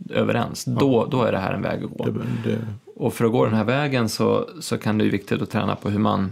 överens. 0.10 0.66
Då, 0.66 1.06
då 1.06 1.24
är 1.24 1.32
det 1.32 1.38
här 1.38 1.54
en 1.54 1.62
väg 1.62 1.84
att 1.84 1.89
gå. 1.89 2.06
Det, 2.06 2.49
det, 2.49 2.60
Och 2.95 3.14
för 3.14 3.26
att 3.26 3.32
gå 3.32 3.45
den 3.45 3.54
här 3.54 3.64
vägen 3.64 4.10
så, 4.10 4.49
så 4.60 4.78
kan 4.78 4.97
det 4.97 5.04
ju 5.04 5.10
viktigt 5.10 5.41
att 5.41 5.49
träna 5.49 5.76
på 5.76 5.89
hur 5.89 5.99
man... 5.99 6.32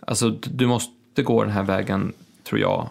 Alltså 0.00 0.30
du 0.30 0.66
måste 0.66 1.22
gå 1.22 1.42
den 1.42 1.52
här 1.52 1.62
vägen, 1.62 2.12
tror 2.48 2.60
jag, 2.60 2.88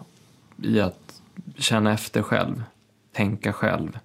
i 0.62 0.80
att 0.80 1.20
känna 1.56 1.92
efter 1.92 2.22
själv, 2.22 2.62
tänka 3.12 3.52
själv. 3.52 3.98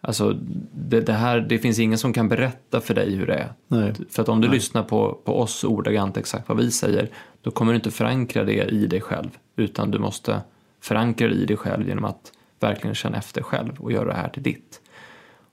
Alltså 0.00 0.36
det, 0.72 1.00
det 1.00 1.12
här, 1.12 1.40
det 1.40 1.58
finns 1.58 1.78
ingen 1.78 1.98
som 1.98 2.12
kan 2.12 2.28
berätta 2.28 2.80
för 2.80 2.94
dig 2.94 3.14
hur 3.14 3.26
det 3.26 3.34
är. 3.34 3.52
nej. 3.68 3.92
För 4.10 4.22
att 4.22 4.28
om 4.28 4.40
du 4.40 4.48
lyssnar 4.48 4.82
på, 4.82 5.18
på 5.24 5.40
oss 5.40 5.64
ordagrant 5.64 6.16
exakt 6.16 6.48
vad 6.48 6.58
vi 6.58 6.70
säger, 6.70 7.08
då 7.42 7.50
kommer 7.50 7.72
du 7.72 7.76
inte 7.76 7.90
förankra 7.90 8.44
det 8.44 8.64
i 8.64 8.86
dig 8.86 9.00
själv. 9.00 9.38
Utan 9.56 9.90
du 9.90 9.98
måste 9.98 10.40
förankra 10.80 11.28
det 11.28 11.34
i 11.34 11.44
dig 11.44 11.56
själv 11.56 11.88
genom 11.88 12.04
att 12.04 12.32
verkligen 12.60 12.94
känna 12.94 13.18
efter 13.18 13.42
själv 13.42 13.80
och 13.80 13.92
göra 13.92 14.04
det 14.04 14.14
här 14.14 14.28
till 14.28 14.42
ditt. 14.42 14.80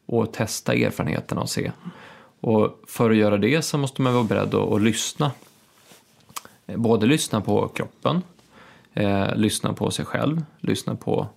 Och 0.06 0.34
testa 0.34 0.74
erfarenheterna 0.74 1.42
och 1.42 1.50
se. 1.50 1.72
Och 2.40 2.84
för 2.88 3.10
att 3.10 3.18
göra 3.18 3.38
det 3.38 3.62
så 3.62 3.78
måste 3.78 4.02
man 4.02 4.14
vara 4.14 4.24
beredd 4.24 4.54
att, 4.56 4.74
att 4.74 4.82
lyssna. 4.82 5.32
Både 6.66 7.06
lyssna 7.06 7.42
på 7.42 7.68
kroppen, 7.68 8.22
eh, 8.94 9.36
lyssna 9.36 9.74
på 9.74 9.92
sig 9.92 10.06
själv, 10.06 10.44
lyssna 10.60 10.96
på 10.96 11.28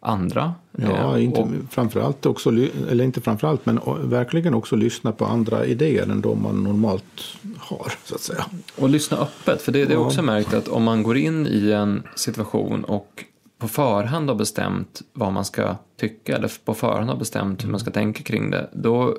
andra. 0.00 0.54
Ja, 0.72 1.16
eh, 1.16 1.24
inte, 1.24 1.40
och, 1.40 1.48
framförallt 1.70 2.26
också, 2.26 2.50
eller 2.90 3.04
inte 3.04 3.20
framförallt, 3.20 3.66
men 3.66 3.80
verkligen 4.02 4.54
också 4.54 4.76
lyssna 4.76 5.12
på 5.12 5.24
andra 5.24 5.66
idéer 5.66 6.02
än 6.10 6.20
de 6.20 6.42
man 6.42 6.62
normalt 6.64 7.36
har, 7.58 7.92
så 8.04 8.14
att 8.14 8.20
säga. 8.20 8.44
Och 8.78 8.88
lyssna 8.88 9.16
öppet, 9.16 9.62
för 9.62 9.72
det, 9.72 9.84
det 9.84 9.92
är 9.92 9.96
Ja. 9.98 10.06
också 10.06 10.22
märkt 10.22 10.54
att 10.54 10.68
om 10.68 10.82
man 10.82 11.02
går 11.02 11.16
in 11.16 11.46
i 11.46 11.70
en 11.72 12.02
situation 12.16 12.84
och 12.84 13.24
på 13.58 13.68
förhand 13.68 14.28
har 14.28 14.36
bestämt 14.36 15.02
vad 15.12 15.32
man 15.32 15.44
ska 15.44 15.76
tycka 16.00 16.36
eller 16.36 16.52
på 16.64 16.74
förhand 16.74 17.10
har 17.10 17.16
bestämt 17.16 17.64
hur 17.64 17.70
man 17.70 17.80
ska 17.80 17.90
tänka 17.90 18.22
kring 18.22 18.50
det, 18.50 18.70
då 18.72 19.16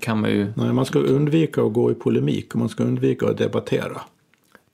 kan 0.00 0.20
man 0.20 0.30
ju, 0.30 0.52
Nej, 0.56 0.72
man 0.72 0.86
ska 0.86 0.98
undvika 0.98 1.62
att 1.62 1.72
gå 1.72 1.90
i 1.90 1.94
polemik 1.94 2.54
och 2.54 2.58
man 2.60 2.68
ska 2.68 2.84
undvika 2.84 3.26
att 3.26 3.38
debattera. 3.38 4.00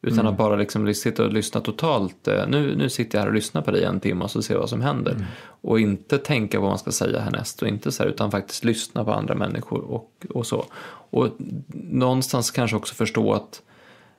Utan 0.04 0.26
att 0.26 0.36
bara 0.36 0.56
liksom 0.56 0.94
sitta 0.94 1.24
och 1.24 1.32
lyssna 1.32 1.60
totalt, 1.60 2.28
eh, 2.28 2.48
nu, 2.48 2.76
nu 2.76 2.90
sitter 2.90 3.18
jag 3.18 3.22
här 3.22 3.28
och 3.28 3.34
lyssnar 3.34 3.62
på 3.62 3.70
dig 3.70 3.84
en 3.84 4.00
timme 4.00 4.24
och 4.24 4.30
så 4.30 4.42
ser 4.42 4.54
jag 4.54 4.60
vad 4.60 4.68
som 4.68 4.80
händer. 4.80 5.26
Och 5.60 5.80
inte 5.80 6.18
tänka 6.18 6.60
vad 6.60 6.68
man 6.68 6.78
ska 6.78 6.92
säga 6.92 7.20
härnäst 7.20 7.62
och 7.62 7.68
inte 7.68 7.92
så 7.92 8.02
här, 8.02 8.10
utan 8.10 8.30
faktiskt 8.30 8.64
lyssna 8.64 9.04
på 9.04 9.12
andra 9.12 9.34
människor 9.34 9.80
och, 9.80 10.10
och 10.30 10.46
så. 10.46 10.64
Och 11.10 11.28
någonstans 11.90 12.50
kanske 12.50 12.76
också 12.76 12.94
förstå 12.94 13.32
att 13.32 13.62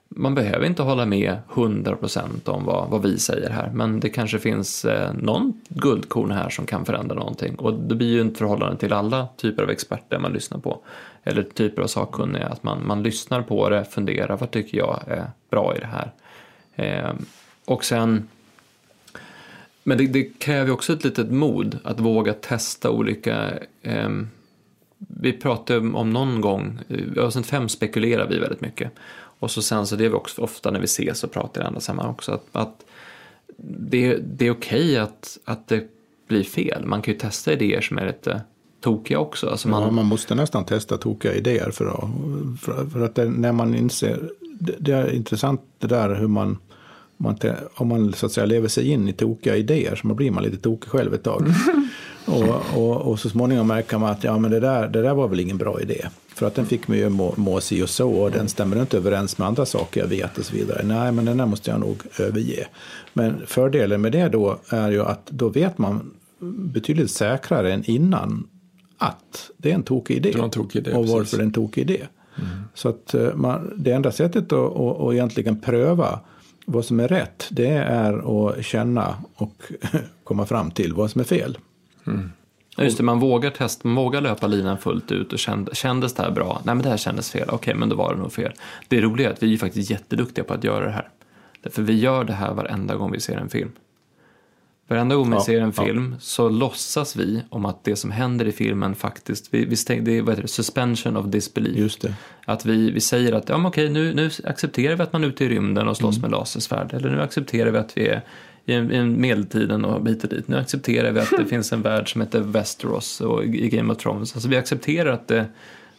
man 0.10 0.36
behöver 0.36 0.66
inte 0.66 0.84
hålla 0.84 1.06
med 1.06 1.38
100% 1.53 2.49
om 2.49 2.66
vad, 2.66 2.89
vad 2.89 3.01
vi 3.01 3.20
säger 3.20 3.49
här, 3.49 3.72
men 3.74 3.99
det 3.99 4.10
kanske 4.10 4.39
finns 4.39 4.86
eh, 4.86 5.14
någon 5.14 5.62
guldkorn 5.70 6.32
här 6.32 6.49
som 6.49 6.66
kan 6.66 6.86
förändra 6.86 7.16
någonting. 7.16 7.56
Och 7.56 7.74
det 7.74 7.95
blir 7.95 8.14
ju 8.14 8.22
inte 8.22 8.38
förhållande 8.38 8.78
till 8.78 8.93
alla 8.93 9.28
typer 9.38 9.64
av 9.64 9.70
experter 9.70 10.20
man 10.20 10.34
lyssnar 10.34 10.58
på, 10.60 10.80
eller 11.24 11.43
typer 11.43 11.82
av 11.82 11.88
sakkunniga, 11.88 12.47
att 12.47 12.64
man, 12.64 12.88
man 12.88 13.03
lyssnar 13.03 13.41
på 13.41 13.70
det, 13.70 13.86
funderar, 13.86 14.38
vad 14.38 14.51
tycker 14.51 14.78
jag 14.78 14.99
är 15.08 15.26
bra 15.49 15.76
i 15.76 15.80
det 15.80 15.89
här? 15.91 16.12
Eh, 16.76 17.14
och 17.66 17.86
sen 17.86 18.28
men 19.88 19.97
det, 19.97 20.08
det 20.08 20.39
kräver 20.39 20.72
också 20.72 20.93
ett 20.93 21.03
litet 21.03 21.32
mod 21.32 21.80
att 21.84 21.99
våga 21.99 22.34
testa 22.34 22.89
olika... 22.91 23.53
eh, 23.82 24.10
vi 24.97 25.34
pratade 25.34 25.80
om- 25.80 26.10
någon 26.10 26.41
gång, 26.41 26.80
i 26.88 27.20
avsnitt 27.20 27.45
fem 27.45 27.70
spekulerar 27.70 28.28
vi 28.28 28.39
väldigt 28.39 28.62
mycket. 28.62 28.91
Och 29.40 29.52
så 29.52 29.62
sen 29.62 29.88
så 29.88 29.96
det 29.96 30.06
är 30.06 30.10
vi 30.10 30.16
också 30.16 30.42
ofta 30.42 30.72
när 30.72 30.80
vi 30.80 30.86
ses 30.86 31.24
och 31.24 31.32
pratar 31.32 31.62
i 31.62 31.66
andra 31.66 31.82
sammanhang 31.82 32.14
också. 32.14 32.32
Att, 32.32 32.46
att 32.52 32.86
det, 33.68 34.16
det 34.16 34.48
är 34.48 34.52
okej 34.52 34.98
att, 34.98 35.38
att 35.46 35.68
det 35.68 35.84
blir 36.28 36.44
fel. 36.44 36.86
Man 36.86 37.02
kan 37.02 37.14
ju 37.14 37.20
testa 37.20 37.54
idéer 37.54 37.82
som 37.82 37.98
är 37.98 38.08
lite 38.08 38.42
tokiga 38.82 39.20
också. 39.20 39.50
Alltså 39.50 39.68
man, 39.68 39.84
Ja, 39.84 39.92
man 39.92 40.06
måste 40.06 40.36
nästan 40.36 40.66
testa 40.66 40.98
tokiga 40.98 41.34
idéer 41.34 41.72
för 41.72 41.86
att, 41.86 42.10
för, 42.62 42.86
för 42.86 43.02
att 43.02 43.16
det, 43.16 43.26
när 43.26 43.52
man 43.52 43.76
inser, 43.76 44.30
det, 44.60 44.76
det 44.80 44.92
är 44.92 45.12
intressant 45.14 45.62
det 45.80 45.88
där 45.88 46.16
hur 46.16 46.28
man, 46.28 46.58
man 47.18 47.36
te- 47.36 47.54
om 47.76 47.88
man 47.88 48.14
så 48.14 48.26
att 48.26 48.32
säga 48.32 48.46
lever 48.46 48.68
sig 48.68 48.90
in 48.90 49.10
i 49.10 49.14
tokiga 49.14 49.56
idéer 49.56 49.96
så 49.96 50.08
blir 50.08 50.32
man 50.32 50.44
lite 50.44 50.58
tokig 50.58 50.90
själv 50.90 51.14
ett 51.14 51.24
tag. 51.24 51.48
och, 52.26 52.78
och, 52.78 53.02
och 53.02 53.20
så 53.20 53.30
småningom 53.30 53.68
märker 53.68 53.98
man 53.98 54.12
att 54.12 54.24
ja, 54.24 54.38
men 54.38 54.52
det, 54.52 54.60
där, 54.60 54.88
det 54.88 55.02
där 55.02 55.14
var 55.14 55.28
väl 55.28 55.40
ingen 55.40 55.58
bra 55.58 55.82
idé. 55.82 56.06
För 56.28 56.48
att 56.48 56.56
den 56.56 56.66
fick 56.66 56.88
mig 56.88 57.00
ju 57.00 57.10
må, 57.10 57.34
må 57.38 57.62
si 57.62 57.84
och 57.84 57.90
så 57.90 58.12
och 58.12 58.32
den 58.32 58.50
stämmer 58.50 58.82
inte 58.82 58.98
överens 58.98 59.38
med 59.38 59.48
andra 59.48 59.66
saker 59.66 60.02
jag 60.02 60.08
vet 60.08 60.38
och 60.38 60.46
så 60.46 60.56
vidare. 60.56 60.84
Nej, 60.84 61.12
men 61.12 61.26
den 61.26 61.38
där 61.38 61.46
måste 61.46 61.72
jag 61.72 61.80
nog 61.80 61.98
överge. 62.20 62.68
Men 63.14 63.42
fördelen 63.48 64.02
med 64.02 64.12
det 64.12 64.30
då 64.30 64.58
är 64.70 64.92
ju 64.92 65.02
att 65.04 65.26
då 65.26 65.50
vet 65.50 65.78
man 65.78 66.12
betydligt 66.56 67.12
säkrare 67.12 67.74
än 67.74 67.84
innan 67.86 68.48
att 68.98 69.52
det 69.58 69.72
är 69.72 69.76
en 69.76 69.84
tokig 69.84 70.18
idé. 70.18 70.34
En 70.40 70.50
tokig 70.50 70.80
idé, 70.80 70.92
och 70.92 71.02
precis. 71.02 71.14
varför 71.16 71.38
det 71.38 71.44
är 71.44 71.46
en 71.46 71.54
tokig 71.54 71.82
idé. 71.82 72.02
Så 72.74 72.90
att 72.90 73.14
eh, 73.14 73.36
man, 73.36 73.74
det 73.76 73.92
enda 73.92 74.12
sättet 74.12 74.54
att, 74.54 74.76
att, 74.76 75.02
att 75.02 75.14
egentligen 75.14 75.62
pröva 75.62 76.20
vad 76.66 76.86
som 76.86 77.00
är 77.00 77.08
rätt, 77.08 77.48
det 77.52 77.68
är 77.78 78.48
att 78.50 78.66
känna 78.66 79.16
och 79.36 79.64
komma 80.24 80.46
fram 80.46 80.72
till 80.72 80.94
vad 80.94 81.12
som 81.12 81.22
är 81.22 81.26
fel. 81.26 81.58
Ja, 82.78 82.84
Just 82.84 82.97
det, 82.97 83.03
man 83.03 83.20
vågar 83.20 83.49
testa, 83.49 83.88
man 83.88 83.95
vågar 84.03 84.22
löpa 84.22 84.47
linan 84.47 84.78
fullt 84.78 85.12
ut 85.12 85.34
och 85.34 85.39
kände, 85.39 85.76
kändes 85.76 86.14
det 86.14 86.24
här 86.24 86.32
bra? 86.32 86.62
Nej 86.64 86.76
men 86.76 86.84
det 86.84 86.89
här 86.89 86.97
kändes 86.97 87.32
fel, 87.32 87.49
okej 87.51 87.76
men 87.76 87.89
då 87.89 87.95
var 87.95 88.14
det 88.16 88.20
nog 88.22 88.34
fel. 88.34 88.51
Det 88.88 89.01
roliga 89.01 89.30
är 89.30 89.34
att 89.34 89.43
vi 89.43 89.53
är 89.53 89.58
faktiskt 89.58 89.89
jätteduktiga 89.89 90.43
på 90.45 90.53
att 90.53 90.64
göra 90.64 90.86
det 90.86 90.91
här. 90.91 91.10
Därför 91.62 91.82
vi 91.82 91.99
gör 91.99 92.24
det 92.24 92.34
här 92.34 92.53
varenda 92.53 92.95
gång 92.95 93.12
vi 93.12 93.20
ser 93.20 93.38
en 93.38 93.49
film. 93.49 93.72
Varenda 94.88 95.16
gång 95.16 95.30
vi 95.30 95.36
Ja, 95.36 95.43
ser 95.43 95.62
en 95.62 95.74
ja. 95.78 95.84
film 95.86 96.16
så 96.20 96.49
låtsas 96.49 97.16
vi 97.16 97.41
om 97.49 97.66
att 97.66 97.84
det 97.84 97.95
som 97.95 98.12
händer 98.12 98.45
i 98.45 98.51
filmen 98.51 98.95
faktiskt, 98.95 99.53
vi, 99.53 99.66
vi 99.66 99.76
stäng, 99.76 100.03
det 100.03 100.18
är 100.18 100.22
vad 100.22 100.30
heter 100.30 100.41
det, 100.41 100.47
suspension 100.47 101.18
of 101.18 101.26
disbelief. 101.26 101.78
Just 101.78 102.01
det. 102.01 102.14
Att 102.45 102.66
vi, 102.66 102.91
vi 102.91 103.01
säger 103.01 103.34
att 103.34 103.49
ja, 103.49 103.58
men 103.58 103.66
okej, 103.66 103.89
nu, 103.89 104.14
nu 104.14 104.30
accepterar 104.43 104.95
vi 104.95 105.03
att 105.03 105.14
man 105.14 105.24
är 105.24 105.28
ute 105.28 105.45
i 105.45 105.49
rymden 105.49 105.78
och 105.78 105.84
Mm. 105.84 105.95
slåss 105.95 106.20
med 106.20 106.32
lasersvärd. 106.32 106.93
Eller 106.93 107.10
nu 107.10 107.22
accepterar 107.22 107.72
vi 107.72 107.78
att 107.78 107.97
vi 107.97 108.08
är 108.08 108.22
i, 108.66 108.74
en, 108.74 108.91
i 108.91 108.95
en 108.95 109.22
medeltiden 109.22 109.86
och 109.86 110.07
hit 110.07 110.24
och 110.24 110.30
dit. 110.30 110.47
Nu 110.47 110.57
accepterar 110.57 111.11
vi 111.11 111.20
att 111.20 111.30
det 111.38 111.45
finns 111.49 111.74
en 111.74 111.82
värld 111.82 112.11
som 112.11 112.22
heter 112.22 112.39
Westeros 112.39 113.22
och 113.22 113.43
i, 113.43 113.70
Game 113.70 113.93
of 113.93 113.97
Thrones. 113.99 114.36
Alltså 114.36 114.49
vi 114.49 114.57
accepterar 114.57 115.11
att 115.11 115.28
det, 115.28 115.45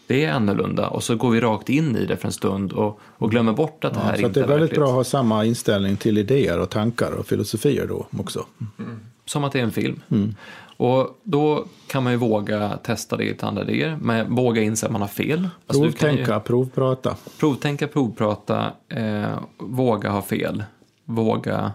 det 0.07 0.25
är 0.25 0.33
annorlunda 0.33 0.89
och 0.89 1.03
så 1.03 1.17
går 1.17 1.31
vi 1.31 1.41
rakt 1.41 1.69
in 1.69 1.97
i 1.97 2.07
det 2.07 2.17
för 2.17 2.29
en 2.29 2.33
stund 2.33 2.73
och, 2.73 3.01
och 3.03 3.31
glömmer 3.31 3.53
bort 3.53 3.85
att 3.85 3.95
det 3.95 4.01
här 4.01 4.11
Ja, 4.11 4.17
så 4.17 4.27
inte 4.27 4.27
att 4.27 4.35
det 4.35 4.55
är 4.55 4.59
väldigt 4.59 4.75
bra 4.75 4.89
att 4.89 4.95
ha 4.95 5.05
samma 5.05 5.45
inställning 5.45 5.97
till 5.97 6.19
idéer 6.19 6.59
och 6.61 6.71
tankar 6.71 7.13
och 7.13 7.27
filosofier 7.27 7.87
då 7.87 8.07
också. 8.19 8.47
Som 9.25 9.45
att 9.45 9.53
det 9.53 9.59
är 9.59 9.65
en 9.65 9.73
film. 9.73 10.03
Mm. 10.11 10.35
Och 10.79 11.21
då 11.23 11.65
kan 11.87 12.03
man 12.03 12.13
ju 12.13 12.19
våga 12.19 12.77
testa 12.83 13.17
det 13.17 13.25
i 13.25 13.37
andra 13.41 13.63
idéer, 13.63 13.99
men 14.03 14.35
våga 14.35 14.63
inse 14.63 14.87
att 14.87 14.93
man 14.93 15.01
har 15.01 15.09
fel. 15.09 15.49
Alltså, 15.67 15.83
kan 15.83 15.85
ju- 15.85 15.93
Provtänka, 15.93 16.41
provprata. 16.41 17.17
Provtänka, 17.39 17.89
provprata, 17.89 18.73
eh, 18.89 19.39
våga 19.59 20.11
ha 20.11 20.23
fel, 20.23 20.65
våga 21.05 21.73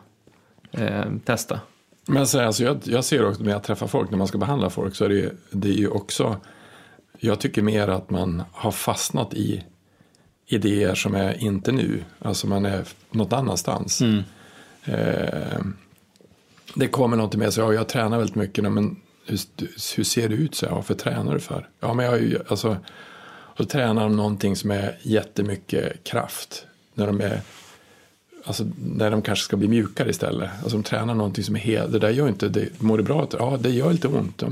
eh, 0.72 1.06
testa. 1.26 1.60
Men 2.06 2.28
så, 2.28 2.40
alltså, 2.40 2.64
jag, 2.64 2.80
jag 2.84 3.06
ser 3.06 3.26
också 3.26 3.44
när 3.44 3.52
jag 3.52 3.64
träffar 3.64 3.88
folk, 3.88 4.10
när 4.10 4.18
man 4.18 4.28
ska 4.28 4.38
behandla 4.38 4.70
folk, 4.70 4.96
så 4.96 5.06
är 5.06 5.10
det, 5.10 5.32
det 5.52 5.70
är 5.70 5.74
ju 5.74 5.88
också, 5.88 6.38
jag 7.20 7.40
tycker 7.40 7.62
mer 7.62 7.88
att 7.88 8.10
man 8.10 8.44
har 8.52 8.72
fastnat 8.72 9.34
i 9.34 9.64
idéer 10.48 10.96
som 10.96 11.16
är 11.16 11.44
inte 11.44 11.72
nu, 11.72 12.04
alltså 12.20 12.48
man 12.48 12.66
är 12.66 12.88
något 13.12 13.34
annanstans. 13.34 14.02
Eh, 14.84 15.60
det 16.76 16.88
kommer 16.88 17.18
något 17.18 17.36
med 17.36 17.54
sig, 17.54 17.64
ja, 17.64 17.74
jag 17.74 17.88
tränar 17.88 18.18
väldigt 18.18 18.36
mycket, 18.36 18.64
men 18.64 19.02
hur, 19.26 19.40
hur 19.96 20.04
ser 20.04 20.30
det 20.30 20.36
ut? 20.36 20.56
Så, 20.56 20.66
jag, 20.66 20.76
varför 20.76 20.94
tränar 20.94 21.34
du 21.34 21.40
för? 21.40 21.70
Ja, 21.80 21.94
men 21.94 22.06
jag 22.06 22.36
alltså, 22.48 22.78
och 23.58 23.70
tränar 23.70 24.04
de 24.04 24.16
någonting 24.16 24.56
som 24.56 24.72
är 24.72 24.98
jättemycket 25.02 26.04
kraft, 26.04 26.66
när 26.94 27.08
de 27.08 27.22
är 27.22 27.42
Alltså 28.46 28.66
när 28.86 29.12
de 29.12 29.22
kanske 29.22 29.46
ska 29.46 29.58
bli 29.58 29.68
mjukare 29.68 30.10
istället. 30.10 30.50
Alltså 30.64 30.78
de 30.78 30.84
tränar 30.84 31.16
någonting 31.16 31.44
som 31.44 31.56
är 31.56 31.60
helt, 31.60 31.92
det 31.92 32.00
där 32.00 32.10
gör 32.10 32.28
inte, 32.28 32.50
det, 32.50 32.82
mår 32.82 32.98
det 32.98 33.04
bra? 33.04 33.28
Ja, 33.40 33.58
det 33.60 33.70
gör 33.70 33.92
lite 33.92 34.08
ont. 34.08 34.44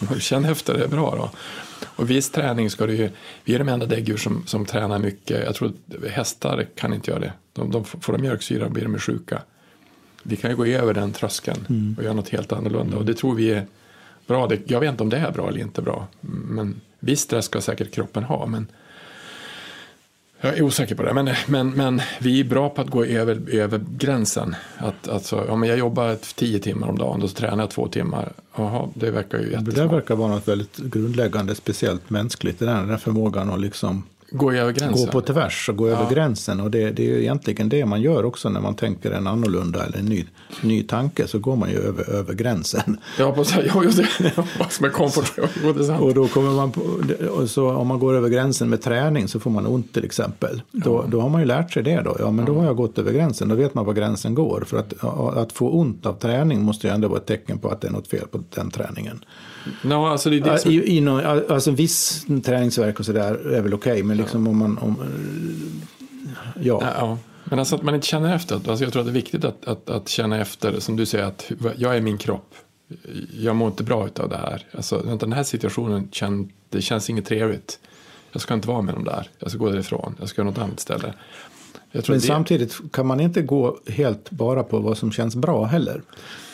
Ja, 0.00 0.18
känn 0.18 0.44
efter, 0.44 0.74
det 0.74 0.84
är 0.84 0.88
bra 0.88 1.14
då. 1.16 1.30
Och 1.86 2.10
viss 2.10 2.30
träning 2.30 2.70
ska 2.70 2.86
du 2.86 2.94
ju, 2.94 3.10
vi 3.44 3.54
är 3.54 3.58
de 3.58 3.68
enda 3.68 3.86
däggdjur 3.86 4.16
som, 4.16 4.42
som 4.46 4.66
tränar 4.66 4.98
mycket. 4.98 5.44
Jag 5.44 5.54
tror 5.54 5.68
att 5.68 6.10
hästar 6.10 6.66
kan 6.74 6.94
inte 6.94 7.10
göra 7.10 7.20
det. 7.20 7.32
De, 7.52 7.70
de 7.70 7.84
får 7.84 8.12
de 8.12 8.22
mjölksyra 8.22 8.68
blir 8.68 8.82
de 8.82 8.98
sjuka. 8.98 9.42
Vi 10.22 10.36
kan 10.36 10.50
ju 10.50 10.56
gå 10.56 10.66
över 10.66 10.94
den 10.94 11.12
tröskeln 11.12 11.94
och 11.98 12.04
göra 12.04 12.14
något 12.14 12.28
helt 12.28 12.52
annorlunda. 12.52 12.96
Och 12.96 13.04
det 13.04 13.14
tror 13.14 13.34
vi 13.34 13.50
är 13.50 13.66
bra. 14.26 14.46
Det, 14.46 14.70
jag 14.70 14.80
vet 14.80 14.90
inte 14.90 15.02
om 15.02 15.10
det 15.10 15.16
är 15.16 15.30
bra 15.30 15.48
eller 15.48 15.60
inte 15.60 15.82
bra. 15.82 16.06
Men 16.20 16.80
viss 17.00 17.20
stress 17.20 17.44
ska 17.44 17.60
säkert 17.60 17.94
kroppen 17.94 18.24
ha. 18.24 18.46
Men 18.46 18.66
jag 20.44 20.58
är 20.58 20.62
osäker 20.62 20.94
på 20.94 21.02
det, 21.02 21.14
men, 21.14 21.30
men, 21.46 21.70
men 21.70 22.00
vi 22.20 22.40
är 22.40 22.44
bra 22.44 22.68
på 22.68 22.80
att 22.80 22.90
gå 22.90 23.04
över, 23.04 23.40
över 23.54 23.84
gränsen. 23.90 24.56
Att, 24.78 25.08
alltså, 25.08 25.56
men 25.56 25.68
jag 25.68 25.78
jobbar 25.78 26.16
tio 26.34 26.58
timmar 26.58 26.88
om 26.88 26.98
dagen, 26.98 27.20
då 27.20 27.28
tränar 27.28 27.62
jag 27.62 27.70
två 27.70 27.88
timmar. 27.88 28.32
Jaha, 28.56 28.88
det 28.94 29.10
verkar 29.10 29.38
ju 29.38 29.44
Det 29.44 29.52
jättesmart. 29.52 29.92
verkar 29.92 30.14
vara 30.14 30.28
något 30.28 30.48
väldigt 30.48 30.76
grundläggande, 30.76 31.54
speciellt 31.54 32.10
mänskligt. 32.10 32.58
Det 32.58 32.66
den 32.66 32.88
där 32.88 32.96
förmågan 32.96 33.50
att 33.50 33.60
liksom 33.60 34.02
Gå 34.36 34.52
över 34.52 34.72
gränsen. 34.72 35.06
gå 35.06 35.12
på 35.12 35.20
tvärs 35.20 35.68
och 35.68 35.76
gå 35.76 35.88
över 35.88 36.10
gränsen. 36.10 36.60
Och 36.60 36.70
det, 36.70 36.90
det 36.90 37.02
är 37.02 37.06
ju 37.06 37.20
egentligen 37.20 37.68
det 37.68 37.86
man 37.86 38.02
gör 38.02 38.24
också 38.24 38.48
när 38.48 38.60
man 38.60 38.74
tänker 38.74 39.10
en 39.10 39.26
annorlunda 39.26 39.84
eller 39.84 39.98
en 39.98 40.04
ny, 40.04 40.24
ny 40.60 40.82
tanke. 40.82 41.26
Så 41.26 41.38
går 41.38 41.56
man 41.56 41.70
ju 41.70 41.76
över, 41.76 42.10
över 42.10 42.34
gränsen. 42.34 42.96
Hoppas 43.18 43.56
att 43.56 43.66
jag 43.66 43.84
gjorde 43.84 43.96
det 44.80 44.86
är 44.86 44.90
komfort. 44.90 45.32
Och 46.00 46.14
då 46.14 46.28
kommer 46.28 46.50
man 46.50 46.72
på, 46.72 46.82
så 47.46 47.70
om 47.70 47.86
man 47.86 47.98
går 47.98 48.14
över 48.14 48.28
gränsen 48.28 48.70
med 48.70 48.82
träning 48.82 49.28
så 49.28 49.40
får 49.40 49.50
man 49.50 49.66
ont 49.66 49.94
till 49.94 50.04
exempel. 50.04 50.62
Då, 50.72 51.04
då 51.08 51.20
har 51.20 51.28
man 51.28 51.40
ju 51.40 51.46
lärt 51.46 51.72
sig 51.72 51.82
det 51.82 52.00
då. 52.00 52.16
Ja, 52.18 52.30
men 52.30 52.44
då 52.44 52.58
har 52.58 52.64
jag 52.64 52.76
gått 52.76 52.98
över 52.98 53.12
gränsen. 53.12 53.48
Då 53.48 53.54
vet 53.54 53.74
man 53.74 53.86
var 53.86 53.92
gränsen 53.92 54.34
går. 54.34 54.64
För 54.66 54.76
att, 54.78 54.94
ja, 55.02 55.32
att 55.36 55.52
få 55.52 55.70
ont 55.70 56.06
av 56.06 56.12
träning 56.12 56.62
måste 56.62 56.86
ju 56.86 56.92
ändå 56.92 57.08
vara 57.08 57.18
ett 57.18 57.26
tecken 57.26 57.58
på 57.58 57.68
att 57.68 57.80
det 57.80 57.88
är 57.88 57.92
något 57.92 58.08
fel 58.08 58.26
på 58.30 58.40
den 58.54 58.70
träningen. 58.70 59.24
No, 59.82 59.94
alltså 59.94 60.30
det 60.30 60.36
är 60.36 60.46
Ja, 60.46 60.58
som, 60.58 60.70
I, 60.70 60.96
i 60.96 61.00
någon, 61.00 61.42
alltså 61.48 61.70
viss 61.70 62.26
träningsverk 62.44 63.00
och 63.00 63.06
sådär 63.06 63.52
är 63.52 63.62
väl 63.62 63.74
okej. 63.74 64.02
men 64.02 64.16
liksom 64.16 64.48
om 64.48 64.58
man... 64.58 64.78
Om, 64.78 64.96
ja. 66.62 66.82
ja, 66.98 67.18
men 67.44 67.58
alltså 67.58 67.76
att 67.76 67.82
man 67.82 67.94
inte 67.94 68.06
känner 68.06 68.34
efter. 68.34 68.54
Alltså 68.54 68.84
jag 68.84 68.92
tror 68.92 69.00
att 69.00 69.06
det 69.06 69.12
är 69.12 69.14
viktigt 69.14 69.44
att, 69.44 69.64
att, 69.64 69.90
att 69.90 70.08
känna 70.08 70.40
efter, 70.40 70.80
som 70.80 70.96
du 70.96 71.06
säger, 71.06 71.24
att 71.24 71.52
jag 71.76 71.96
är 71.96 72.00
min 72.00 72.18
kropp. 72.18 72.54
Jag 73.40 73.56
mår 73.56 73.68
inte 73.68 73.82
bra 73.82 74.08
av 74.18 74.28
det 74.28 74.36
här. 74.36 74.66
Alltså, 74.72 75.16
den 75.20 75.32
här 75.32 75.42
situationen 75.42 76.08
kän, 76.12 76.52
det 76.70 76.82
känns 76.82 77.10
inget 77.10 77.26
trevligt. 77.26 77.78
Jag 78.32 78.42
ska 78.42 78.54
inte 78.54 78.68
vara 78.68 78.82
med 78.82 78.94
dem 78.94 79.04
där. 79.04 79.28
Jag 79.38 79.50
ska 79.50 79.58
gå 79.58 79.70
därifrån. 79.70 80.16
Jag 80.20 80.28
ska 80.28 80.42
göra 80.42 80.50
något 80.50 80.58
annat 80.58 80.80
ställe. 80.80 81.14
Men 81.94 82.02
det, 82.06 82.20
samtidigt 82.20 82.80
kan 82.92 83.06
man 83.06 83.20
inte 83.20 83.42
gå 83.42 83.78
helt 83.86 84.30
bara 84.30 84.62
på 84.62 84.78
vad 84.78 84.98
som 84.98 85.12
känns 85.12 85.36
bra 85.36 85.64
heller. 85.64 86.02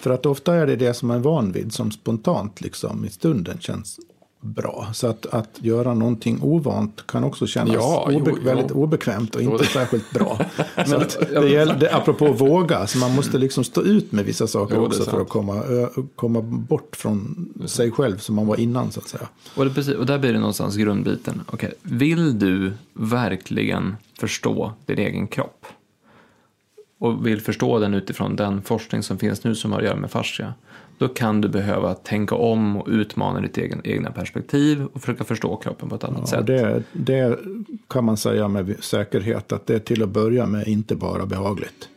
För 0.01 0.11
att 0.11 0.27
ofta 0.27 0.55
är 0.55 0.67
det 0.67 0.77
det 0.77 0.95
som 0.95 1.09
man 1.09 1.17
är 1.17 1.21
van 1.21 1.53
vid 1.53 1.73
som 1.73 1.91
spontant 1.91 2.61
liksom 2.61 3.05
i 3.05 3.11
stunden 3.11 3.59
känns 3.61 4.01
bra. 4.41 4.89
Så 4.95 5.07
att, 5.07 5.27
att 5.27 5.49
göra 5.59 5.95
någonting 5.95 6.39
ovant 6.43 7.07
kan 7.07 7.25
också 7.25 7.47
kännas 7.47 7.75
Ja, 7.75 8.09
jo, 8.11 8.19
obe- 8.19 8.33
jo. 8.37 8.45
väldigt 8.45 8.71
obekvämt 8.71 9.35
och 9.35 9.43
Jo, 9.43 9.53
inte 9.53 9.65
särskilt 9.65 10.11
bra. 10.11 10.39
Att 10.75 11.19
det 11.31 11.49
gäller, 11.49 11.77
det, 11.77 11.95
apropå 11.95 12.33
våga, 12.33 12.87
så 12.87 12.99
man 12.99 13.15
måste 13.15 13.39
liksom 13.39 13.65
stå 13.65 13.83
ut 13.83 14.13
med 14.13 14.25
vissa 14.25 14.47
saker 14.47 14.75
Jo, 14.77 14.87
också 14.87 15.05
för 15.05 15.21
att 15.21 15.29
komma, 15.29 15.63
komma 16.17 16.41
bort 16.43 16.97
från 16.97 17.49
sig 17.67 17.91
själv 17.91 18.19
som 18.19 18.35
man 18.35 18.47
var 18.47 18.61
innan 18.61 18.93
så 18.93 19.01
att 19.01 19.09
säga. 19.09 19.29
Och, 19.57 19.65
det, 19.65 19.71
precis, 19.75 19.95
och 19.95 20.07
där 20.07 20.19
blir 20.19 20.33
det 20.33 20.39
någonstans 20.39 20.77
grundbiten. 20.77 21.41
Okej, 21.47 21.73
Vill 21.83 22.39
du 22.39 22.73
verkligen 22.93 23.97
förstå 24.21 24.73
din 24.87 24.99
egen 24.99 25.27
kropp 25.27 25.67
och 26.99 27.27
vill 27.27 27.41
förstå 27.41 27.79
den 27.79 27.95
utifrån 27.95 28.37
den 28.37 28.63
forskning 28.63 29.03
som 29.03 29.19
finns 29.19 29.45
nu 29.45 29.55
som 29.55 29.73
har 29.73 29.79
att 29.79 29.85
göra 29.85 29.97
med 29.97 30.11
fascia, 30.11 30.55
då 31.01 31.09
kan 31.09 31.41
du 31.41 31.49
behöva 31.49 31.95
tänka 31.95 32.35
om 32.35 32.77
och 32.77 32.89
utmana 32.89 33.41
ditt 33.41 33.59
egen, 33.59 33.81
egna 33.85 34.11
perspektiv 34.11 34.87
och 34.93 35.01
försöka 35.01 35.25
förstå 35.25 35.57
kroppen 35.57 35.89
på 35.89 35.95
ett 35.95 36.05
annat 36.05 36.21
Ja, 36.21 36.27
sätt. 36.27 36.47
det, 36.47 36.83
det 36.93 37.39
kan 37.89 38.05
man 38.05 38.17
säga 38.17 38.49
med 38.49 38.75
säkerhet 38.81 39.53
att 39.53 39.67
det 39.67 39.79
till 39.81 40.03
att 40.03 40.09
börja 40.09 40.47
med 40.47 40.69
inte 40.69 40.95
bara 40.97 41.27
behagligt. 41.27 41.89